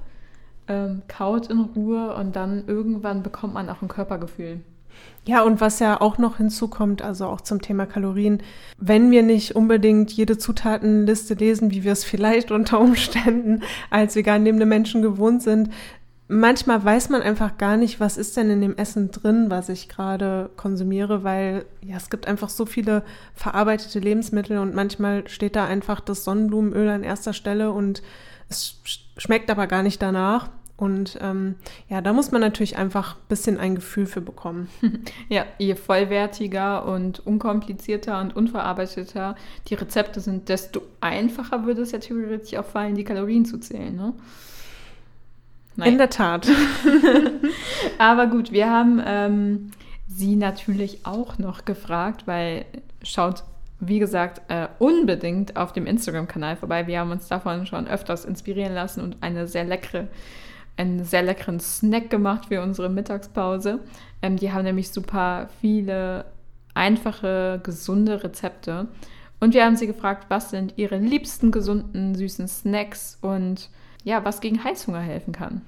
ähm, 0.67 1.01
kaut 1.07 1.47
in 1.47 1.59
Ruhe 1.59 2.15
und 2.15 2.36
dann 2.36 2.67
irgendwann 2.67 3.23
bekommt 3.23 3.55
man 3.55 3.69
auch 3.69 3.82
ein 3.82 3.88
Körpergefühl. 3.88 4.61
Ja, 5.26 5.43
und 5.43 5.62
was 5.62 5.80
ja 5.80 6.02
auch 6.02 6.18
noch 6.18 6.38
hinzukommt, 6.38 7.02
also 7.02 7.28
auch 7.28 7.41
zum 7.41 7.62
Thema 7.62 7.86
Kalorien, 7.86 8.41
wenn 8.78 9.12
wir 9.12 9.22
nicht 9.22 9.56
unbedingt 9.56 10.12
jede 10.12 10.38
Zutatenliste 10.38 11.36
lesen, 11.36 11.72
wie 11.72 11.84
wir 11.84 11.91
es 11.91 12.04
vielleicht 12.04 12.52
unter 12.52 12.80
Umständen 12.80 13.62
als 13.89 14.16
vegan 14.16 14.43
lebende 14.43 14.66
Menschen 14.66 15.02
gewohnt 15.02 15.43
sind, 15.43 15.70
manchmal 16.30 16.84
weiß 16.84 17.10
man 17.10 17.22
einfach 17.22 17.58
gar 17.58 17.76
nicht, 17.76 18.00
was 18.00 18.18
ist 18.18 18.38
denn 18.38 18.50
in 18.50 18.62
dem 18.62 18.78
Essen 18.78 19.12
drin, 19.12 19.50
was 19.50 19.68
ich 19.68 19.89
gerade 19.89 20.50
konsumiere, 20.56 21.24
weil 21.24 21.66
ja, 21.82 21.97
es 21.97 22.10
gibt 22.10 22.28
einfach 22.28 22.50
so 22.50 22.66
viele 22.66 23.04
verarbeitete 23.34 24.00
Lebensmittel 24.00 24.60
und 24.60 24.74
manchmal 24.74 25.28
steht 25.28 25.56
da 25.56 25.66
einfach 25.66 26.00
das 26.00 26.24
Sonnenblumenöl 26.24 26.88
an 26.88 27.04
erster 27.04 27.34
Stelle 27.34 27.72
und 27.72 28.02
es 28.47 28.80
schmeckt 29.18 29.50
aber 29.50 29.68
gar 29.68 29.84
nicht 29.84 30.02
danach. 30.02 30.50
Und 30.80 31.17
ähm, 31.21 31.55
ja, 31.89 31.99
da 31.99 32.13
muss 32.13 32.32
man 32.32 32.39
natürlich 32.39 32.77
einfach 32.77 33.15
ein 33.15 33.27
bisschen 33.27 33.59
ein 33.59 33.75
Gefühl 33.75 34.05
für 34.05 34.21
bekommen. 34.21 34.69
Ja, 35.27 35.45
je 35.57 35.75
vollwertiger 35.75 36.86
und 36.86 37.25
unkomplizierter 37.25 38.19
und 38.21 38.36
unverarbeiteter 38.36 39.36
die 39.67 39.75
Rezepte 39.75 40.21
sind, 40.21 40.49
desto 40.49 40.82
einfacher 41.01 41.65
würde 41.65 41.82
es 41.82 41.91
ja 41.91 41.99
theoretisch 41.99 42.57
auch 42.57 42.65
fallen, 42.65 42.95
die 42.95 43.03
Kalorien 43.03 43.45
zu 43.45 43.59
zählen. 43.59 43.95
Ne? 43.95 44.13
In 45.86 45.97
der 45.97 46.09
Tat. 46.09 46.47
Aber 47.97 48.27
gut, 48.27 48.51
wir 48.51 48.69
haben 48.69 49.01
ähm, 49.05 49.71
sie 50.07 50.36
natürlich 50.36 51.05
auch 51.05 51.38
noch 51.38 51.65
gefragt, 51.65 52.25
weil 52.25 52.65
schaut, 53.03 53.43
wie 53.80 53.99
gesagt, 53.99 54.41
äh, 54.49 54.67
unbedingt 54.80 55.57
auf 55.57 55.73
dem 55.73 55.86
Instagram-Kanal 55.86 56.55
vorbei. 56.55 56.88
Wir 56.88 56.99
haben 56.99 57.11
uns 57.11 57.27
davon 57.27 57.65
schon 57.65 57.88
öfters 57.88 58.25
inspirieren 58.25 58.73
lassen 58.73 59.01
und 59.01 59.17
eine 59.21 59.47
sehr 59.47 59.65
leckere 59.65 60.07
einen 60.80 61.03
sehr 61.03 61.21
leckeren 61.21 61.59
Snack 61.59 62.09
gemacht 62.09 62.45
für 62.47 62.61
unsere 62.61 62.89
Mittagspause. 62.89 63.80
Ähm, 64.21 64.38
die 64.38 64.51
haben 64.51 64.63
nämlich 64.63 64.89
super 64.91 65.49
viele 65.59 66.25
einfache, 66.73 67.59
gesunde 67.63 68.23
Rezepte. 68.23 68.88
Und 69.39 69.53
wir 69.53 69.65
haben 69.65 69.75
sie 69.75 69.88
gefragt, 69.88 70.25
was 70.30 70.49
sind 70.49 70.73
ihre 70.77 70.97
liebsten 70.97 71.51
gesunden, 71.51 72.15
süßen 72.15 72.47
Snacks 72.47 73.17
und 73.21 73.69
ja, 74.03 74.23
was 74.23 74.41
gegen 74.41 74.63
Heißhunger 74.63 75.01
helfen 75.01 75.34
kann. 75.34 75.61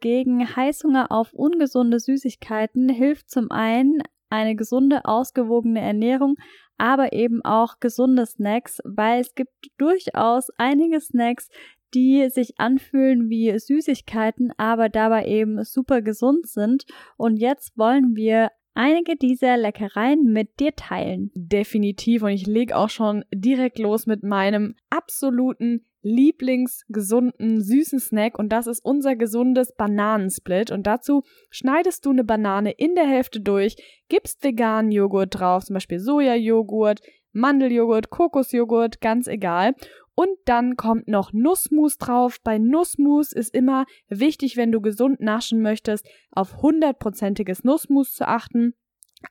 Gegen 0.00 0.56
Heißhunger 0.56 1.10
auf 1.10 1.32
ungesunde 1.32 1.98
Süßigkeiten 1.98 2.88
hilft 2.88 3.30
zum 3.30 3.50
einen 3.50 4.02
eine 4.30 4.56
gesunde, 4.56 5.04
ausgewogene 5.04 5.80
Ernährung, 5.80 6.36
aber 6.76 7.12
eben 7.12 7.42
auch 7.44 7.76
gesunde 7.80 8.26
Snacks, 8.26 8.80
weil 8.84 9.20
es 9.20 9.34
gibt 9.34 9.52
durchaus 9.78 10.48
einige 10.58 11.00
Snacks, 11.00 11.48
die 11.94 12.28
sich 12.30 12.58
anfühlen 12.58 13.28
wie 13.28 13.58
Süßigkeiten, 13.58 14.52
aber 14.56 14.88
dabei 14.88 15.26
eben 15.26 15.62
super 15.64 16.02
gesund 16.02 16.46
sind. 16.48 16.84
Und 17.16 17.36
jetzt 17.36 17.76
wollen 17.78 18.16
wir 18.16 18.50
einige 18.74 19.16
dieser 19.16 19.56
Leckereien 19.56 20.32
mit 20.32 20.58
dir 20.60 20.74
teilen. 20.74 21.30
Definitiv. 21.34 22.22
Und 22.22 22.30
ich 22.30 22.46
lege 22.46 22.76
auch 22.76 22.90
schon 22.90 23.24
direkt 23.32 23.78
los 23.78 24.06
mit 24.06 24.22
meinem 24.22 24.74
absoluten 24.90 25.84
Lieblingsgesunden 26.04 27.62
süßen 27.62 27.98
Snack 27.98 28.38
und 28.38 28.50
das 28.50 28.66
ist 28.66 28.84
unser 28.84 29.16
gesundes 29.16 29.74
Bananensplit 29.74 30.70
und 30.70 30.86
dazu 30.86 31.22
schneidest 31.48 32.04
du 32.04 32.10
eine 32.10 32.24
Banane 32.24 32.72
in 32.72 32.94
der 32.94 33.06
Hälfte 33.06 33.40
durch, 33.40 33.76
gibst 34.10 34.44
veganen 34.44 34.92
Joghurt 34.92 35.40
drauf, 35.40 35.64
zum 35.64 35.72
Beispiel 35.72 35.98
Sojajoghurt, 35.98 37.00
Mandeljoghurt, 37.32 38.10
Kokosjoghurt, 38.10 39.00
ganz 39.00 39.28
egal 39.28 39.74
und 40.14 40.30
dann 40.44 40.76
kommt 40.76 41.08
noch 41.08 41.32
Nussmus 41.32 41.98
drauf. 41.98 42.38
Bei 42.42 42.58
Nussmus 42.58 43.32
ist 43.32 43.54
immer 43.54 43.84
wichtig, 44.08 44.56
wenn 44.56 44.70
du 44.70 44.80
gesund 44.80 45.20
naschen 45.20 45.60
möchtest, 45.60 46.06
auf 46.30 46.62
hundertprozentiges 46.62 47.64
Nussmus 47.64 48.12
zu 48.12 48.28
achten. 48.28 48.74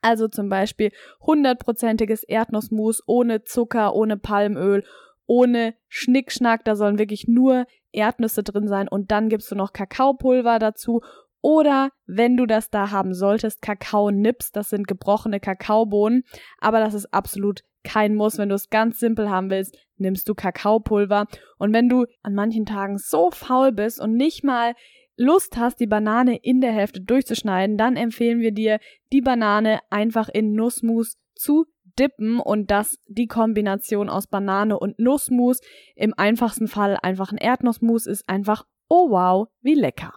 Also 0.02 0.28
zum 0.28 0.50
Beispiel 0.50 0.92
hundertprozentiges 1.22 2.24
Erdnussmus 2.24 3.02
ohne 3.06 3.44
Zucker, 3.44 3.96
ohne 3.96 4.18
Palmöl, 4.18 4.84
ohne 5.26 5.76
Schnickschnack. 5.88 6.66
Da 6.66 6.76
sollen 6.76 7.00
wirklich 7.00 7.28
nur 7.28 7.66
Erdnüsse 7.92 8.44
drin 8.44 8.68
sein. 8.68 8.88
Und 8.88 9.12
dann 9.12 9.30
gibst 9.30 9.52
du 9.52 9.56
noch 9.56 9.72
Kakaopulver 9.72 10.60
dazu. 10.60 11.02
Oder 11.42 11.92
wenn 12.06 12.36
du 12.38 12.46
das 12.46 12.70
da 12.70 12.92
haben 12.92 13.14
solltest, 13.14 13.62
Kakao-Nips, 13.62 14.52
das 14.52 14.70
sind 14.70 14.88
gebrochene 14.88 15.40
Kakaobohnen. 15.40 16.24
Aber 16.60 16.80
das 16.80 16.94
ist 16.94 17.14
absolut 17.14 17.64
kein 17.84 18.16
Muss. 18.16 18.38
Wenn 18.38 18.50
du 18.50 18.56
es 18.56 18.70
ganz 18.70 19.00
simpel 19.00 19.30
haben 19.30 19.50
willst, 19.50 19.78
nimmst 19.98 20.28
du 20.28 20.36
Kakaopulver. 20.36 21.28
Und 21.58 21.74
wenn 21.74 21.90
du 21.90 22.06
an 22.22 22.34
manchen 22.34 22.66
Tagen 22.66 22.98
so 22.98 23.32
faul 23.32 23.72
bist 23.72 24.00
und 24.00 24.16
nicht 24.16 24.44
mal 24.44 24.74
Lust 25.16 25.58
hast, 25.58 25.80
die 25.80 25.88
Banane 25.88 26.38
in 26.38 26.60
der 26.62 26.72
Hälfte 26.72 27.02
durchzuschneiden, 27.02 27.78
dann 27.78 27.96
empfehlen 27.96 28.40
wir 28.40 28.52
dir, 28.52 28.80
die 29.12 29.22
Banane 29.22 29.80
einfach 29.90 30.28
in 30.30 30.54
Nussmus 30.54 31.18
zu 31.36 31.66
dippen 32.00 32.40
und 32.40 32.72
das 32.72 32.98
die 33.08 33.28
Kombination 33.28 34.10
aus 34.10 34.28
Banane 34.28 34.80
und 34.80 34.98
Nussmus 34.98 35.62
im 35.96 36.14
einfachsten 36.18 36.68
Fall 36.68 36.98
einfach 37.02 37.32
ein 37.32 37.38
Erdnussmus 37.38 38.08
ist 38.08 38.28
einfach 38.28 38.66
oh 38.90 39.10
wow, 39.10 39.48
wie 39.62 39.76
lecker. 39.76 40.14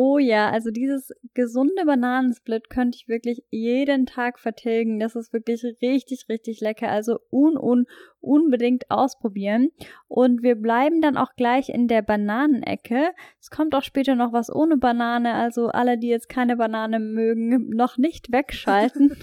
Oh 0.00 0.18
ja, 0.18 0.48
also 0.52 0.70
dieses 0.70 1.12
gesunde 1.34 1.84
Bananensplit 1.84 2.70
könnte 2.70 2.94
ich 2.94 3.08
wirklich 3.08 3.42
jeden 3.50 4.06
Tag 4.06 4.38
vertilgen. 4.38 5.00
Das 5.00 5.16
ist 5.16 5.32
wirklich 5.32 5.64
richtig, 5.82 6.26
richtig 6.28 6.60
lecker. 6.60 6.88
Also 6.88 7.18
un, 7.30 7.56
un, 7.56 7.86
unbedingt 8.20 8.90
ausprobieren. 8.90 9.70
Und 10.08 10.42
wir 10.42 10.54
bleiben 10.54 11.00
dann 11.00 11.16
auch 11.16 11.34
gleich 11.36 11.68
in 11.68 11.86
der 11.86 12.02
Bananenecke. 12.02 13.10
Es 13.40 13.50
kommt 13.50 13.74
auch 13.74 13.82
später 13.82 14.14
noch 14.14 14.32
was 14.32 14.54
ohne 14.54 14.76
Banane. 14.76 15.34
Also 15.34 15.68
alle, 15.68 15.98
die 15.98 16.08
jetzt 16.08 16.28
keine 16.28 16.56
Banane 16.56 16.98
mögen, 16.98 17.70
noch 17.70 17.98
nicht 17.98 18.32
wegschalten. 18.32 19.16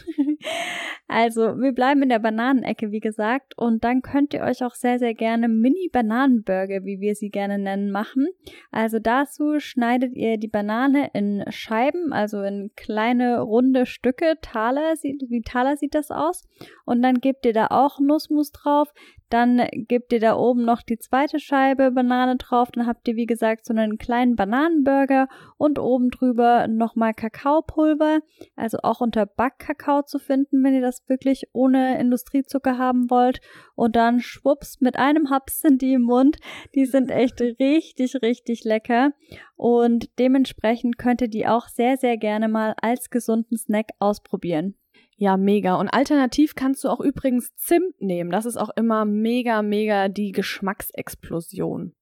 also 1.07 1.59
wir 1.59 1.73
bleiben 1.73 2.03
in 2.03 2.09
der 2.09 2.19
Bananenecke, 2.19 2.91
wie 2.91 2.99
gesagt. 2.99 3.57
Und 3.57 3.83
dann 3.83 4.01
könnt 4.01 4.33
ihr 4.33 4.41
euch 4.41 4.63
auch 4.63 4.75
sehr, 4.75 4.99
sehr 4.99 5.13
gerne 5.13 5.47
Mini-Bananenburger, 5.47 6.85
wie 6.85 6.99
wir 6.99 7.15
sie 7.15 7.29
gerne 7.29 7.57
nennen, 7.57 7.91
machen. 7.91 8.27
Also 8.71 8.99
dazu 8.99 9.59
schneidet 9.59 10.13
ihr 10.15 10.37
die 10.37 10.47
Banane 10.47 11.09
in 11.13 11.43
Scheiben, 11.49 12.13
also 12.13 12.41
in 12.41 12.71
kleine 12.75 13.41
runde 13.41 13.85
Stücke. 13.85 14.35
Taler, 14.41 14.93
wie 15.01 15.41
Taler 15.41 15.77
sieht 15.77 15.95
das 15.95 16.11
aus? 16.11 16.43
Und 16.85 17.01
dann 17.01 17.15
gebt 17.15 17.45
ihr 17.45 17.53
da 17.53 17.67
auch 17.71 17.99
Nussmus 17.99 18.51
drauf. 18.51 18.93
Dann 19.29 19.67
gebt 19.73 20.13
ihr 20.13 20.19
da 20.19 20.37
oben 20.37 20.63
noch 20.63 20.83
die 20.83 20.99
zweite 20.99 21.39
Scheibe 21.39 21.91
Banane 21.91 22.37
drauf. 22.37 22.69
Dann 22.71 22.85
habt 22.85 23.07
ihr, 23.07 23.15
wie 23.15 23.25
gesagt, 23.25 23.65
so 23.65 23.73
einen 23.73 23.97
kleinen 23.97 24.35
Bananenburger 24.35 25.27
und 25.57 25.79
oben 25.79 26.11
drüber 26.11 26.67
nochmal 26.67 27.13
Kakaopulver. 27.13 28.19
Also 28.55 28.77
auch 28.83 29.01
unter 29.01 29.25
Backkakao 29.25 30.03
zu 30.03 30.19
finden, 30.19 30.63
wenn 30.63 30.75
ihr 30.75 30.81
das 30.81 31.01
wirklich 31.07 31.49
ohne 31.53 31.99
Industriezucker 31.99 32.77
haben 32.77 33.09
wollt. 33.09 33.41
Und 33.73 33.95
dann 33.95 34.19
schwupps, 34.19 34.79
mit 34.79 34.95
einem 34.95 35.31
Haps 35.31 35.61
sind 35.61 35.81
die 35.81 35.93
im 35.93 36.03
Mund. 36.03 36.37
Die 36.75 36.85
sind 36.85 37.09
echt 37.09 37.41
richtig, 37.41 38.21
richtig 38.21 38.63
lecker. 38.63 39.11
Und 39.55 40.09
dementsprechend 40.19 40.99
könnt 40.99 41.21
ihr 41.21 41.29
die 41.29 41.47
auch 41.47 41.67
sehr, 41.67 41.97
sehr 41.97 42.17
gerne 42.17 42.47
mal 42.47 42.75
als 42.79 43.09
gesunden 43.09 43.57
Snack 43.57 43.87
ausprobieren. 43.99 44.75
Ja, 45.17 45.37
mega. 45.37 45.75
Und 45.75 45.89
alternativ 45.89 46.55
kannst 46.55 46.83
du 46.83 46.89
auch 46.89 46.99
übrigens 46.99 47.55
Zimt 47.55 48.01
nehmen. 48.01 48.31
Das 48.31 48.45
ist 48.45 48.57
auch 48.57 48.69
immer 48.75 49.05
mega, 49.05 49.61
mega 49.61 50.09
die 50.09 50.31
Geschmacksexplosion. 50.31 51.93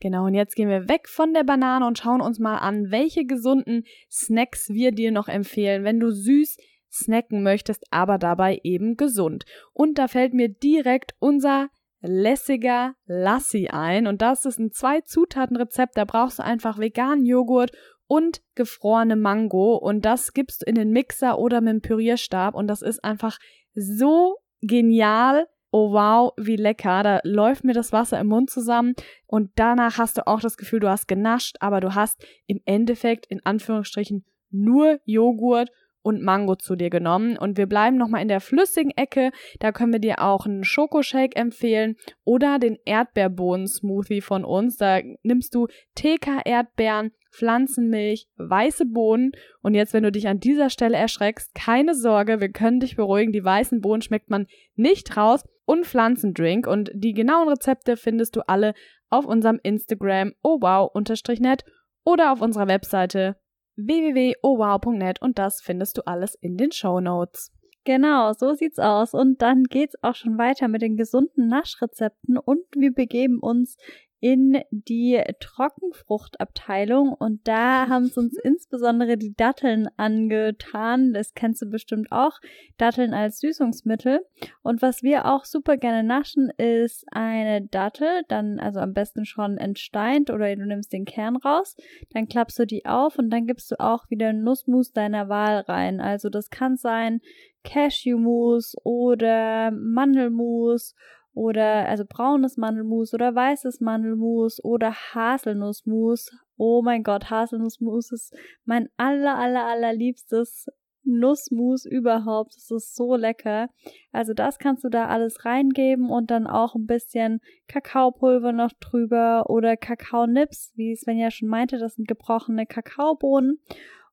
Genau, 0.00 0.26
und 0.26 0.34
jetzt 0.34 0.54
gehen 0.54 0.68
wir 0.68 0.88
weg 0.88 1.08
von 1.08 1.32
der 1.32 1.44
Banane 1.44 1.86
und 1.86 1.98
schauen 1.98 2.20
uns 2.20 2.38
mal 2.38 2.58
an, 2.58 2.90
welche 2.90 3.24
gesunden 3.24 3.84
Snacks 4.10 4.68
wir 4.68 4.92
dir 4.92 5.12
noch 5.12 5.28
empfehlen, 5.28 5.82
wenn 5.84 5.98
du 5.98 6.10
süß 6.10 6.56
snacken 6.90 7.42
möchtest, 7.42 7.84
aber 7.90 8.18
dabei 8.18 8.60
eben 8.62 8.96
gesund. 8.96 9.44
Und 9.72 9.98
da 9.98 10.08
fällt 10.08 10.34
mir 10.34 10.48
direkt 10.48 11.14
unser 11.18 11.68
lässiger 12.00 12.94
Lassi 13.06 13.68
ein. 13.68 14.06
Und 14.06 14.22
das 14.22 14.44
ist 14.44 14.58
ein 14.58 14.70
Zwei-Zutaten-Rezept. 14.70 15.96
Da 15.96 16.04
brauchst 16.04 16.38
du 16.38 16.44
einfach 16.44 16.78
veganen 16.78 17.24
Joghurt 17.24 17.72
und 18.08 18.40
gefrorene 18.56 19.14
Mango 19.14 19.76
und 19.76 20.04
das 20.04 20.32
gibst 20.32 20.62
du 20.62 20.66
in 20.66 20.74
den 20.74 20.90
Mixer 20.90 21.38
oder 21.38 21.60
mit 21.60 21.74
dem 21.74 21.80
Pürierstab 21.82 22.54
und 22.54 22.66
das 22.66 22.82
ist 22.82 23.04
einfach 23.04 23.38
so 23.74 24.36
genial. 24.60 25.46
Oh 25.70 25.92
wow, 25.92 26.32
wie 26.38 26.56
lecker. 26.56 27.02
Da 27.02 27.20
läuft 27.24 27.62
mir 27.62 27.74
das 27.74 27.92
Wasser 27.92 28.18
im 28.18 28.28
Mund 28.28 28.48
zusammen 28.48 28.94
und 29.26 29.50
danach 29.56 29.98
hast 29.98 30.16
du 30.16 30.26
auch 30.26 30.40
das 30.40 30.56
Gefühl, 30.56 30.80
du 30.80 30.88
hast 30.88 31.06
genascht, 31.06 31.56
aber 31.60 31.80
du 31.80 31.94
hast 31.94 32.26
im 32.46 32.60
Endeffekt 32.64 33.26
in 33.26 33.44
Anführungsstrichen 33.44 34.24
nur 34.50 34.98
Joghurt 35.04 35.70
und 36.08 36.22
Mango 36.22 36.56
zu 36.56 36.74
dir 36.74 36.88
genommen. 36.88 37.36
Und 37.36 37.58
wir 37.58 37.66
bleiben 37.66 37.98
nochmal 37.98 38.22
in 38.22 38.28
der 38.28 38.40
flüssigen 38.40 38.92
Ecke. 38.96 39.30
Da 39.58 39.72
können 39.72 39.92
wir 39.92 40.00
dir 40.00 40.22
auch 40.22 40.46
einen 40.46 40.64
Schokoshake 40.64 41.36
empfehlen 41.36 41.96
oder 42.24 42.58
den 42.58 42.78
Erdbeerbohnen-Smoothie 42.86 44.22
von 44.22 44.44
uns. 44.44 44.78
Da 44.78 45.00
nimmst 45.22 45.54
du 45.54 45.66
TK-Erdbeeren, 45.96 47.12
Pflanzenmilch, 47.30 48.28
weiße 48.36 48.86
Bohnen. 48.86 49.32
Und 49.62 49.74
jetzt, 49.74 49.92
wenn 49.92 50.02
du 50.02 50.12
dich 50.12 50.28
an 50.28 50.40
dieser 50.40 50.70
Stelle 50.70 50.96
erschreckst, 50.96 51.54
keine 51.54 51.94
Sorge, 51.94 52.40
wir 52.40 52.50
können 52.50 52.80
dich 52.80 52.96
beruhigen. 52.96 53.32
Die 53.32 53.44
weißen 53.44 53.80
Bohnen 53.80 54.02
schmeckt 54.02 54.30
man 54.30 54.46
nicht 54.74 55.16
raus. 55.16 55.44
Und 55.64 55.86
Pflanzendrink. 55.86 56.66
Und 56.66 56.90
die 56.94 57.12
genauen 57.12 57.48
Rezepte 57.48 57.96
findest 57.96 58.36
du 58.36 58.48
alle 58.48 58.72
auf 59.10 59.26
unserem 59.26 59.60
Instagram 59.62 60.32
ohwow-net 60.42 61.64
oder 62.04 62.32
auf 62.32 62.40
unserer 62.40 62.68
Webseite 62.68 63.36
www.owow.net 63.76 65.22
und 65.22 65.38
das 65.38 65.60
findest 65.60 65.98
du 65.98 66.06
alles 66.06 66.34
in 66.34 66.56
den 66.56 66.72
Show 66.72 67.00
Notes. 67.00 67.52
Genau, 67.84 68.32
so 68.32 68.52
sieht's 68.54 68.78
aus. 68.78 69.14
Und 69.14 69.40
dann 69.40 69.64
geht's 69.64 69.94
auch 70.02 70.14
schon 70.14 70.36
weiter 70.36 70.68
mit 70.68 70.82
den 70.82 70.96
gesunden 70.96 71.48
Naschrezepten 71.48 72.36
und 72.36 72.60
wir 72.76 72.92
begeben 72.92 73.38
uns 73.40 73.76
in 74.20 74.60
die 74.70 75.22
Trockenfruchtabteilung 75.38 77.12
und 77.12 77.46
da 77.46 77.88
haben 77.88 78.04
es 78.04 78.16
uns 78.16 78.36
insbesondere 78.42 79.16
die 79.16 79.34
Datteln 79.34 79.88
angetan. 79.96 81.12
Das 81.12 81.34
kennst 81.34 81.62
du 81.62 81.66
bestimmt 81.66 82.10
auch. 82.10 82.38
Datteln 82.78 83.14
als 83.14 83.38
Süßungsmittel. 83.40 84.20
Und 84.62 84.82
was 84.82 85.02
wir 85.02 85.26
auch 85.26 85.44
super 85.44 85.76
gerne 85.76 86.02
naschen, 86.02 86.50
ist 86.56 87.04
eine 87.12 87.62
Dattel, 87.62 88.22
dann 88.28 88.58
also 88.58 88.80
am 88.80 88.92
besten 88.92 89.24
schon 89.24 89.56
entsteint 89.56 90.30
oder 90.30 90.54
du 90.54 90.66
nimmst 90.66 90.92
den 90.92 91.04
Kern 91.04 91.36
raus, 91.36 91.76
dann 92.12 92.28
klappst 92.28 92.58
du 92.58 92.66
die 92.66 92.86
auf 92.86 93.18
und 93.18 93.30
dann 93.30 93.46
gibst 93.46 93.70
du 93.70 93.78
auch 93.78 94.10
wieder 94.10 94.32
Nussmus 94.32 94.92
deiner 94.92 95.28
Wahl 95.28 95.60
rein. 95.60 96.00
Also 96.00 96.28
das 96.28 96.50
kann 96.50 96.76
sein 96.76 97.20
Cashewmus 97.62 98.74
oder 98.82 99.70
Mandelmus 99.70 100.94
oder 101.38 101.88
also 101.88 102.04
braunes 102.06 102.56
Mandelmus 102.56 103.14
oder 103.14 103.32
weißes 103.32 103.80
Mandelmus 103.80 104.62
oder 104.62 104.92
Haselnussmus. 104.92 106.32
Oh 106.56 106.82
mein 106.82 107.04
Gott, 107.04 107.30
Haselnussmus 107.30 108.10
ist 108.10 108.36
mein 108.64 108.88
aller 108.96 109.38
aller 109.38 109.64
allerliebstes 109.64 110.66
Nussmus 111.04 111.86
überhaupt. 111.86 112.56
Das 112.56 112.70
ist 112.72 112.96
so 112.96 113.14
lecker. 113.14 113.70
Also 114.10 114.34
das 114.34 114.58
kannst 114.58 114.82
du 114.82 114.88
da 114.88 115.06
alles 115.06 115.44
reingeben 115.44 116.10
und 116.10 116.30
dann 116.32 116.48
auch 116.48 116.74
ein 116.74 116.86
bisschen 116.86 117.40
Kakaopulver 117.68 118.52
noch 118.52 118.72
drüber 118.80 119.48
oder 119.48 119.76
Kakaonips, 119.76 120.72
wie 120.74 120.96
Sven 120.96 121.18
ja 121.18 121.30
schon 121.30 121.48
meinte, 121.48 121.78
das 121.78 121.94
sind 121.94 122.08
gebrochene 122.08 122.66
Kakaobohnen 122.66 123.60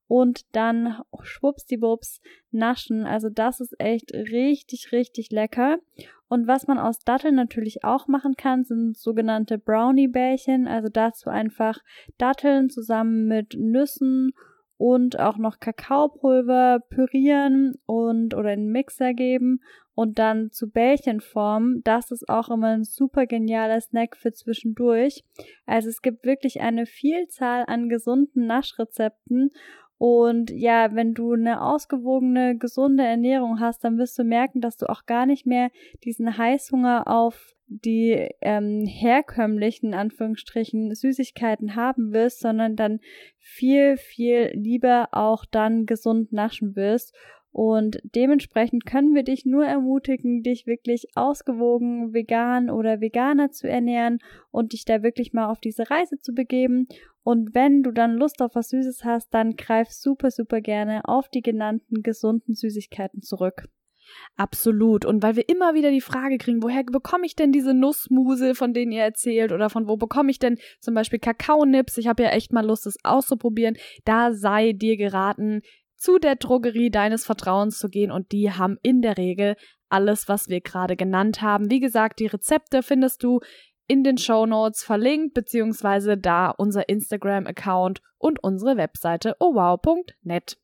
und 0.07 0.43
dann 0.55 1.01
schwuppsdiwupps 1.21 2.21
naschen. 2.51 3.05
Also 3.05 3.29
das 3.29 3.59
ist 3.59 3.79
echt 3.79 4.13
richtig, 4.13 4.91
richtig 4.91 5.31
lecker. 5.31 5.77
Und 6.27 6.47
was 6.47 6.67
man 6.67 6.79
aus 6.79 6.99
Datteln 6.99 7.35
natürlich 7.35 7.83
auch 7.83 8.07
machen 8.07 8.35
kann, 8.35 8.63
sind 8.63 8.97
sogenannte 8.97 9.57
Brownie-Bällchen. 9.57 10.67
Also 10.67 10.89
dazu 10.91 11.29
einfach 11.29 11.79
Datteln 12.17 12.69
zusammen 12.69 13.27
mit 13.27 13.55
Nüssen 13.57 14.31
und 14.77 15.19
auch 15.19 15.37
noch 15.37 15.59
Kakaopulver 15.59 16.79
pürieren 16.89 17.75
und 17.85 18.33
oder 18.33 18.53
in 18.53 18.65
den 18.65 18.71
Mixer 18.71 19.13
geben 19.13 19.61
und 19.93 20.19
dann 20.19 20.51
zu 20.51 20.69
Bällchen 20.69 21.21
formen. 21.21 21.81
Das 21.83 22.11
ist 22.11 22.27
auch 22.27 22.49
immer 22.49 22.67
ein 22.67 22.83
super 22.83 23.25
genialer 23.25 23.79
Snack 23.79 24.17
für 24.17 24.33
zwischendurch. 24.33 25.23
Also 25.65 25.89
es 25.89 26.01
gibt 26.01 26.25
wirklich 26.25 26.59
eine 26.59 26.85
Vielzahl 26.85 27.63
an 27.67 27.87
gesunden 27.87 28.45
Naschrezepten 28.45 29.51
und 29.97 30.51
ja, 30.51 30.93
wenn 30.93 31.13
du 31.13 31.33
eine 31.33 31.61
ausgewogene, 31.61 32.57
gesunde 32.57 33.03
Ernährung 33.03 33.59
hast, 33.59 33.83
dann 33.83 33.97
wirst 33.97 34.17
du 34.19 34.23
merken, 34.23 34.59
dass 34.59 34.77
du 34.77 34.89
auch 34.89 35.05
gar 35.05 35.25
nicht 35.25 35.45
mehr 35.45 35.69
diesen 36.03 36.37
Heißhunger 36.37 37.07
auf 37.07 37.55
die 37.67 38.29
ähm, 38.41 38.85
herkömmlichen 38.85 39.93
Anführungsstrichen 39.93 40.93
Süßigkeiten 40.93 41.75
haben 41.75 42.11
wirst, 42.11 42.39
sondern 42.39 42.75
dann 42.75 42.99
viel, 43.39 43.97
viel 43.97 44.51
lieber 44.53 45.09
auch 45.11 45.45
dann 45.45 45.85
gesund 45.85 46.31
naschen 46.31 46.75
wirst. 46.75 47.15
Und 47.55 48.01
dementsprechend 48.03 48.85
können 48.85 49.15
wir 49.15 49.23
dich 49.23 49.45
nur 49.45 49.65
ermutigen, 49.65 50.43
dich 50.43 50.67
wirklich 50.67 51.05
ausgewogen 51.15 52.13
vegan 52.13 52.69
oder 52.69 52.99
veganer 52.99 53.49
zu 53.51 53.69
ernähren 53.69 54.19
und 54.51 54.73
dich 54.73 54.83
da 54.83 55.03
wirklich 55.03 55.31
mal 55.31 55.49
auf 55.49 55.61
diese 55.61 55.89
Reise 55.89 56.19
zu 56.19 56.33
begeben. 56.33 56.89
Und 57.23 57.55
wenn 57.55 57.81
du 57.81 57.91
dann 57.91 58.17
Lust 58.17 58.41
auf 58.41 58.55
was 58.55 58.71
Süßes 58.71 59.05
hast, 59.05 59.33
dann 59.33 59.55
greif 59.55 59.87
super, 59.89 60.31
super 60.31 60.59
gerne 60.59 61.05
auf 61.05 61.29
die 61.29 61.41
genannten 61.41 62.03
gesunden 62.03 62.55
Süßigkeiten 62.55 63.21
zurück. 63.21 63.69
Absolut. 64.35 65.05
Und 65.05 65.23
weil 65.23 65.37
wir 65.37 65.47
immer 65.47 65.73
wieder 65.75 65.91
die 65.91 66.01
Frage 66.01 66.37
kriegen, 66.37 66.61
woher 66.61 66.83
bekomme 66.83 67.25
ich 67.25 67.37
denn 67.37 67.53
diese 67.53 67.73
Nussmuse, 67.73 68.53
von 68.53 68.73
denen 68.73 68.91
ihr 68.91 69.03
erzählt, 69.03 69.53
oder 69.53 69.69
von 69.69 69.87
wo 69.87 69.95
bekomme 69.95 70.29
ich 70.29 70.39
denn 70.39 70.57
zum 70.81 70.93
Beispiel 70.93 71.19
Kakaonips? 71.19 71.97
Ich 71.97 72.07
habe 72.07 72.23
ja 72.23 72.29
echt 72.31 72.51
mal 72.51 72.65
Lust, 72.65 72.85
es 72.85 72.97
auszuprobieren. 73.05 73.77
Da 74.03 74.33
sei 74.33 74.73
dir 74.73 74.97
geraten, 74.97 75.61
zu 76.05 76.19
der 76.19 76.35
Drogerie 76.35 76.91
deines 76.91 77.25
Vertrauens 77.25 77.79
zu 77.79 77.89
gehen 77.89 78.11
und 78.11 78.31
die 78.31 78.51
haben 78.51 78.77
in 78.83 79.01
der 79.01 79.17
Regel 79.17 79.55
alles, 79.89 80.27
was 80.27 80.49
wir 80.49 80.61
gerade 80.61 80.95
genannt 80.95 81.41
haben. 81.41 81.71
Wie 81.71 81.79
gesagt, 81.79 82.19
die 82.19 82.27
Rezepte 82.27 82.83
findest 82.83 83.23
du 83.23 83.39
in 83.87 84.03
den 84.03 84.19
Show 84.19 84.45
Notes 84.45 84.83
verlinkt, 84.83 85.33
beziehungsweise 85.33 86.15
da 86.15 86.51
unser 86.51 86.89
Instagram-Account 86.89 88.01
und 88.19 88.43
unsere 88.43 88.77
Webseite 88.77 89.35
owow.net. 89.39 90.57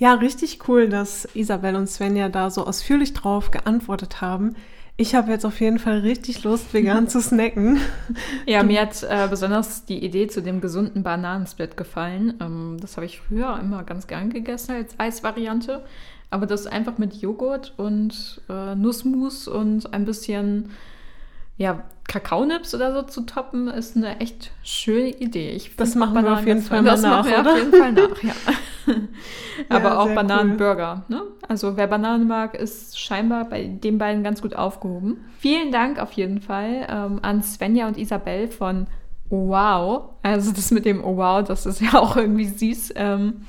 Ja, 0.00 0.14
richtig 0.14 0.68
cool, 0.68 0.88
dass 0.88 1.28
Isabel 1.36 1.76
und 1.76 1.86
Svenja 1.86 2.28
da 2.28 2.50
so 2.50 2.66
ausführlich 2.66 3.12
drauf 3.12 3.52
geantwortet 3.52 4.20
haben. 4.20 4.56
Ich 4.98 5.14
habe 5.14 5.30
jetzt 5.30 5.44
auf 5.44 5.60
jeden 5.60 5.78
Fall 5.78 5.98
richtig 5.98 6.42
Lust, 6.44 6.72
vegan 6.72 7.06
zu 7.08 7.20
snacken. 7.20 7.80
Ja, 8.46 8.62
mir 8.62 8.80
hat 8.80 9.02
äh, 9.02 9.26
besonders 9.28 9.84
die 9.84 10.02
Idee 10.02 10.26
zu 10.28 10.40
dem 10.40 10.60
gesunden 10.60 11.02
Bananensplit 11.02 11.76
gefallen. 11.76 12.34
Ähm, 12.40 12.78
das 12.80 12.96
habe 12.96 13.04
ich 13.04 13.20
früher 13.20 13.58
immer 13.60 13.82
ganz 13.84 14.06
gern 14.06 14.30
gegessen 14.30 14.72
als 14.72 14.98
Eisvariante. 14.98 15.84
Aber 16.30 16.46
das 16.46 16.66
einfach 16.66 16.96
mit 16.96 17.14
Joghurt 17.14 17.74
und 17.76 18.40
äh, 18.48 18.74
Nussmus 18.74 19.48
und 19.48 19.92
ein 19.92 20.06
bisschen 20.06 20.70
ja, 21.58 21.84
Kakaonips 22.08 22.74
oder 22.74 22.94
so 22.94 23.02
zu 23.02 23.22
toppen, 23.22 23.68
ist 23.68 23.96
eine 23.96 24.20
echt 24.20 24.50
schöne 24.62 25.08
Idee. 25.08 25.50
Ich 25.50 25.76
das 25.76 25.94
machen 25.94 26.14
Bananen 26.14 26.34
wir 26.36 26.40
auf 26.40 26.46
jeden 26.46 26.62
Fall 26.62 26.84
das 26.84 27.02
nach, 27.02 27.24
machen 27.24 27.30
wir 27.30 27.40
oder? 27.40 27.52
auf 27.52 27.58
jeden 27.58 27.72
Fall 27.72 27.92
nach, 27.92 28.22
ja. 28.22 28.32
Aber 29.68 29.88
ja, 29.88 29.98
auch 29.98 30.14
Bananenburger. 30.14 31.04
Cool. 31.08 31.16
Ne? 31.16 31.22
Also 31.48 31.76
wer 31.76 31.86
Bananen 31.86 32.26
mag, 32.26 32.54
ist 32.54 32.98
scheinbar 32.98 33.44
bei 33.48 33.64
den 33.64 33.98
beiden 33.98 34.22
ganz 34.22 34.42
gut 34.42 34.54
aufgehoben. 34.54 35.18
Vielen 35.38 35.72
Dank 35.72 35.98
auf 35.98 36.12
jeden 36.12 36.40
Fall 36.40 36.86
ähm, 36.88 37.20
an 37.22 37.42
Svenja 37.42 37.86
und 37.86 37.98
Isabel 37.98 38.48
von 38.48 38.86
Wow. 39.28 40.10
Also 40.22 40.52
das 40.52 40.70
mit 40.70 40.84
dem 40.84 41.04
Oh 41.04 41.16
Wow, 41.16 41.44
das 41.44 41.66
ist 41.66 41.80
ja 41.80 41.98
auch 41.98 42.16
irgendwie 42.16 42.46
süß. 42.46 42.92
Ähm, 42.96 43.42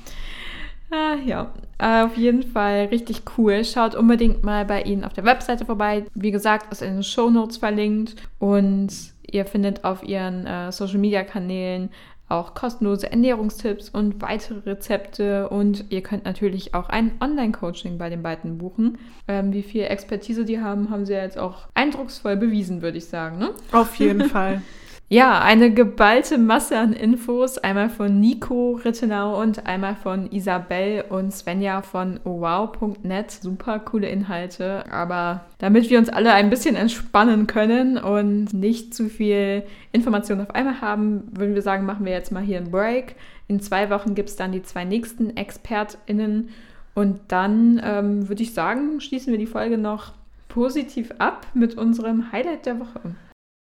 Ah, 0.90 1.16
ja, 1.24 1.52
auf 1.78 2.16
jeden 2.16 2.42
Fall 2.42 2.86
richtig 2.86 3.22
cool. 3.36 3.62
Schaut 3.64 3.94
unbedingt 3.94 4.42
mal 4.42 4.64
bei 4.64 4.82
ihnen 4.82 5.04
auf 5.04 5.12
der 5.12 5.24
Webseite 5.24 5.66
vorbei. 5.66 6.04
Wie 6.14 6.30
gesagt, 6.30 6.72
ist 6.72 6.82
in 6.82 6.94
den 6.94 7.02
Show 7.02 7.28
Notes 7.28 7.58
verlinkt 7.58 8.16
und 8.38 8.88
ihr 9.30 9.44
findet 9.44 9.84
auf 9.84 10.02
ihren 10.02 10.46
äh, 10.46 10.72
Social 10.72 10.98
Media 10.98 11.24
Kanälen 11.24 11.90
auch 12.28 12.54
kostenlose 12.54 13.10
Ernährungstipps 13.10 13.88
und 13.88 14.20
weitere 14.20 14.70
Rezepte 14.70 15.48
und 15.48 15.86
ihr 15.90 16.02
könnt 16.02 16.24
natürlich 16.24 16.74
auch 16.74 16.88
ein 16.88 17.12
Online-Coaching 17.20 17.98
bei 17.98 18.10
den 18.10 18.22
beiden 18.22 18.58
buchen. 18.58 18.98
Ähm, 19.26 19.52
wie 19.52 19.62
viel 19.62 19.84
Expertise 19.84 20.44
die 20.44 20.60
haben, 20.60 20.90
haben 20.90 21.06
sie 21.06 21.14
ja 21.14 21.22
jetzt 21.22 21.38
auch 21.38 21.68
eindrucksvoll 21.74 22.36
bewiesen, 22.36 22.82
würde 22.82 22.98
ich 22.98 23.06
sagen. 23.06 23.38
Ne? 23.38 23.50
Auf 23.72 23.94
jeden 23.96 24.24
Fall. 24.28 24.62
Ja, 25.10 25.40
eine 25.40 25.72
geballte 25.72 26.36
Masse 26.36 26.78
an 26.78 26.92
Infos, 26.92 27.56
einmal 27.56 27.88
von 27.88 28.20
Nico 28.20 28.72
Rittenau 28.72 29.40
und 29.40 29.66
einmal 29.66 29.96
von 29.96 30.30
Isabel 30.30 31.02
und 31.08 31.32
Svenja 31.32 31.80
von 31.80 32.20
wow.net. 32.24 33.30
Super 33.30 33.78
coole 33.78 34.06
Inhalte, 34.10 34.84
aber 34.92 35.46
damit 35.60 35.88
wir 35.88 35.98
uns 35.98 36.10
alle 36.10 36.34
ein 36.34 36.50
bisschen 36.50 36.76
entspannen 36.76 37.46
können 37.46 37.96
und 37.96 38.52
nicht 38.52 38.92
zu 38.92 39.08
viel 39.08 39.62
Information 39.92 40.42
auf 40.42 40.54
einmal 40.54 40.82
haben, 40.82 41.22
würden 41.32 41.54
wir 41.54 41.62
sagen, 41.62 41.86
machen 41.86 42.04
wir 42.04 42.12
jetzt 42.12 42.30
mal 42.30 42.42
hier 42.42 42.58
einen 42.58 42.70
Break. 42.70 43.14
In 43.46 43.60
zwei 43.60 43.88
Wochen 43.88 44.14
gibt 44.14 44.28
es 44.28 44.36
dann 44.36 44.52
die 44.52 44.62
zwei 44.62 44.84
nächsten 44.84 45.34
ExpertInnen 45.34 46.50
und 46.94 47.20
dann 47.28 47.80
ähm, 47.82 48.28
würde 48.28 48.42
ich 48.42 48.52
sagen, 48.52 49.00
schließen 49.00 49.32
wir 49.32 49.38
die 49.38 49.46
Folge 49.46 49.78
noch 49.78 50.12
positiv 50.48 51.12
ab 51.16 51.46
mit 51.54 51.78
unserem 51.78 52.30
Highlight 52.30 52.66
der 52.66 52.78
Woche 52.78 53.14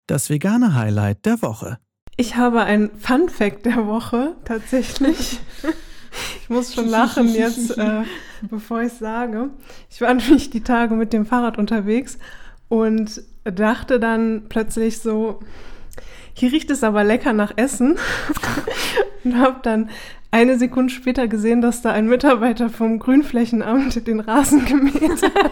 das 0.08 0.30
vegane 0.30 0.76
Highlight 0.76 1.26
der 1.26 1.42
Woche. 1.42 1.78
Ich 2.18 2.36
habe 2.36 2.62
ein 2.62 2.92
Fun 3.00 3.30
Fact 3.30 3.66
der 3.66 3.88
Woche 3.88 4.36
tatsächlich. 4.46 5.40
ich 6.42 6.50
muss 6.50 6.74
schon 6.74 6.88
lachen 6.88 7.34
jetzt, 7.34 7.78
äh, 7.78 8.04
bevor 8.42 8.82
ich 8.82 8.94
sage. 8.94 9.50
Ich 9.90 10.02
war 10.02 10.14
nämlich 10.14 10.50
die 10.50 10.62
Tage 10.62 10.96
mit 10.96 11.14
dem 11.14 11.26
Fahrrad 11.26 11.58
unterwegs 11.58 12.18
und 12.68 13.24
dachte 13.44 14.00
dann 14.00 14.44
plötzlich 14.50 15.00
so, 15.00 15.40
hier 16.34 16.52
riecht 16.52 16.70
es 16.72 16.84
aber 16.84 17.04
lecker 17.04 17.34
nach 17.34 17.54
Essen 17.56 17.98
und 19.24 19.38
habe 19.38 19.60
dann 19.64 19.90
eine 20.32 20.58
Sekunde 20.58 20.94
später 20.94 21.28
gesehen, 21.28 21.62
dass 21.62 21.82
da 21.82 21.92
ein 21.92 22.08
Mitarbeiter 22.08 22.70
vom 22.70 23.00
Grünflächenamt 23.00 24.08
den 24.08 24.22
Rasen 24.22 24.66
gemäht 24.66 25.22
hat. 25.22 25.52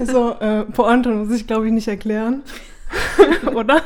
Also, 0.00 0.32
äh, 0.40 0.64
Pointe 0.64 1.10
muss 1.10 1.30
ich, 1.30 1.46
glaube 1.46 1.66
ich, 1.66 1.72
nicht 1.72 1.88
erklären. 1.88 2.42
Oder? 3.54 3.82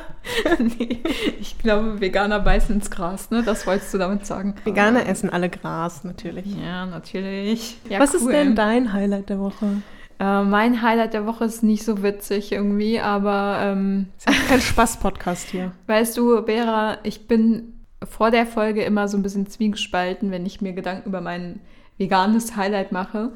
nee, 0.58 1.02
ich 1.38 1.58
glaube, 1.58 2.00
Veganer 2.00 2.40
beißen 2.40 2.74
ins 2.74 2.90
Gras, 2.90 3.30
ne? 3.30 3.42
Das 3.42 3.66
wolltest 3.66 3.92
du 3.92 3.98
damit 3.98 4.24
sagen. 4.24 4.54
Veganer 4.64 5.06
essen 5.06 5.28
alle 5.30 5.50
Gras, 5.50 6.04
natürlich. 6.04 6.46
Ja, 6.56 6.86
natürlich. 6.86 7.78
Ja, 7.88 8.00
Was 8.00 8.14
cool. 8.14 8.20
ist 8.20 8.28
denn 8.28 8.56
dein 8.56 8.92
Highlight 8.92 9.28
der 9.28 9.40
Woche? 9.40 9.82
Äh, 10.18 10.42
mein 10.42 10.80
Highlight 10.80 11.12
der 11.12 11.26
Woche 11.26 11.44
ist 11.44 11.62
nicht 11.62 11.84
so 11.84 12.02
witzig 12.02 12.52
irgendwie, 12.52 13.00
aber 13.00 13.58
ähm, 13.60 14.06
Ist 14.16 14.28
ja 14.28 14.34
kein 14.48 14.60
Spaß-Podcast 14.60 15.48
hier. 15.48 15.72
weißt 15.86 16.16
du, 16.16 16.42
Vera, 16.44 16.98
ich 17.02 17.26
bin 17.26 17.74
vor 18.02 18.30
der 18.30 18.46
Folge 18.46 18.84
immer 18.84 19.08
so 19.08 19.16
ein 19.16 19.22
bisschen 19.22 19.46
zwiegespalten, 19.46 20.30
wenn 20.30 20.46
ich 20.46 20.60
mir 20.60 20.72
Gedanken 20.72 21.08
über 21.08 21.20
mein 21.20 21.60
veganes 21.98 22.56
Highlight 22.56 22.92
mache, 22.92 23.32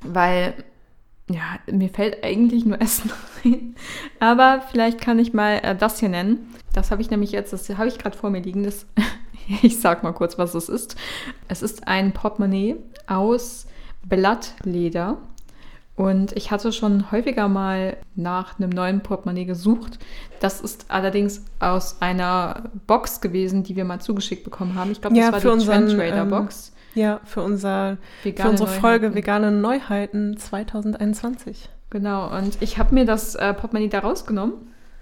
weil 0.00 0.54
ja, 1.32 1.58
mir 1.70 1.88
fällt 1.88 2.22
eigentlich 2.24 2.64
nur 2.64 2.80
Essen 2.80 3.10
ein. 3.44 3.74
Aber 4.20 4.62
vielleicht 4.70 5.00
kann 5.00 5.18
ich 5.18 5.32
mal 5.32 5.60
äh, 5.62 5.76
das 5.76 6.00
hier 6.00 6.08
nennen. 6.08 6.54
Das 6.72 6.90
habe 6.90 7.02
ich 7.02 7.10
nämlich 7.10 7.32
jetzt, 7.32 7.52
das 7.52 7.68
habe 7.70 7.88
ich 7.88 7.98
gerade 7.98 8.16
vor 8.16 8.30
mir 8.30 8.40
liegen. 8.40 8.62
Das, 8.64 8.86
ich 9.62 9.80
sag 9.80 10.02
mal 10.02 10.12
kurz, 10.12 10.38
was 10.38 10.54
es 10.54 10.68
ist. 10.68 10.96
Es 11.48 11.62
ist 11.62 11.88
ein 11.88 12.12
Portemonnaie 12.12 12.76
aus 13.06 13.66
Blattleder. 14.06 15.18
Und 15.94 16.32
ich 16.32 16.50
hatte 16.50 16.72
schon 16.72 17.12
häufiger 17.12 17.48
mal 17.48 17.98
nach 18.14 18.58
einem 18.58 18.70
neuen 18.70 19.02
Portemonnaie 19.02 19.44
gesucht. 19.44 19.98
Das 20.40 20.60
ist 20.60 20.86
allerdings 20.88 21.44
aus 21.60 22.00
einer 22.00 22.70
Box 22.86 23.20
gewesen, 23.20 23.62
die 23.62 23.76
wir 23.76 23.84
mal 23.84 24.00
zugeschickt 24.00 24.42
bekommen 24.42 24.74
haben. 24.74 24.90
Ich 24.90 25.02
glaube, 25.02 25.16
das 25.16 25.26
Ja, 25.26 25.32
war 25.32 25.40
für 25.40 25.48
die 25.48 25.52
unseren, 25.54 25.86
Trend 25.86 25.98
Trader 25.98 26.22
ähm, 26.22 26.30
Box. 26.30 26.72
Ja, 26.94 27.20
für, 27.24 27.42
unser, 27.42 27.98
für 28.22 28.48
unsere 28.48 28.68
Folge 28.68 29.06
Neuheiten. 29.06 29.14
Vegane 29.14 29.50
Neuheiten 29.50 30.36
2021. 30.36 31.68
Genau, 31.90 32.34
und 32.36 32.60
ich 32.60 32.78
habe 32.78 32.94
mir 32.94 33.04
das 33.04 33.34
äh, 33.34 33.52
Portemonnaie 33.54 33.88
da 33.88 34.00
rausgenommen. 34.00 34.54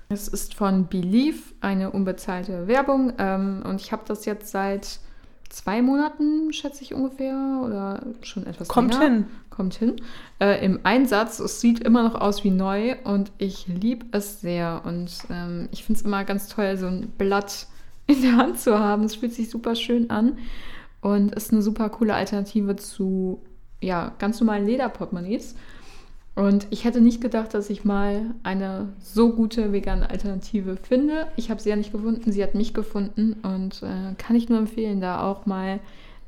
Es 0.09 0.27
ist 0.27 0.55
von 0.55 0.89
Believe, 0.89 1.39
eine 1.61 1.91
unbezahlte 1.91 2.67
Werbung. 2.67 3.13
Ähm, 3.19 3.63
und 3.65 3.81
ich 3.81 3.93
habe 3.93 4.03
das 4.07 4.25
jetzt 4.25 4.51
seit 4.51 4.99
zwei 5.49 5.83
Monaten, 5.83 6.53
schätze 6.53 6.83
ich 6.83 6.95
ungefähr, 6.95 7.63
oder 7.65 8.03
schon 8.23 8.47
etwas 8.47 8.67
Kommt 8.67 8.95
länger. 8.95 9.05
hin. 9.05 9.27
Kommt 9.51 9.75
hin. 9.75 9.97
Äh, 10.41 10.65
Im 10.65 10.81
Einsatz, 10.85 11.39
es 11.39 11.61
sieht 11.61 11.81
immer 11.81 12.03
noch 12.03 12.21
aus 12.21 12.43
wie 12.43 12.51
neu 12.51 12.97
und 13.05 13.31
ich 13.39 13.69
liebe 13.69 14.07
es 14.11 14.41
sehr. 14.41 14.83
Und 14.85 15.13
ähm, 15.31 15.69
ich 15.71 15.85
finde 15.85 16.01
es 16.01 16.05
immer 16.05 16.25
ganz 16.25 16.49
toll, 16.49 16.77
so 16.77 16.87
ein 16.87 17.13
Blatt 17.19 17.67
in 18.07 18.23
der 18.23 18.37
Hand 18.37 18.59
zu 18.59 18.79
haben. 18.79 19.05
Es 19.05 19.17
fühlt 19.17 19.35
sich 19.35 19.49
super 19.49 19.77
schön 19.77 20.11
an 20.11 20.39
und 21.01 21.35
ist 21.35 21.53
eine 21.53 21.63
super 21.63 21.89
coole 21.89 22.15
Alternative 22.15 22.77
zu 22.77 23.43
ja, 23.81 24.13
ganz 24.19 24.41
normalen 24.41 24.67
Lederportemonnaies. 24.67 25.55
Und 26.37 26.67
ich 26.71 26.85
hätte 26.85 27.01
nicht 27.01 27.21
gedacht, 27.21 27.55
dass 27.55 27.71
ich 27.71 27.85
mal 27.85 28.35
eine 28.43 28.89
so 29.01 29.33
gute 29.33 29.73
vegane 29.73 30.09
Alternative 30.09 30.77
finde. 30.77 31.27
Ich 31.37 31.51
habe 31.51 31.61
sie 31.61 31.71
ja 31.71 31.77
nicht 31.77 31.93
gefunden, 31.93 32.31
sie 32.33 32.43
hat 32.43 32.55
mich 32.55 32.73
gefunden 32.73 33.35
und 33.43 33.83
äh, 33.83 34.15
kann 34.17 34.37
ich 34.37 34.49
nur 34.49 34.59
empfehlen, 34.59 35.01
da 35.01 35.23
auch 35.23 35.47
mal 35.47 35.81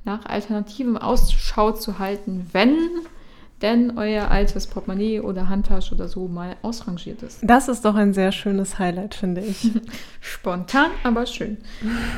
nach 0.04 0.26
Alternativen 0.26 0.98
Ausschau 0.98 1.72
zu 1.72 1.98
halten, 1.98 2.46
wenn 2.52 2.76
denn 3.62 3.96
euer 3.96 4.30
altes 4.30 4.66
Portemonnaie 4.66 5.20
oder 5.20 5.48
Handtasche 5.48 5.94
oder 5.94 6.08
so 6.08 6.28
mal 6.28 6.56
ausrangiert 6.62 7.22
ist. 7.22 7.38
Das 7.42 7.68
ist 7.68 7.84
doch 7.84 7.94
ein 7.94 8.12
sehr 8.12 8.32
schönes 8.32 8.78
Highlight, 8.78 9.14
finde 9.14 9.40
ich. 9.40 9.70
Spontan, 10.20 10.90
aber 11.04 11.26
schön. 11.26 11.58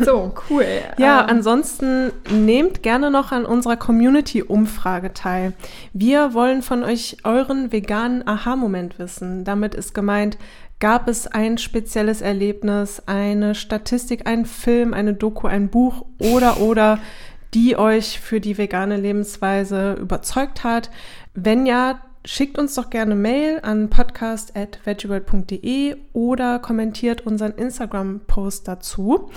So, 0.04 0.32
cool. 0.50 0.64
Ja, 0.98 1.22
Ähm, 1.22 1.26
ansonsten 1.28 2.12
nehmt 2.30 2.82
gerne 2.82 3.10
noch 3.10 3.30
an 3.32 3.44
unserer 3.44 3.76
Community-Umfrage 3.76 5.12
teil. 5.12 5.52
Wir 5.92 6.34
wollen 6.34 6.62
von 6.62 6.82
euch 6.82 7.18
euren 7.24 7.72
veganen 7.72 8.26
Aha-Moment 8.26 8.98
wissen. 8.98 9.44
Damit 9.44 9.74
ist 9.74 9.94
gemeint, 9.94 10.38
gab 10.80 11.08
es 11.08 11.26
ein 11.26 11.58
spezielles 11.58 12.20
Erlebnis, 12.20 13.02
eine 13.06 13.54
Statistik, 13.54 14.26
einen 14.26 14.44
Film, 14.44 14.92
eine 14.92 15.14
Doku, 15.14 15.46
ein 15.46 15.68
Buch 15.68 16.04
oder 16.18 16.60
oder 16.60 16.98
die 17.54 17.76
euch 17.76 18.20
für 18.20 18.40
die 18.40 18.58
vegane 18.58 18.96
Lebensweise 18.96 19.94
überzeugt 19.94 20.64
hat. 20.64 20.90
Wenn 21.34 21.66
ja, 21.66 22.00
schickt 22.24 22.58
uns 22.58 22.74
doch 22.74 22.90
gerne 22.90 23.14
Mail 23.14 23.60
an 23.62 23.90
podcast.veggieworld.de 23.90 25.96
oder 26.12 26.58
kommentiert 26.58 27.24
unseren 27.26 27.52
Instagram-Post 27.52 28.66
dazu. 28.66 29.30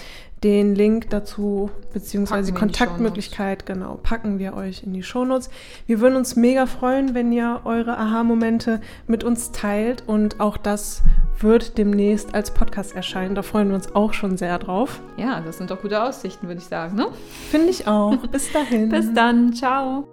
Den 0.43 0.75
Link 0.75 1.09
dazu, 1.09 1.71
beziehungsweise 1.93 2.51
die 2.51 2.57
Kontaktmöglichkeit, 2.57 3.65
genau, 3.65 3.99
packen 4.03 4.37
wir 4.37 4.53
euch 4.53 4.83
in 4.83 4.93
die 4.93 5.01
Shownotes. 5.01 5.49
Wir 5.87 5.99
würden 5.99 6.15
uns 6.15 6.35
mega 6.35 6.67
freuen, 6.67 7.15
wenn 7.15 7.31
ihr 7.31 7.61
eure 7.65 7.97
Aha-Momente 7.97 8.79
mit 9.07 9.23
uns 9.23 9.51
teilt 9.51 10.03
und 10.05 10.39
auch 10.39 10.57
das 10.57 11.01
wird 11.39 11.77
demnächst 11.79 12.35
als 12.35 12.51
Podcast 12.51 12.95
erscheinen. 12.95 13.33
Da 13.33 13.41
freuen 13.41 13.69
wir 13.69 13.75
uns 13.75 13.95
auch 13.95 14.13
schon 14.13 14.37
sehr 14.37 14.59
drauf. 14.59 14.99
ja, 15.17 15.41
das 15.41 15.57
sind 15.57 15.71
doch 15.71 15.81
gute 15.81 16.03
Aussichten, 16.03 16.47
würde 16.47 16.61
ich 16.61 16.67
sagen. 16.67 16.95
Ne? 16.95 17.07
Finde 17.49 17.69
ich 17.69 17.87
auch. 17.87 18.15
Bis 18.27 18.51
dahin. 18.53 18.89
Bis 18.89 19.11
dann. 19.13 19.53
Ciao. 19.53 20.07